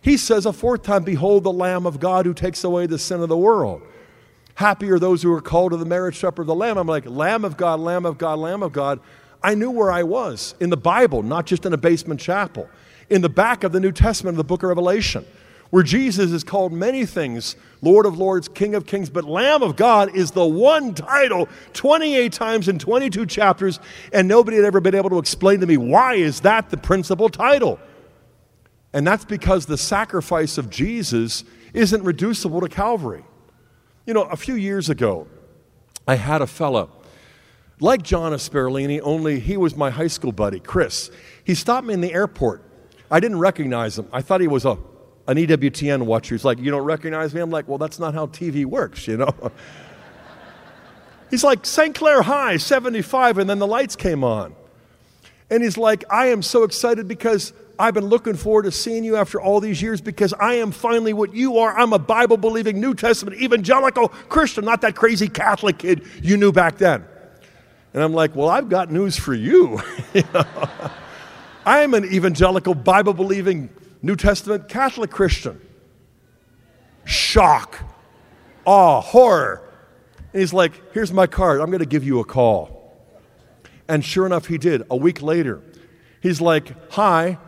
he 0.00 0.16
says 0.16 0.46
a 0.46 0.52
fourth 0.52 0.82
time, 0.82 1.04
Behold 1.04 1.44
the 1.44 1.52
Lamb 1.52 1.86
of 1.86 2.00
God 2.00 2.26
who 2.26 2.34
takes 2.34 2.64
away 2.64 2.86
the 2.86 2.98
sin 2.98 3.20
of 3.20 3.28
the 3.28 3.36
world. 3.36 3.82
Happy 4.54 4.90
are 4.90 4.98
those 4.98 5.22
who 5.22 5.32
are 5.32 5.40
called 5.40 5.72
to 5.72 5.76
the 5.76 5.84
marriage 5.84 6.18
supper 6.18 6.42
of 6.42 6.48
the 6.48 6.54
Lamb. 6.54 6.78
I'm 6.78 6.88
like, 6.88 7.06
Lamb 7.06 7.44
of 7.44 7.56
God, 7.56 7.78
Lamb 7.80 8.04
of 8.04 8.18
God, 8.18 8.38
Lamb 8.38 8.62
of 8.62 8.72
God. 8.72 9.00
I 9.42 9.54
knew 9.54 9.70
where 9.70 9.92
I 9.92 10.02
was 10.02 10.54
in 10.58 10.70
the 10.70 10.76
Bible, 10.76 11.22
not 11.22 11.46
just 11.46 11.64
in 11.64 11.72
a 11.72 11.76
basement 11.76 12.18
chapel, 12.18 12.68
in 13.08 13.22
the 13.22 13.28
back 13.28 13.62
of 13.62 13.70
the 13.70 13.78
New 13.78 13.92
Testament 13.92 14.34
of 14.34 14.38
the 14.38 14.44
book 14.44 14.62
of 14.64 14.68
Revelation, 14.68 15.24
where 15.70 15.82
Jesus 15.82 16.32
is 16.32 16.44
called 16.44 16.72
many 16.72 17.04
things 17.04 17.56
Lord 17.80 18.06
of 18.06 18.18
Lords, 18.18 18.48
King 18.48 18.74
of 18.74 18.86
Kings, 18.86 19.08
but 19.10 19.24
Lamb 19.24 19.62
of 19.62 19.76
God 19.76 20.16
is 20.16 20.32
the 20.32 20.46
one 20.46 20.94
title 20.94 21.48
28 21.74 22.32
times 22.32 22.68
in 22.68 22.78
22 22.78 23.26
chapters, 23.26 23.78
and 24.12 24.26
nobody 24.26 24.56
had 24.56 24.64
ever 24.64 24.80
been 24.80 24.94
able 24.94 25.10
to 25.10 25.18
explain 25.18 25.60
to 25.60 25.66
me 25.66 25.76
why 25.76 26.14
is 26.14 26.40
that 26.40 26.70
the 26.70 26.76
principal 26.76 27.28
title. 27.28 27.78
And 28.92 29.06
that's 29.06 29.24
because 29.24 29.66
the 29.66 29.78
sacrifice 29.78 30.58
of 30.58 30.70
Jesus 30.70 31.44
isn't 31.72 32.02
reducible 32.02 32.60
to 32.62 32.68
Calvary. 32.68 33.24
You 34.06 34.14
know, 34.14 34.22
a 34.22 34.36
few 34.36 34.54
years 34.54 34.88
ago, 34.90 35.28
I 36.06 36.16
had 36.16 36.42
a 36.42 36.46
fellow 36.46 36.90
like 37.80 38.02
John 38.02 38.32
Asperlini, 38.32 39.00
only 39.02 39.40
he 39.40 39.56
was 39.56 39.76
my 39.76 39.90
high 39.90 40.08
school 40.08 40.32
buddy, 40.32 40.60
Chris. 40.60 41.10
He 41.44 41.54
stopped 41.54 41.86
me 41.86 41.94
in 41.94 42.00
the 42.00 42.12
airport. 42.12 42.62
I 43.10 43.20
didn't 43.20 43.38
recognize 43.38 43.98
him. 43.98 44.08
I 44.12 44.20
thought 44.20 44.40
he 44.40 44.48
was 44.48 44.64
a, 44.64 44.78
an 45.28 45.36
EWTN 45.36 46.02
watcher. 46.02 46.34
He's 46.34 46.44
like, 46.44 46.58
You 46.58 46.72
don't 46.72 46.84
recognize 46.84 47.32
me? 47.34 47.40
I'm 47.40 47.50
like, 47.50 47.68
Well, 47.68 47.78
that's 47.78 48.00
not 48.00 48.14
how 48.14 48.26
TV 48.26 48.64
works, 48.64 49.06
you 49.06 49.18
know? 49.18 49.32
he's 51.30 51.44
like, 51.44 51.64
St. 51.64 51.94
Clair 51.94 52.22
High, 52.22 52.56
75, 52.56 53.38
and 53.38 53.48
then 53.48 53.60
the 53.60 53.66
lights 53.66 53.94
came 53.94 54.24
on. 54.24 54.54
And 55.50 55.62
he's 55.62 55.78
like, 55.78 56.04
I 56.10 56.26
am 56.26 56.42
so 56.42 56.64
excited 56.64 57.08
because 57.08 57.52
I've 57.78 57.94
been 57.94 58.06
looking 58.06 58.34
forward 58.34 58.64
to 58.64 58.72
seeing 58.72 59.04
you 59.04 59.16
after 59.16 59.40
all 59.40 59.60
these 59.60 59.80
years 59.80 60.00
because 60.00 60.34
I 60.34 60.54
am 60.54 60.72
finally 60.72 61.12
what 61.12 61.32
you 61.32 61.58
are. 61.58 61.78
I'm 61.78 61.92
a 61.92 61.98
Bible 61.98 62.36
believing 62.36 62.80
New 62.80 62.94
Testament 62.94 63.40
evangelical 63.40 64.08
Christian, 64.08 64.64
not 64.64 64.80
that 64.80 64.96
crazy 64.96 65.28
Catholic 65.28 65.78
kid 65.78 66.04
you 66.20 66.36
knew 66.36 66.52
back 66.52 66.76
then. 66.78 67.04
And 67.94 68.02
I'm 68.02 68.12
like, 68.12 68.34
well, 68.34 68.48
I've 68.48 68.68
got 68.68 68.90
news 68.90 69.16
for 69.16 69.32
you. 69.32 69.80
you 70.14 70.24
know? 70.34 70.44
I 71.64 71.80
am 71.80 71.94
an 71.94 72.04
evangelical 72.06 72.74
Bible 72.74 73.14
believing 73.14 73.70
New 74.02 74.16
Testament 74.16 74.68
Catholic 74.68 75.10
Christian. 75.10 75.60
Shock, 77.04 77.78
awe, 78.64 79.00
horror. 79.00 79.62
And 80.32 80.40
he's 80.40 80.52
like, 80.52 80.72
here's 80.92 81.12
my 81.12 81.26
card. 81.26 81.60
I'm 81.60 81.70
going 81.70 81.80
to 81.80 81.86
give 81.86 82.04
you 82.04 82.20
a 82.20 82.24
call. 82.24 82.78
And 83.88 84.04
sure 84.04 84.26
enough, 84.26 84.46
he 84.46 84.58
did. 84.58 84.82
A 84.90 84.96
week 84.96 85.22
later, 85.22 85.62
he's 86.20 86.40
like, 86.40 86.92
hi, 86.92 87.38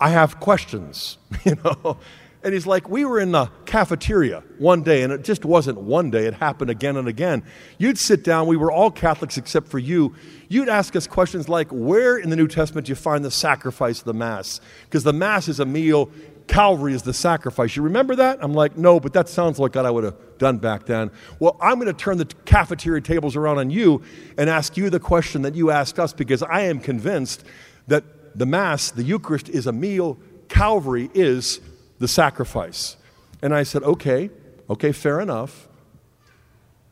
I 0.00 0.10
have 0.10 0.40
questions, 0.40 1.18
you 1.44 1.56
know. 1.64 1.98
And 2.44 2.52
he's 2.52 2.66
like, 2.66 2.88
We 2.88 3.04
were 3.04 3.20
in 3.20 3.32
the 3.32 3.50
cafeteria 3.66 4.42
one 4.58 4.82
day, 4.82 5.02
and 5.02 5.12
it 5.12 5.22
just 5.22 5.44
wasn't 5.44 5.80
one 5.80 6.10
day, 6.10 6.26
it 6.26 6.34
happened 6.34 6.70
again 6.70 6.96
and 6.96 7.06
again. 7.06 7.44
You'd 7.78 7.98
sit 7.98 8.24
down, 8.24 8.46
we 8.46 8.56
were 8.56 8.72
all 8.72 8.90
Catholics 8.90 9.36
except 9.36 9.68
for 9.68 9.78
you. 9.78 10.14
You'd 10.48 10.68
ask 10.68 10.96
us 10.96 11.06
questions 11.06 11.48
like, 11.48 11.68
Where 11.70 12.16
in 12.16 12.30
the 12.30 12.36
New 12.36 12.48
Testament 12.48 12.86
do 12.86 12.90
you 12.90 12.96
find 12.96 13.24
the 13.24 13.30
sacrifice 13.30 14.00
of 14.00 14.04
the 14.04 14.14
Mass? 14.14 14.60
Because 14.84 15.04
the 15.04 15.12
Mass 15.12 15.48
is 15.48 15.60
a 15.60 15.64
meal, 15.64 16.10
Calvary 16.48 16.94
is 16.94 17.02
the 17.02 17.14
sacrifice. 17.14 17.76
You 17.76 17.82
remember 17.82 18.16
that? 18.16 18.38
I'm 18.42 18.54
like, 18.54 18.76
No, 18.76 18.98
but 18.98 19.12
that 19.12 19.28
sounds 19.28 19.58
like 19.58 19.74
what 19.74 19.86
I 19.86 19.90
would 19.90 20.04
have 20.04 20.16
done 20.38 20.58
back 20.58 20.86
then. 20.86 21.10
Well, 21.38 21.56
I'm 21.60 21.74
going 21.74 21.86
to 21.86 21.92
turn 21.92 22.18
the 22.18 22.26
cafeteria 22.44 23.00
tables 23.00 23.36
around 23.36 23.58
on 23.58 23.70
you 23.70 24.02
and 24.36 24.50
ask 24.50 24.76
you 24.76 24.90
the 24.90 25.00
question 25.00 25.42
that 25.42 25.54
you 25.54 25.70
asked 25.70 25.98
us 25.98 26.12
because 26.12 26.42
I 26.42 26.62
am 26.62 26.80
convinced 26.80 27.44
that 27.86 28.04
the 28.36 28.46
Mass, 28.46 28.90
the 28.90 29.02
Eucharist, 29.02 29.48
is 29.48 29.66
a 29.66 29.72
meal, 29.72 30.18
Calvary 30.48 31.10
is 31.14 31.60
the 32.02 32.08
sacrifice. 32.08 32.96
And 33.42 33.54
I 33.54 33.62
said, 33.62 33.84
okay, 33.84 34.28
okay, 34.68 34.90
fair 34.90 35.20
enough. 35.20 35.68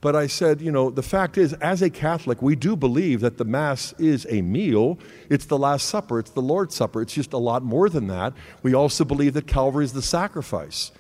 But 0.01 0.15
I 0.15 0.29
said, 0.29 0.61
you 0.63 0.71
know, 0.71 0.89
the 0.89 1.03
fact 1.03 1.37
is, 1.37 1.53
as 1.55 1.83
a 1.83 1.91
Catholic, 1.91 2.41
we 2.41 2.55
do 2.55 2.77
believe 2.77 3.21
that 3.21 3.37
the 3.37 3.45
Mass 3.45 3.93
is 3.99 4.25
a 4.31 4.41
meal. 4.41 5.01
It's 5.29 5.47
the 5.47 5.59
Last 5.59 5.89
Supper, 5.89 6.21
it's 6.21 6.31
the 6.31 6.41
Lord's 6.41 6.77
Supper. 6.77 7.03
It's 7.03 7.13
just 7.13 7.33
a 7.33 7.39
lot 7.39 7.65
more 7.65 7.91
than 7.91 8.07
that. 8.07 8.35
We 8.63 8.73
also 8.73 9.05
believe 9.05 9.35
that 9.35 9.49
Calvary 9.49 9.85
is 9.85 9.93
the 9.93 10.01
sacrifice. 10.01 10.93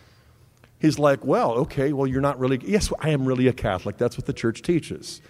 He's 0.80 0.98
like, 0.98 1.24
well, 1.24 1.52
okay, 1.52 1.92
well, 1.92 2.08
you're 2.08 2.20
not 2.20 2.38
really, 2.40 2.60
yes, 2.64 2.92
I 2.98 3.10
am 3.10 3.24
really 3.24 3.46
a 3.46 3.52
Catholic. 3.52 3.96
That's 3.96 4.18
what 4.18 4.26
the 4.26 4.32
church 4.32 4.60
teaches. 4.60 5.22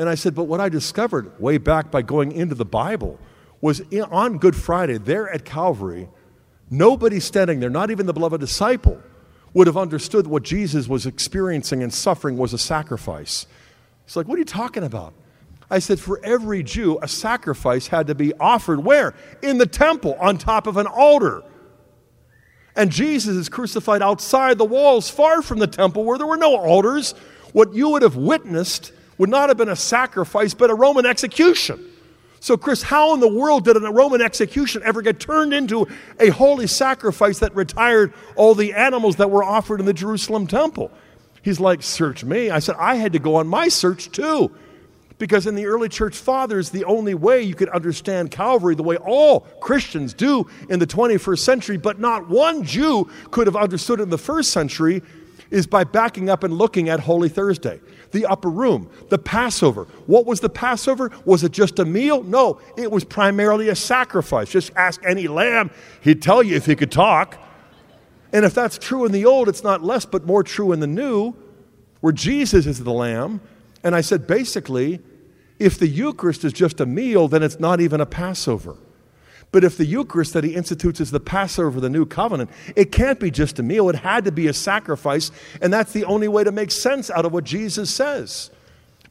And 0.00 0.08
I 0.08 0.16
said, 0.16 0.34
but 0.34 0.44
what 0.44 0.60
I 0.60 0.68
discovered 0.68 1.40
way 1.40 1.58
back 1.58 1.92
by 1.92 2.02
going 2.02 2.32
into 2.32 2.56
the 2.56 2.64
Bible 2.64 3.20
was 3.60 3.82
on 4.10 4.38
Good 4.38 4.56
Friday, 4.56 4.98
there 4.98 5.32
at 5.32 5.44
Calvary, 5.44 6.08
nobody 6.70 7.20
standing 7.20 7.60
there, 7.60 7.70
not 7.70 7.90
even 7.90 8.06
the 8.06 8.12
beloved 8.12 8.40
disciple, 8.40 9.02
would 9.52 9.66
have 9.66 9.76
understood 9.76 10.26
what 10.26 10.44
Jesus 10.44 10.88
was 10.88 11.06
experiencing 11.06 11.82
and 11.82 11.92
suffering 11.92 12.36
was 12.36 12.52
a 12.52 12.58
sacrifice. 12.58 13.46
He's 14.06 14.16
like, 14.16 14.28
What 14.28 14.36
are 14.36 14.38
you 14.38 14.44
talking 14.44 14.84
about? 14.84 15.12
I 15.68 15.78
said, 15.80 16.00
For 16.00 16.20
every 16.24 16.62
Jew, 16.62 16.98
a 17.02 17.08
sacrifice 17.08 17.88
had 17.88 18.06
to 18.06 18.14
be 18.14 18.32
offered 18.34 18.84
where? 18.84 19.14
In 19.42 19.58
the 19.58 19.66
temple, 19.66 20.16
on 20.20 20.38
top 20.38 20.66
of 20.66 20.76
an 20.76 20.86
altar. 20.86 21.42
And 22.76 22.90
Jesus 22.90 23.36
is 23.36 23.48
crucified 23.48 24.00
outside 24.00 24.56
the 24.56 24.64
walls, 24.64 25.10
far 25.10 25.42
from 25.42 25.58
the 25.58 25.66
temple, 25.66 26.04
where 26.04 26.18
there 26.18 26.26
were 26.26 26.36
no 26.36 26.56
altars. 26.56 27.12
What 27.52 27.74
you 27.74 27.88
would 27.90 28.02
have 28.02 28.16
witnessed 28.16 28.92
would 29.18 29.28
not 29.28 29.48
have 29.48 29.58
been 29.58 29.68
a 29.68 29.76
sacrifice, 29.76 30.54
but 30.54 30.70
a 30.70 30.74
Roman 30.74 31.04
execution. 31.04 31.84
So, 32.40 32.56
Chris, 32.56 32.82
how 32.82 33.12
in 33.12 33.20
the 33.20 33.28
world 33.28 33.66
did 33.66 33.76
a 33.76 33.80
Roman 33.80 34.22
execution 34.22 34.82
ever 34.82 35.02
get 35.02 35.20
turned 35.20 35.52
into 35.52 35.86
a 36.18 36.30
holy 36.30 36.66
sacrifice 36.66 37.38
that 37.40 37.54
retired 37.54 38.14
all 38.34 38.54
the 38.54 38.72
animals 38.72 39.16
that 39.16 39.30
were 39.30 39.44
offered 39.44 39.78
in 39.78 39.84
the 39.84 39.92
Jerusalem 39.92 40.46
temple? 40.46 40.90
He's 41.42 41.60
like, 41.60 41.82
Search 41.82 42.24
me. 42.24 42.50
I 42.50 42.58
said, 42.58 42.76
I 42.78 42.94
had 42.96 43.12
to 43.12 43.18
go 43.18 43.36
on 43.36 43.46
my 43.46 43.68
search 43.68 44.10
too. 44.10 44.50
Because 45.18 45.46
in 45.46 45.54
the 45.54 45.66
early 45.66 45.90
church 45.90 46.16
fathers, 46.16 46.70
the 46.70 46.86
only 46.86 47.12
way 47.12 47.42
you 47.42 47.54
could 47.54 47.68
understand 47.68 48.30
Calvary 48.30 48.74
the 48.74 48.82
way 48.82 48.96
all 48.96 49.40
Christians 49.60 50.14
do 50.14 50.48
in 50.70 50.78
the 50.78 50.86
21st 50.86 51.40
century, 51.40 51.76
but 51.76 52.00
not 52.00 52.30
one 52.30 52.64
Jew 52.64 53.10
could 53.30 53.46
have 53.46 53.56
understood 53.56 54.00
it 54.00 54.04
in 54.04 54.08
the 54.08 54.16
first 54.16 54.50
century, 54.50 55.02
is 55.50 55.66
by 55.66 55.84
backing 55.84 56.30
up 56.30 56.42
and 56.42 56.54
looking 56.54 56.88
at 56.88 57.00
Holy 57.00 57.28
Thursday 57.28 57.80
the 58.12 58.26
upper 58.26 58.48
room, 58.48 58.90
the 59.08 59.18
Passover. 59.18 59.84
What 60.06 60.26
was 60.26 60.40
the 60.40 60.48
Passover? 60.48 61.10
Was 61.24 61.44
it 61.44 61.52
just 61.52 61.78
a 61.78 61.84
meal? 61.84 62.22
No, 62.22 62.60
it 62.76 62.90
was 62.90 63.04
primarily 63.04 63.68
a 63.68 63.76
sacrifice. 63.76 64.50
Just 64.50 64.72
ask 64.76 65.00
any 65.04 65.28
lamb, 65.28 65.70
he'd 66.00 66.22
tell 66.22 66.42
you 66.42 66.56
if 66.56 66.66
he 66.66 66.76
could 66.76 66.92
talk. 66.92 67.38
And 68.32 68.44
if 68.44 68.54
that's 68.54 68.78
true 68.78 69.04
in 69.04 69.12
the 69.12 69.24
old, 69.24 69.48
it's 69.48 69.64
not 69.64 69.82
less 69.82 70.04
but 70.04 70.24
more 70.24 70.42
true 70.42 70.72
in 70.72 70.80
the 70.80 70.86
new, 70.86 71.34
where 72.00 72.12
Jesus 72.12 72.66
is 72.66 72.82
the 72.82 72.92
lamb. 72.92 73.40
And 73.82 73.94
I 73.94 74.00
said, 74.00 74.26
basically, 74.26 75.00
if 75.58 75.78
the 75.78 75.88
Eucharist 75.88 76.44
is 76.44 76.52
just 76.52 76.80
a 76.80 76.86
meal, 76.86 77.28
then 77.28 77.42
it's 77.42 77.58
not 77.60 77.80
even 77.80 78.00
a 78.00 78.06
Passover. 78.06 78.76
But 79.52 79.64
if 79.64 79.76
the 79.76 79.84
Eucharist 79.84 80.32
that 80.34 80.44
he 80.44 80.54
institutes 80.54 81.00
is 81.00 81.10
the 81.10 81.20
Passover, 81.20 81.80
the 81.80 81.90
new 81.90 82.06
covenant, 82.06 82.50
it 82.76 82.92
can't 82.92 83.18
be 83.18 83.30
just 83.30 83.58
a 83.58 83.62
meal. 83.62 83.88
It 83.88 83.96
had 83.96 84.24
to 84.26 84.32
be 84.32 84.46
a 84.46 84.52
sacrifice. 84.52 85.32
And 85.60 85.72
that's 85.72 85.92
the 85.92 86.04
only 86.04 86.28
way 86.28 86.44
to 86.44 86.52
make 86.52 86.70
sense 86.70 87.10
out 87.10 87.24
of 87.24 87.32
what 87.32 87.44
Jesus 87.44 87.92
says. 87.92 88.50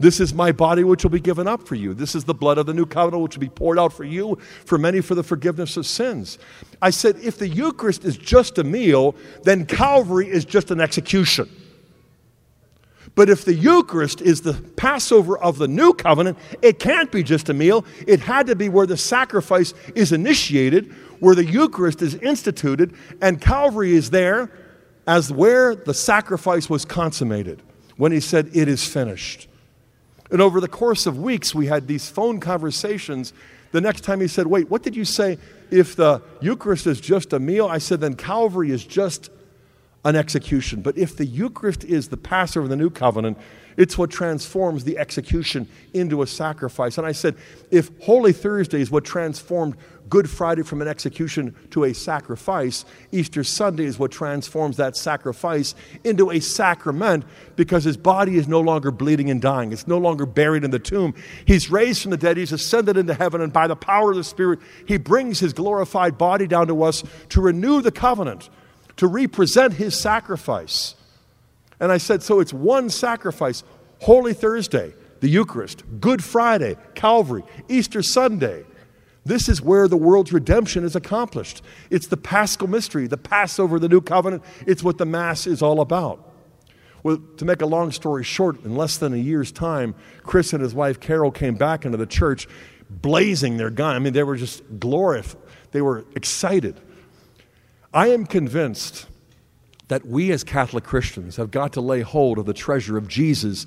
This 0.01 0.21
is 0.21 0.33
my 0.33 0.53
body 0.53 0.85
which 0.85 1.03
will 1.03 1.09
be 1.09 1.19
given 1.19 1.45
up 1.45 1.67
for 1.67 1.75
you. 1.75 1.93
This 1.93 2.15
is 2.15 2.23
the 2.23 2.33
blood 2.33 2.57
of 2.57 2.65
the 2.65 2.73
new 2.73 2.85
covenant 2.85 3.21
which 3.21 3.35
will 3.35 3.41
be 3.41 3.49
poured 3.49 3.77
out 3.77 3.91
for 3.91 4.05
you, 4.05 4.37
for 4.65 4.77
many 4.77 5.01
for 5.01 5.13
the 5.13 5.23
forgiveness 5.23 5.75
of 5.75 5.85
sins. 5.85 6.39
I 6.81 6.91
said, 6.91 7.17
if 7.17 7.37
the 7.37 7.49
Eucharist 7.49 8.05
is 8.05 8.17
just 8.17 8.57
a 8.57 8.63
meal, 8.63 9.13
then 9.43 9.65
Calvary 9.65 10.29
is 10.29 10.45
just 10.45 10.71
an 10.71 10.79
execution. 10.79 11.49
But 13.16 13.30
if 13.30 13.45
the 13.45 13.53
Eucharist 13.53 14.22
is 14.22 14.41
the 14.41 14.53
Passover 14.53 15.38
of 15.38 15.57
the 15.57 15.68
new 15.68 15.93
covenant, 15.93 16.38
it 16.62 16.80
can't 16.80 17.12
be 17.12 17.24
just 17.24 17.49
a 17.49 17.53
meal. 17.53 17.86
It 18.07 18.20
had 18.20 18.47
to 18.47 18.55
be 18.55 18.70
where 18.70 18.86
the 18.86 18.97
sacrifice 18.97 19.74
is 19.95 20.12
initiated, 20.12 20.93
where 21.20 21.36
the 21.36 21.45
Eucharist 21.45 22.01
is 22.01 22.16
instituted, 22.16 22.93
and 23.22 23.41
Calvary 23.41 23.95
is 23.95 24.10
there 24.10 24.51
as 25.07 25.32
where 25.32 25.76
the 25.76 25.93
sacrifice 25.93 26.70
was 26.70 26.86
consummated 26.86 27.62
when 27.97 28.12
he 28.12 28.20
said, 28.20 28.49
It 28.53 28.68
is 28.68 28.86
finished. 28.86 29.47
And 30.32 30.41
over 30.41 30.62
the 30.62 30.68
course 30.68 31.05
of 31.05 31.18
weeks, 31.18 31.55
we 31.55 31.66
had 31.66 31.88
these 31.88 32.10
phone 32.10 32.39
conversations. 32.39 33.34
The 33.72 33.82
next 33.82 34.01
time 34.01 34.22
he 34.22 34.28
said, 34.28 34.47
Wait, 34.47 34.70
what 34.70 34.84
did 34.84 34.95
you 34.95 35.05
say? 35.05 35.38
If 35.72 35.95
the 35.95 36.22
Eucharist 36.41 36.88
is 36.88 37.01
just 37.01 37.34
a 37.34 37.39
meal, 37.39 37.68
I 37.68 37.80
said, 37.80 38.01
then 38.01 38.16
Calvary 38.16 38.72
is 38.72 38.84
just 38.86 39.30
an 40.06 40.16
execution. 40.16 40.82
But 40.82 40.97
if 40.97 41.18
the 41.18 41.26
Eucharist 41.26 41.84
is 41.84 42.10
the 42.10 42.18
Passover 42.18 42.64
of 42.64 42.70
the 42.70 42.76
new 42.76 42.89
covenant, 42.89 43.38
it's 43.78 43.97
what 43.97 44.10
transforms 44.10 44.84
the 44.84 44.97
execution 44.97 45.68
into 45.93 46.22
a 46.22 46.28
sacrifice. 46.28 46.97
And 46.97 47.08
I 47.08 47.14
said, 47.14 47.36
if 47.72 47.91
Holy 48.02 48.34
Thursday 48.34 48.82
is 48.82 48.91
what 48.91 49.06
transformed 49.06 49.76
Good 50.10 50.30
Friday 50.30 50.64
from 50.64 50.82
an 50.82 50.88
execution 50.88 51.56
to 51.70 51.84
a 51.84 51.93
sacrifice, 51.93 52.84
Easter 53.12 53.43
Sunday 53.43 53.86
is 53.86 54.00
what 54.00 54.12
transforms 54.12 54.78
that 54.78 54.97
sacrifice 54.97 55.76
into 56.04 56.32
a 56.32 56.39
sacrament 56.39 57.24
because 57.56 57.84
his 57.84 57.95
body 57.95 58.38
is 58.38 58.47
no 58.47 58.60
longer 58.60 58.91
bleeding 58.91 59.30
and 59.30 59.41
dying. 59.41 59.72
It's 59.72 59.88
no 59.88 59.97
longer 59.97 60.26
buried 60.26 60.64
in 60.64 60.72
the 60.72 60.80
tomb. 60.80 61.14
He's 61.45 61.70
raised 61.70 62.02
from 62.02 62.12
the 62.12 62.18
dead, 62.18 62.38
he's 62.38 62.52
ascended 62.52 62.97
into 62.97 63.14
heaven, 63.14 63.39
and 63.39 63.54
by 63.54 63.68
the 63.68 63.76
power 63.76 64.12
of 64.12 64.18
the 64.18 64.24
Spirit, 64.24 64.60
he 64.86 64.97
brings 64.97 65.39
his 65.39 65.54
glorified 65.54 66.18
body 66.18 66.47
down 66.47 66.68
to 66.68 66.84
us 66.84 67.04
to 67.30 67.39
renew 67.39 67.82
the 67.82 67.91
covenant 67.91 68.50
to 69.00 69.08
represent 69.08 69.76
his 69.76 69.97
sacrifice. 69.97 70.93
And 71.80 71.89
I 71.89 71.97
said, 71.97 72.22
so 72.22 72.41
it's 72.41 72.52
one 72.52 72.89
sacrifice 72.89 73.64
Holy 74.02 74.34
Thursday, 74.34 74.93
the 75.22 75.30
Eucharist, 75.30 75.86
Good 76.02 76.22
Friday, 76.22 76.76
Calvary, 76.95 77.43
Easter 77.70 78.04
Sunday. 78.04 78.66
This 79.24 79.47
is 79.47 79.62
where 79.62 79.88
the 79.88 79.95
world's 79.95 80.34
redemption 80.34 80.84
is 80.84 80.97
accomplished. 80.97 81.62
It's 81.89 82.08
the 82.08 82.18
paschal 82.18 82.68
mystery, 82.68 83.08
the 83.08 83.18
Passover, 83.18 83.80
the 83.80 83.88
new 83.88 84.02
covenant. 84.02 84.43
It's 84.68 84.84
what 84.84 84.97
the 84.97 85.06
Mass 85.06 85.47
is 85.47 85.62
all 85.62 85.80
about. 85.80 86.34
Well, 87.02 87.22
to 87.38 87.45
make 87.45 87.62
a 87.62 87.66
long 87.66 87.93
story 87.93 88.26
short, 88.26 88.66
in 88.66 88.76
less 88.76 88.97
than 88.97 89.14
a 89.14 89.18
year's 89.18 89.54
time, 89.54 89.95
Chris 90.24 90.52
and 90.52 90.62
his 90.62 90.74
wife 90.76 91.00
Carol 91.00 91.32
came 91.32 91.56
back 91.56 91.86
into 91.86 91.97
the 91.97 92.06
church 92.06 92.50
blazing 92.89 93.56
their 93.56 93.70
gun. 93.70 93.95
I 93.95 94.00
mean, 94.00 94.12
they 94.12 94.24
were 94.24 94.36
just 94.36 94.62
glorious. 94.78 95.38
They 95.72 95.82
were 95.82 96.04
excited. 96.18 96.82
I 97.93 98.09
am 98.09 98.25
convinced 98.25 99.07
that 99.87 100.05
we 100.05 100.31
as 100.31 100.43
Catholic 100.43 100.83
Christians 100.83 101.37
have 101.37 101.49
got 101.49 101.73
to 101.73 101.81
lay 101.81 102.01
hold 102.01 102.37
of 102.37 102.45
the 102.45 102.53
treasure 102.53 102.97
of 102.97 103.07
Jesus 103.07 103.65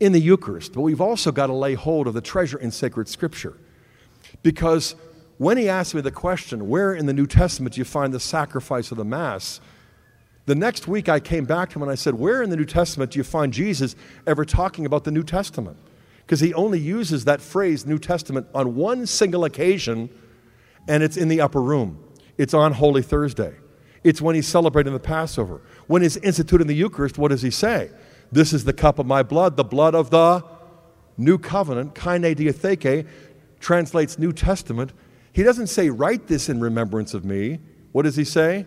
in 0.00 0.12
the 0.12 0.20
Eucharist, 0.20 0.72
but 0.72 0.80
we've 0.80 1.00
also 1.00 1.30
got 1.30 1.48
to 1.48 1.52
lay 1.52 1.74
hold 1.74 2.06
of 2.06 2.14
the 2.14 2.22
treasure 2.22 2.58
in 2.58 2.70
sacred 2.70 3.08
Scripture. 3.08 3.58
Because 4.42 4.94
when 5.36 5.58
he 5.58 5.68
asked 5.68 5.94
me 5.94 6.00
the 6.00 6.10
question, 6.10 6.68
where 6.68 6.94
in 6.94 7.06
the 7.06 7.12
New 7.12 7.26
Testament 7.26 7.74
do 7.74 7.80
you 7.80 7.84
find 7.84 8.14
the 8.14 8.20
sacrifice 8.20 8.90
of 8.90 8.96
the 8.96 9.04
Mass? 9.04 9.60
The 10.46 10.54
next 10.54 10.88
week 10.88 11.10
I 11.10 11.20
came 11.20 11.44
back 11.44 11.70
to 11.70 11.78
him 11.78 11.82
and 11.82 11.90
I 11.90 11.94
said, 11.94 12.14
Where 12.14 12.42
in 12.42 12.48
the 12.48 12.56
New 12.56 12.64
Testament 12.64 13.12
do 13.12 13.18
you 13.18 13.24
find 13.24 13.52
Jesus 13.52 13.94
ever 14.26 14.46
talking 14.46 14.86
about 14.86 15.04
the 15.04 15.10
New 15.10 15.22
Testament? 15.22 15.76
Because 16.24 16.40
he 16.40 16.54
only 16.54 16.80
uses 16.80 17.26
that 17.26 17.42
phrase, 17.42 17.84
New 17.84 17.98
Testament, 17.98 18.46
on 18.54 18.74
one 18.74 19.06
single 19.06 19.44
occasion, 19.44 20.08
and 20.86 21.02
it's 21.02 21.18
in 21.18 21.28
the 21.28 21.42
upper 21.42 21.60
room. 21.60 22.02
It's 22.38 22.54
on 22.54 22.72
Holy 22.72 23.02
Thursday. 23.02 23.54
It's 24.04 24.22
when 24.22 24.36
he's 24.36 24.46
celebrating 24.46 24.92
the 24.92 25.00
Passover. 25.00 25.60
When 25.88 26.02
he's 26.02 26.16
instituting 26.16 26.68
the 26.68 26.74
Eucharist, 26.74 27.18
what 27.18 27.28
does 27.28 27.42
he 27.42 27.50
say? 27.50 27.90
This 28.30 28.52
is 28.52 28.64
the 28.64 28.72
cup 28.72 28.98
of 28.98 29.06
my 29.06 29.22
blood, 29.22 29.56
the 29.56 29.64
blood 29.64 29.94
of 29.94 30.10
the 30.10 30.44
new 31.16 31.36
covenant. 31.36 31.94
Kaine 31.94 32.22
diatheke 32.22 33.06
translates 33.60 34.18
New 34.18 34.32
Testament. 34.32 34.92
He 35.32 35.42
doesn't 35.42 35.66
say, 35.66 35.90
Write 35.90 36.28
this 36.28 36.48
in 36.48 36.60
remembrance 36.60 37.12
of 37.12 37.24
me. 37.24 37.58
What 37.92 38.04
does 38.04 38.16
he 38.16 38.24
say? 38.24 38.66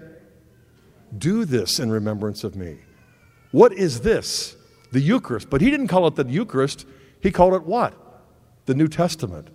Do 1.17 1.45
this 1.45 1.79
in 1.79 1.91
remembrance 1.91 2.43
of 2.43 2.55
me. 2.55 2.77
What 3.51 3.73
is 3.73 4.01
this? 4.01 4.55
The 4.91 4.99
Eucharist. 4.99 5.49
But 5.49 5.61
he 5.61 5.69
didn't 5.69 5.87
call 5.87 6.07
it 6.07 6.15
the 6.15 6.25
Eucharist, 6.25 6.85
he 7.21 7.31
called 7.31 7.53
it 7.53 7.63
what? 7.63 7.93
The 8.65 8.73
New 8.73 8.87
Testament. 8.87 9.49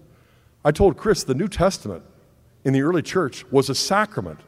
I 0.64 0.72
told 0.72 0.96
Chris 0.96 1.24
the 1.24 1.34
New 1.34 1.48
Testament 1.48 2.02
in 2.66 2.72
the 2.72 2.82
early 2.82 3.00
church 3.00 3.44
was 3.52 3.70
a 3.70 3.74
sacrament 3.76 4.40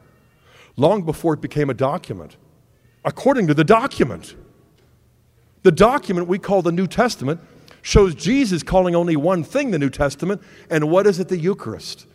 long 0.75 1.03
before 1.03 1.33
it 1.33 1.41
became 1.41 1.69
a 1.69 1.73
document, 1.73 2.35
according 3.05 3.47
to 3.47 3.53
the 3.53 3.63
document. 3.63 4.35
The 5.63 5.71
document 5.71 6.27
we 6.27 6.37
call 6.37 6.61
the 6.61 6.71
New 6.73 6.85
Testament 6.85 7.39
shows 7.81 8.13
Jesus 8.13 8.61
calling 8.61 8.93
only 8.93 9.15
one 9.15 9.41
thing 9.45 9.71
the 9.71 9.79
New 9.79 9.89
Testament, 9.89 10.41
and 10.69 10.89
what 10.89 11.07
is 11.07 11.21
it? 11.21 11.29
The 11.29 11.37
Eucharist. 11.37 12.07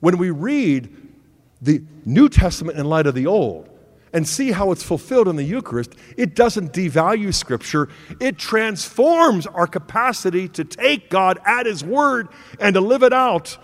When 0.00 0.18
we 0.18 0.30
read 0.30 0.94
the 1.60 1.84
New 2.04 2.28
Testament 2.28 2.76
in 2.76 2.86
light 2.86 3.06
of 3.06 3.14
the 3.14 3.28
Old 3.28 3.68
and 4.12 4.26
see 4.26 4.50
how 4.50 4.72
it's 4.72 4.82
fulfilled 4.82 5.28
in 5.28 5.36
the 5.36 5.44
Eucharist, 5.44 5.94
it 6.16 6.34
doesn't 6.34 6.72
devalue 6.72 7.32
Scripture, 7.32 7.88
it 8.18 8.36
transforms 8.36 9.46
our 9.46 9.68
capacity 9.68 10.48
to 10.48 10.64
take 10.64 11.08
God 11.08 11.38
at 11.46 11.66
His 11.66 11.84
Word 11.84 12.28
and 12.58 12.74
to 12.74 12.80
live 12.80 13.04
it 13.04 13.12
out 13.12 13.58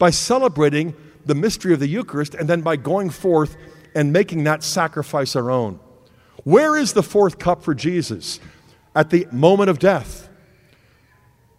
by 0.00 0.10
celebrating 0.10 0.96
the 1.26 1.34
mystery 1.34 1.72
of 1.72 1.80
the 1.80 1.88
Eucharist 1.88 2.34
and 2.34 2.48
then 2.48 2.60
by 2.60 2.76
going 2.76 3.10
forth 3.10 3.56
and 3.94 4.12
making 4.12 4.44
that 4.44 4.62
sacrifice 4.62 5.36
our 5.36 5.50
own. 5.50 5.80
Where 6.44 6.76
is 6.76 6.92
the 6.92 7.02
fourth 7.02 7.38
cup 7.38 7.62
for 7.62 7.74
Jesus? 7.74 8.40
At 8.94 9.10
the 9.10 9.26
moment 9.32 9.70
of 9.70 9.78
death. 9.78 10.28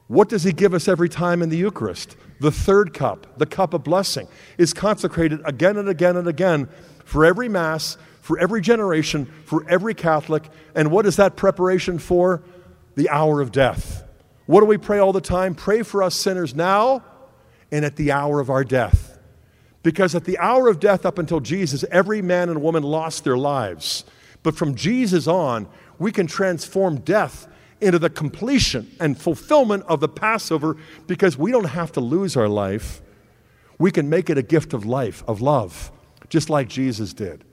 What 0.07 0.29
does 0.29 0.43
he 0.43 0.51
give 0.51 0.73
us 0.73 0.87
every 0.87 1.09
time 1.09 1.41
in 1.41 1.49
the 1.49 1.57
Eucharist? 1.57 2.15
The 2.39 2.51
third 2.51 2.93
cup, 2.93 3.39
the 3.39 3.45
cup 3.45 3.73
of 3.73 3.83
blessing, 3.83 4.27
is 4.57 4.73
consecrated 4.73 5.41
again 5.45 5.77
and 5.77 5.89
again 5.89 6.17
and 6.17 6.27
again 6.27 6.69
for 7.05 7.25
every 7.25 7.49
Mass, 7.49 7.97
for 8.21 8.37
every 8.37 8.61
generation, 8.61 9.25
for 9.45 9.67
every 9.69 9.93
Catholic. 9.93 10.43
And 10.75 10.91
what 10.91 11.05
is 11.05 11.15
that 11.15 11.35
preparation 11.35 11.97
for? 11.97 12.43
The 12.95 13.09
hour 13.09 13.41
of 13.41 13.51
death. 13.51 14.03
What 14.45 14.59
do 14.59 14.67
we 14.67 14.77
pray 14.77 14.99
all 14.99 15.13
the 15.13 15.21
time? 15.21 15.55
Pray 15.55 15.81
for 15.81 16.03
us 16.03 16.15
sinners 16.15 16.53
now 16.53 17.03
and 17.71 17.83
at 17.83 17.95
the 17.95 18.11
hour 18.11 18.39
of 18.39 18.49
our 18.49 18.63
death. 18.63 19.14
Because 19.85 20.15
at 20.15 20.23
the 20.23 20.39
hour 20.39 20.67
of 20.67 20.79
death, 20.79 21.05
up 21.05 21.19
until 21.19 21.39
Jesus, 21.39 21.85
every 21.91 22.19
man 22.19 22.49
and 22.49 22.63
woman 22.63 22.81
lost 22.81 23.23
their 23.23 23.37
lives. 23.37 24.03
But 24.41 24.55
from 24.55 24.73
Jesus 24.73 25.27
on, 25.27 25.67
we 25.99 26.11
can 26.11 26.25
transform 26.25 27.01
death 27.01 27.47
into 27.79 27.99
the 27.99 28.09
completion 28.09 28.89
and 28.99 29.15
fulfillment 29.15 29.83
of 29.87 29.99
the 29.99 30.07
Passover 30.07 30.75
because 31.05 31.37
we 31.37 31.51
don't 31.51 31.65
have 31.65 31.91
to 31.91 31.99
lose 31.99 32.35
our 32.35 32.49
life. 32.49 33.03
We 33.77 33.91
can 33.91 34.09
make 34.09 34.27
it 34.31 34.39
a 34.39 34.41
gift 34.41 34.73
of 34.73 34.87
life, 34.87 35.23
of 35.27 35.39
love, 35.39 35.91
just 36.29 36.49
like 36.49 36.67
Jesus 36.67 37.13
did. 37.13 37.43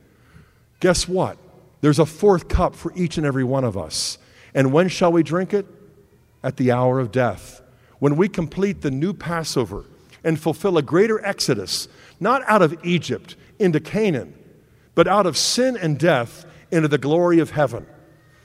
Guess 0.81 1.07
what? 1.07 1.37
There's 1.83 1.99
a 1.99 2.07
fourth 2.07 2.49
cup 2.49 2.75
for 2.75 2.95
each 2.97 3.19
and 3.19 3.27
every 3.27 3.45
one 3.45 3.65
of 3.65 3.77
us. 3.77 4.17
And 4.55 4.73
when 4.73 4.89
shall 4.89 5.13
we 5.13 5.23
drink 5.23 5.53
it? 5.53 5.67
At 6.43 6.57
the 6.57 6.73
hour 6.73 6.99
of 6.99 7.13
death. 7.13 7.61
When 7.99 8.17
we 8.17 8.27
complete 8.31 8.81
the 8.81 8.91
new 8.91 9.13
Passover 9.13 9.85
and 10.25 10.41
fulfill 10.41 10.79
a 10.79 10.83
greater 10.83 11.23
exodus 11.25 11.89
not 12.23 12.43
out 12.47 12.63
of 12.63 12.79
Egypt 12.85 13.37
into 13.59 13.81
Canaan, 13.81 14.35
but 14.95 15.09
out 15.09 15.27
of 15.27 15.37
sin 15.37 15.77
and 15.77 15.99
death 15.99 16.47
into 16.71 16.89
the 16.89 16.99
glory 16.99 17.41
of 17.41 17.51
heaven. 17.51 17.87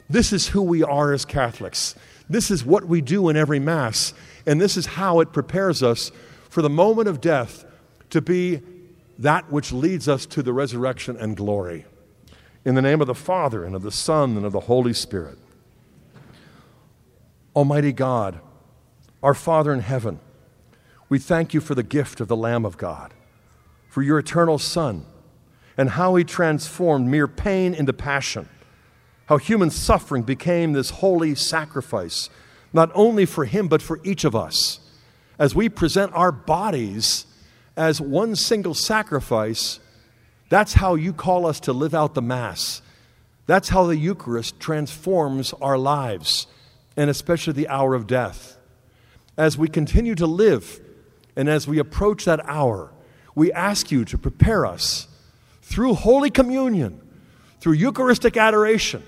This 0.09 0.33
is 0.33 0.49
who 0.49 0.61
we 0.61 0.83
are 0.83 1.13
as 1.13 1.23
Catholics. 1.25 1.95
This 2.29 2.51
is 2.51 2.65
what 2.65 2.85
we 2.85 3.01
do 3.01 3.29
in 3.29 3.37
every 3.37 3.59
Mass, 3.59 4.13
and 4.45 4.59
this 4.59 4.75
is 4.75 4.85
how 4.85 5.19
it 5.19 5.31
prepares 5.31 5.83
us 5.83 6.11
for 6.49 6.61
the 6.61 6.69
moment 6.69 7.07
of 7.07 7.21
death 7.21 7.65
to 8.09 8.21
be 8.21 8.61
that 9.19 9.51
which 9.51 9.71
leads 9.71 10.07
us 10.07 10.25
to 10.25 10.41
the 10.41 10.53
resurrection 10.53 11.15
and 11.17 11.37
glory. 11.37 11.85
In 12.65 12.75
the 12.75 12.81
name 12.81 12.99
of 12.99 13.07
the 13.07 13.15
Father, 13.15 13.63
and 13.63 13.75
of 13.75 13.81
the 13.81 13.91
Son, 13.91 14.35
and 14.35 14.45
of 14.45 14.51
the 14.51 14.61
Holy 14.61 14.93
Spirit. 14.93 15.37
Almighty 17.55 17.93
God, 17.93 18.39
our 19.23 19.33
Father 19.33 19.73
in 19.73 19.79
heaven, 19.79 20.19
we 21.09 21.17
thank 21.17 21.53
you 21.53 21.61
for 21.61 21.75
the 21.75 21.83
gift 21.83 22.19
of 22.19 22.27
the 22.27 22.35
Lamb 22.35 22.65
of 22.65 22.77
God 22.77 23.13
for 23.97 24.03
your 24.03 24.19
eternal 24.19 24.59
Son 24.59 25.03
and 25.75 25.89
how 25.89 26.13
he 26.13 26.23
transformed 26.23 27.07
mere 27.07 27.27
pain 27.27 27.73
into 27.73 27.91
passion, 27.91 28.47
how 29.25 29.37
human 29.37 29.71
suffering 29.71 30.21
became 30.21 30.73
this 30.73 30.91
holy 30.91 31.33
sacrifice, 31.33 32.29
not 32.71 32.91
only 32.93 33.25
for 33.25 33.45
him, 33.45 33.67
but 33.67 33.81
for 33.81 33.99
each 34.03 34.23
of 34.23 34.35
us, 34.35 34.79
as 35.39 35.55
we 35.55 35.67
present 35.67 36.13
our 36.13 36.31
bodies 36.31 37.25
as 37.75 37.99
one 37.99 38.35
single 38.35 38.75
sacrifice, 38.75 39.79
that's 40.49 40.73
how 40.73 40.93
you 40.93 41.11
call 41.11 41.47
us 41.47 41.59
to 41.61 41.73
live 41.73 41.95
out 41.95 42.13
the 42.13 42.21
Mass. 42.21 42.83
That's 43.47 43.69
how 43.69 43.87
the 43.87 43.97
Eucharist 43.97 44.59
transforms 44.59 45.53
our 45.53 45.79
lives, 45.79 46.45
and 46.95 47.09
especially 47.09 47.53
the 47.53 47.67
hour 47.67 47.95
of 47.95 48.05
death. 48.05 48.59
As 49.37 49.57
we 49.57 49.67
continue 49.67 50.13
to 50.13 50.27
live 50.27 50.81
and 51.35 51.49
as 51.49 51.67
we 51.67 51.79
approach 51.79 52.25
that 52.25 52.47
hour, 52.47 52.91
we 53.37 53.53
ask 53.53 53.91
you 53.91 54.03
to 54.03 54.17
prepare 54.17 54.65
us 54.65 55.07
through 55.61 55.93
Holy 55.93 56.31
Communion, 56.31 56.99
through 57.59 57.73
Eucharistic 57.73 58.35
adoration, 58.35 59.03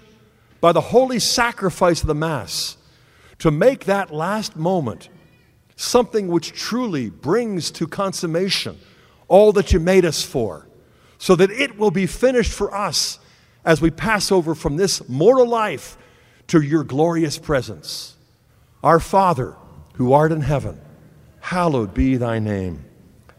by 0.61 0.71
the 0.71 0.79
holy 0.79 1.17
sacrifice 1.17 2.01
of 2.01 2.07
the 2.07 2.13
Mass, 2.13 2.77
to 3.39 3.49
make 3.49 3.85
that 3.85 4.13
last 4.13 4.55
moment 4.55 5.09
something 5.75 6.27
which 6.27 6.51
truly 6.51 7.09
brings 7.09 7.71
to 7.71 7.87
consummation 7.87 8.77
all 9.27 9.51
that 9.51 9.73
you 9.73 9.79
made 9.79 10.05
us 10.05 10.21
for, 10.21 10.67
so 11.17 11.35
that 11.35 11.49
it 11.49 11.79
will 11.79 11.89
be 11.89 12.05
finished 12.05 12.53
for 12.53 12.71
us 12.75 13.17
as 13.65 13.81
we 13.81 13.89
pass 13.89 14.31
over 14.31 14.53
from 14.53 14.77
this 14.77 15.09
mortal 15.09 15.47
life 15.47 15.97
to 16.45 16.61
your 16.61 16.83
glorious 16.83 17.39
presence. 17.39 18.15
Our 18.83 18.99
Father, 18.99 19.55
who 19.95 20.13
art 20.13 20.31
in 20.31 20.41
heaven, 20.41 20.79
hallowed 21.39 21.95
be 21.95 22.15
thy 22.15 22.37
name. 22.37 22.85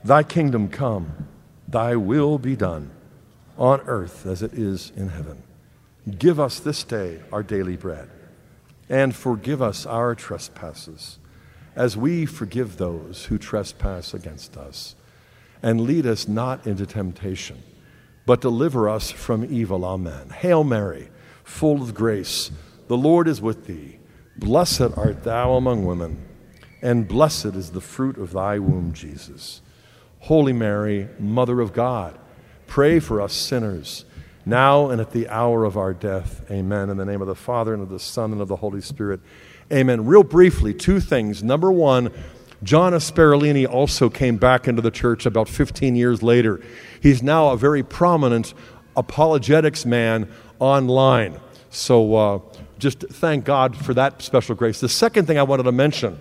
Thy 0.03 0.22
kingdom 0.22 0.68
come, 0.68 1.28
thy 1.68 1.96
will 1.96 2.38
be 2.38 2.57
done, 2.57 2.90
on 3.59 3.80
earth 3.82 4.26
as 4.26 4.42
it 4.42 4.55
is 4.55 4.92
in 4.96 5.09
heaven. 5.09 5.42
Give 6.18 6.40
us 6.40 6.59
this 6.59 6.82
day 6.84 7.20
our 7.30 7.42
daily 7.42 7.76
bread, 7.76 8.09
and 8.88 9.14
forgive 9.14 9.61
us 9.61 9.84
our 9.84 10.14
trespasses 10.14 11.18
as 11.76 11.96
we 11.96 12.26
forgive 12.26 12.76
those 12.76 13.26
who 13.26 13.38
trespass 13.38 14.14
against 14.14 14.57
us. 14.57 14.94
And 15.62 15.82
lead 15.82 16.07
us 16.07 16.26
not 16.26 16.66
into 16.66 16.86
temptation, 16.86 17.62
but 18.24 18.40
deliver 18.40 18.88
us 18.88 19.11
from 19.11 19.44
evil. 19.44 19.84
Amen. 19.84 20.30
Hail 20.30 20.64
Mary, 20.64 21.11
full 21.44 21.82
of 21.82 21.94
grace, 21.94 22.51
the 22.88 22.96
Lord 22.96 23.28
is 23.28 23.42
with 23.42 23.66
thee. 23.66 23.98
Blessed 24.36 24.96
art 24.96 25.22
thou 25.22 25.55
among 25.55 25.84
women, 25.84 26.26
and 26.80 27.07
blessed 27.07 27.55
is 27.55 27.70
the 27.70 27.80
fruit 27.80 28.16
of 28.16 28.32
thy 28.32 28.59
womb, 28.59 28.94
Jesus. 28.94 29.61
Holy 30.20 30.52
Mary, 30.52 31.08
Mother 31.18 31.60
of 31.60 31.72
God, 31.72 32.18
pray 32.66 33.00
for 33.00 33.20
us 33.20 33.32
sinners, 33.32 34.04
now 34.46 34.88
and 34.90 35.00
at 35.00 35.12
the 35.12 35.28
hour 35.28 35.64
of 35.64 35.76
our 35.76 35.92
death. 35.92 36.48
Amen. 36.50 36.90
In 36.90 36.96
the 36.96 37.04
name 37.04 37.20
of 37.20 37.26
the 37.26 37.34
Father, 37.34 37.74
and 37.74 37.82
of 37.82 37.88
the 37.88 37.98
Son, 37.98 38.32
and 38.32 38.40
of 38.40 38.48
the 38.48 38.56
Holy 38.56 38.80
Spirit. 38.80 39.20
Amen. 39.72 40.04
Real 40.04 40.22
briefly, 40.22 40.74
two 40.74 41.00
things. 41.00 41.42
Number 41.42 41.72
one, 41.72 42.12
John 42.62 42.92
Asperolini 42.92 43.66
also 43.66 44.10
came 44.10 44.36
back 44.36 44.68
into 44.68 44.82
the 44.82 44.90
church 44.90 45.24
about 45.24 45.48
15 45.48 45.96
years 45.96 46.22
later. 46.22 46.60
He's 47.00 47.22
now 47.22 47.48
a 47.50 47.56
very 47.56 47.82
prominent 47.82 48.52
apologetics 48.96 49.86
man 49.86 50.30
online. 50.58 51.40
So 51.70 52.14
uh, 52.14 52.38
just 52.78 53.00
thank 53.00 53.46
God 53.46 53.74
for 53.76 53.94
that 53.94 54.20
special 54.20 54.54
grace. 54.54 54.80
The 54.80 54.88
second 54.88 55.26
thing 55.26 55.38
I 55.38 55.42
wanted 55.42 55.62
to 55.62 55.72
mention 55.72 56.20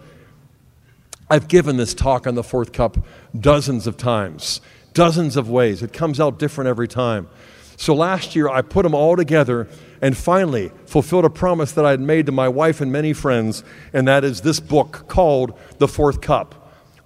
I've 1.32 1.48
given 1.48 1.78
this 1.78 1.94
talk 1.94 2.26
on 2.26 2.34
the 2.34 2.44
fourth 2.44 2.72
cup 2.72 2.98
dozens 3.40 3.86
of 3.86 3.98
times, 3.98 4.62
dozens 4.94 5.38
of 5.38 5.48
ways. 5.48 5.84
It 5.84 5.94
comes 5.94 6.20
out 6.20 6.40
different 6.40 6.70
every 6.70 6.88
time. 6.88 7.30
So 7.78 7.94
last 7.94 8.36
year, 8.36 8.50
I 8.50 8.64
put 8.64 8.82
them 8.82 8.96
all 8.96 9.16
together 9.16 9.68
and 10.02 10.18
finally 10.18 10.72
fulfilled 10.86 11.26
a 11.26 11.30
promise 11.30 11.72
that 11.74 11.86
I 11.86 11.92
had 11.92 12.00
made 12.00 12.26
to 12.26 12.32
my 12.32 12.48
wife 12.48 12.82
and 12.82 12.92
many 12.92 13.14
friends, 13.14 13.64
and 13.94 14.08
that 14.08 14.24
is 14.24 14.42
this 14.42 14.60
book 14.60 15.08
called 15.08 15.58
The 15.78 15.88
Fourth 15.88 16.20
Cup 16.20 16.56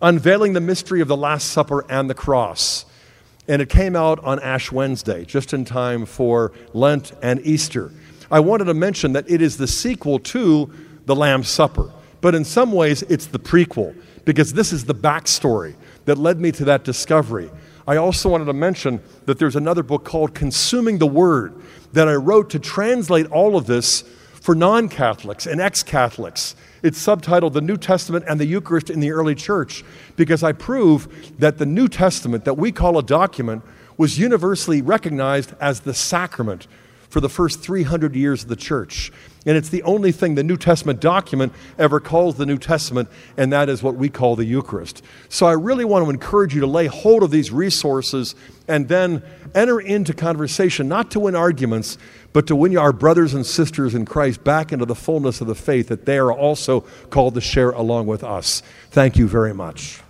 Unveiling 0.02 0.54
the 0.54 0.62
Mystery 0.62 1.02
of 1.02 1.08
the 1.08 1.18
Last 1.18 1.50
Supper 1.50 1.86
and 1.90 2.10
the 2.10 2.14
Cross. 2.14 2.86
And 3.48 3.62
it 3.62 3.70
came 3.70 3.96
out 3.96 4.24
on 4.24 4.40
Ash 4.40 4.72
Wednesday, 4.72 5.26
just 5.26 5.54
in 5.54 5.66
time 5.66 6.06
for 6.06 6.54
Lent 6.74 7.12
and 7.22 7.40
Easter. 7.46 7.92
I 8.32 8.40
wanted 8.40 8.66
to 8.66 8.74
mention 8.74 9.14
that 9.14 9.30
it 9.30 9.42
is 9.42 9.58
the 9.58 9.68
sequel 9.68 10.18
to 10.20 10.72
the 11.06 11.16
Lamb's 11.16 11.50
Supper, 11.50 11.92
but 12.22 12.34
in 12.34 12.46
some 12.46 12.72
ways 12.72 13.02
it's 13.04 13.28
the 13.28 13.40
prequel 13.40 13.96
because 14.26 14.54
this 14.54 14.72
is 14.72 14.86
the 14.86 14.96
backstory 14.96 15.76
that 16.06 16.18
led 16.18 16.40
me 16.40 16.52
to 16.54 16.66
that 16.66 16.84
discovery. 16.84 17.50
I 17.88 17.98
also 17.98 18.30
wanted 18.30 18.46
to 18.46 18.54
mention 18.54 19.02
that 19.26 19.40
there's 19.40 19.56
another 19.56 19.84
book 19.84 20.06
called 20.06 20.34
Consuming 20.34 21.00
the 21.00 21.08
Word 21.08 21.62
that 21.92 22.08
I 22.08 22.14
wrote 22.14 22.50
to 22.52 22.60
translate 22.60 23.28
all 23.28 23.58
of 23.58 23.66
this 23.66 24.04
for 24.34 24.56
non 24.56 24.90
Catholics 24.90 25.46
and 25.46 25.62
ex 25.62 25.84
Catholics. 25.84 26.56
It's 26.82 27.04
subtitled 27.04 27.54
The 27.54 27.62
New 27.62 27.78
Testament 27.78 28.26
and 28.28 28.40
the 28.40 28.46
Eucharist 28.46 28.90
in 28.90 29.00
the 29.00 29.12
Early 29.12 29.36
Church 29.36 29.84
because 30.18 30.44
I 30.44 30.52
prove 30.52 31.40
that 31.40 31.58
the 31.58 31.66
New 31.66 31.88
Testament, 31.88 32.44
that 32.46 32.56
we 32.56 32.72
call 32.72 32.98
a 32.98 33.04
document, 33.04 33.64
was 33.98 34.20
universally 34.20 34.82
recognized 34.82 35.54
as 35.62 35.82
the 35.82 35.94
sacrament 35.94 36.68
for 37.10 37.22
the 37.22 37.30
first 37.30 37.62
300 37.62 38.16
years 38.16 38.44
of 38.44 38.50
the 38.50 38.56
church. 38.56 39.12
And 39.46 39.58
it's 39.58 39.70
the 39.70 39.84
only 39.84 40.12
thing 40.12 40.36
the 40.36 40.44
New 40.44 40.58
Testament 40.58 41.02
document 41.02 41.52
ever 41.78 42.00
calls 42.00 42.36
the 42.36 42.46
New 42.46 42.58
Testament, 42.58 43.10
and 43.36 43.52
that 43.52 43.68
is 43.68 43.84
what 43.84 43.96
we 43.96 44.10
call 44.10 44.36
the 44.36 44.46
Eucharist. 44.46 45.04
So 45.28 45.46
I 45.46 45.54
really 45.54 45.86
want 45.86 46.06
to 46.06 46.10
encourage 46.10 46.56
you 46.56 46.62
to 46.62 46.68
lay 46.68 46.88
hold 46.88 47.24
of 47.24 47.32
these 47.32 47.52
resources 47.52 48.36
and 48.68 48.88
then 48.88 49.22
enter 49.54 49.80
into 49.80 50.14
conversation, 50.14 50.88
not 50.88 51.12
to 51.12 51.20
win 51.20 51.36
arguments, 51.36 51.98
but 52.32 52.48
to 52.48 52.56
win 52.56 52.78
our 52.78 52.94
brothers 52.94 53.34
and 53.34 53.46
sisters 53.46 53.94
in 53.94 54.06
Christ 54.06 54.44
back 54.44 54.72
into 54.72 54.86
the 54.86 54.96
fullness 54.96 55.42
of 55.42 55.48
the 55.48 55.56
faith 55.56 55.90
that 55.90 56.06
they 56.06 56.18
are 56.18 56.32
also 56.32 56.82
called 57.10 57.36
to 57.36 57.42
share 57.42 57.72
along 57.72 58.08
with 58.08 58.24
us. 58.24 58.64
Thank 58.92 59.18
you 59.18 59.28
very 59.28 59.54
much. 59.54 60.02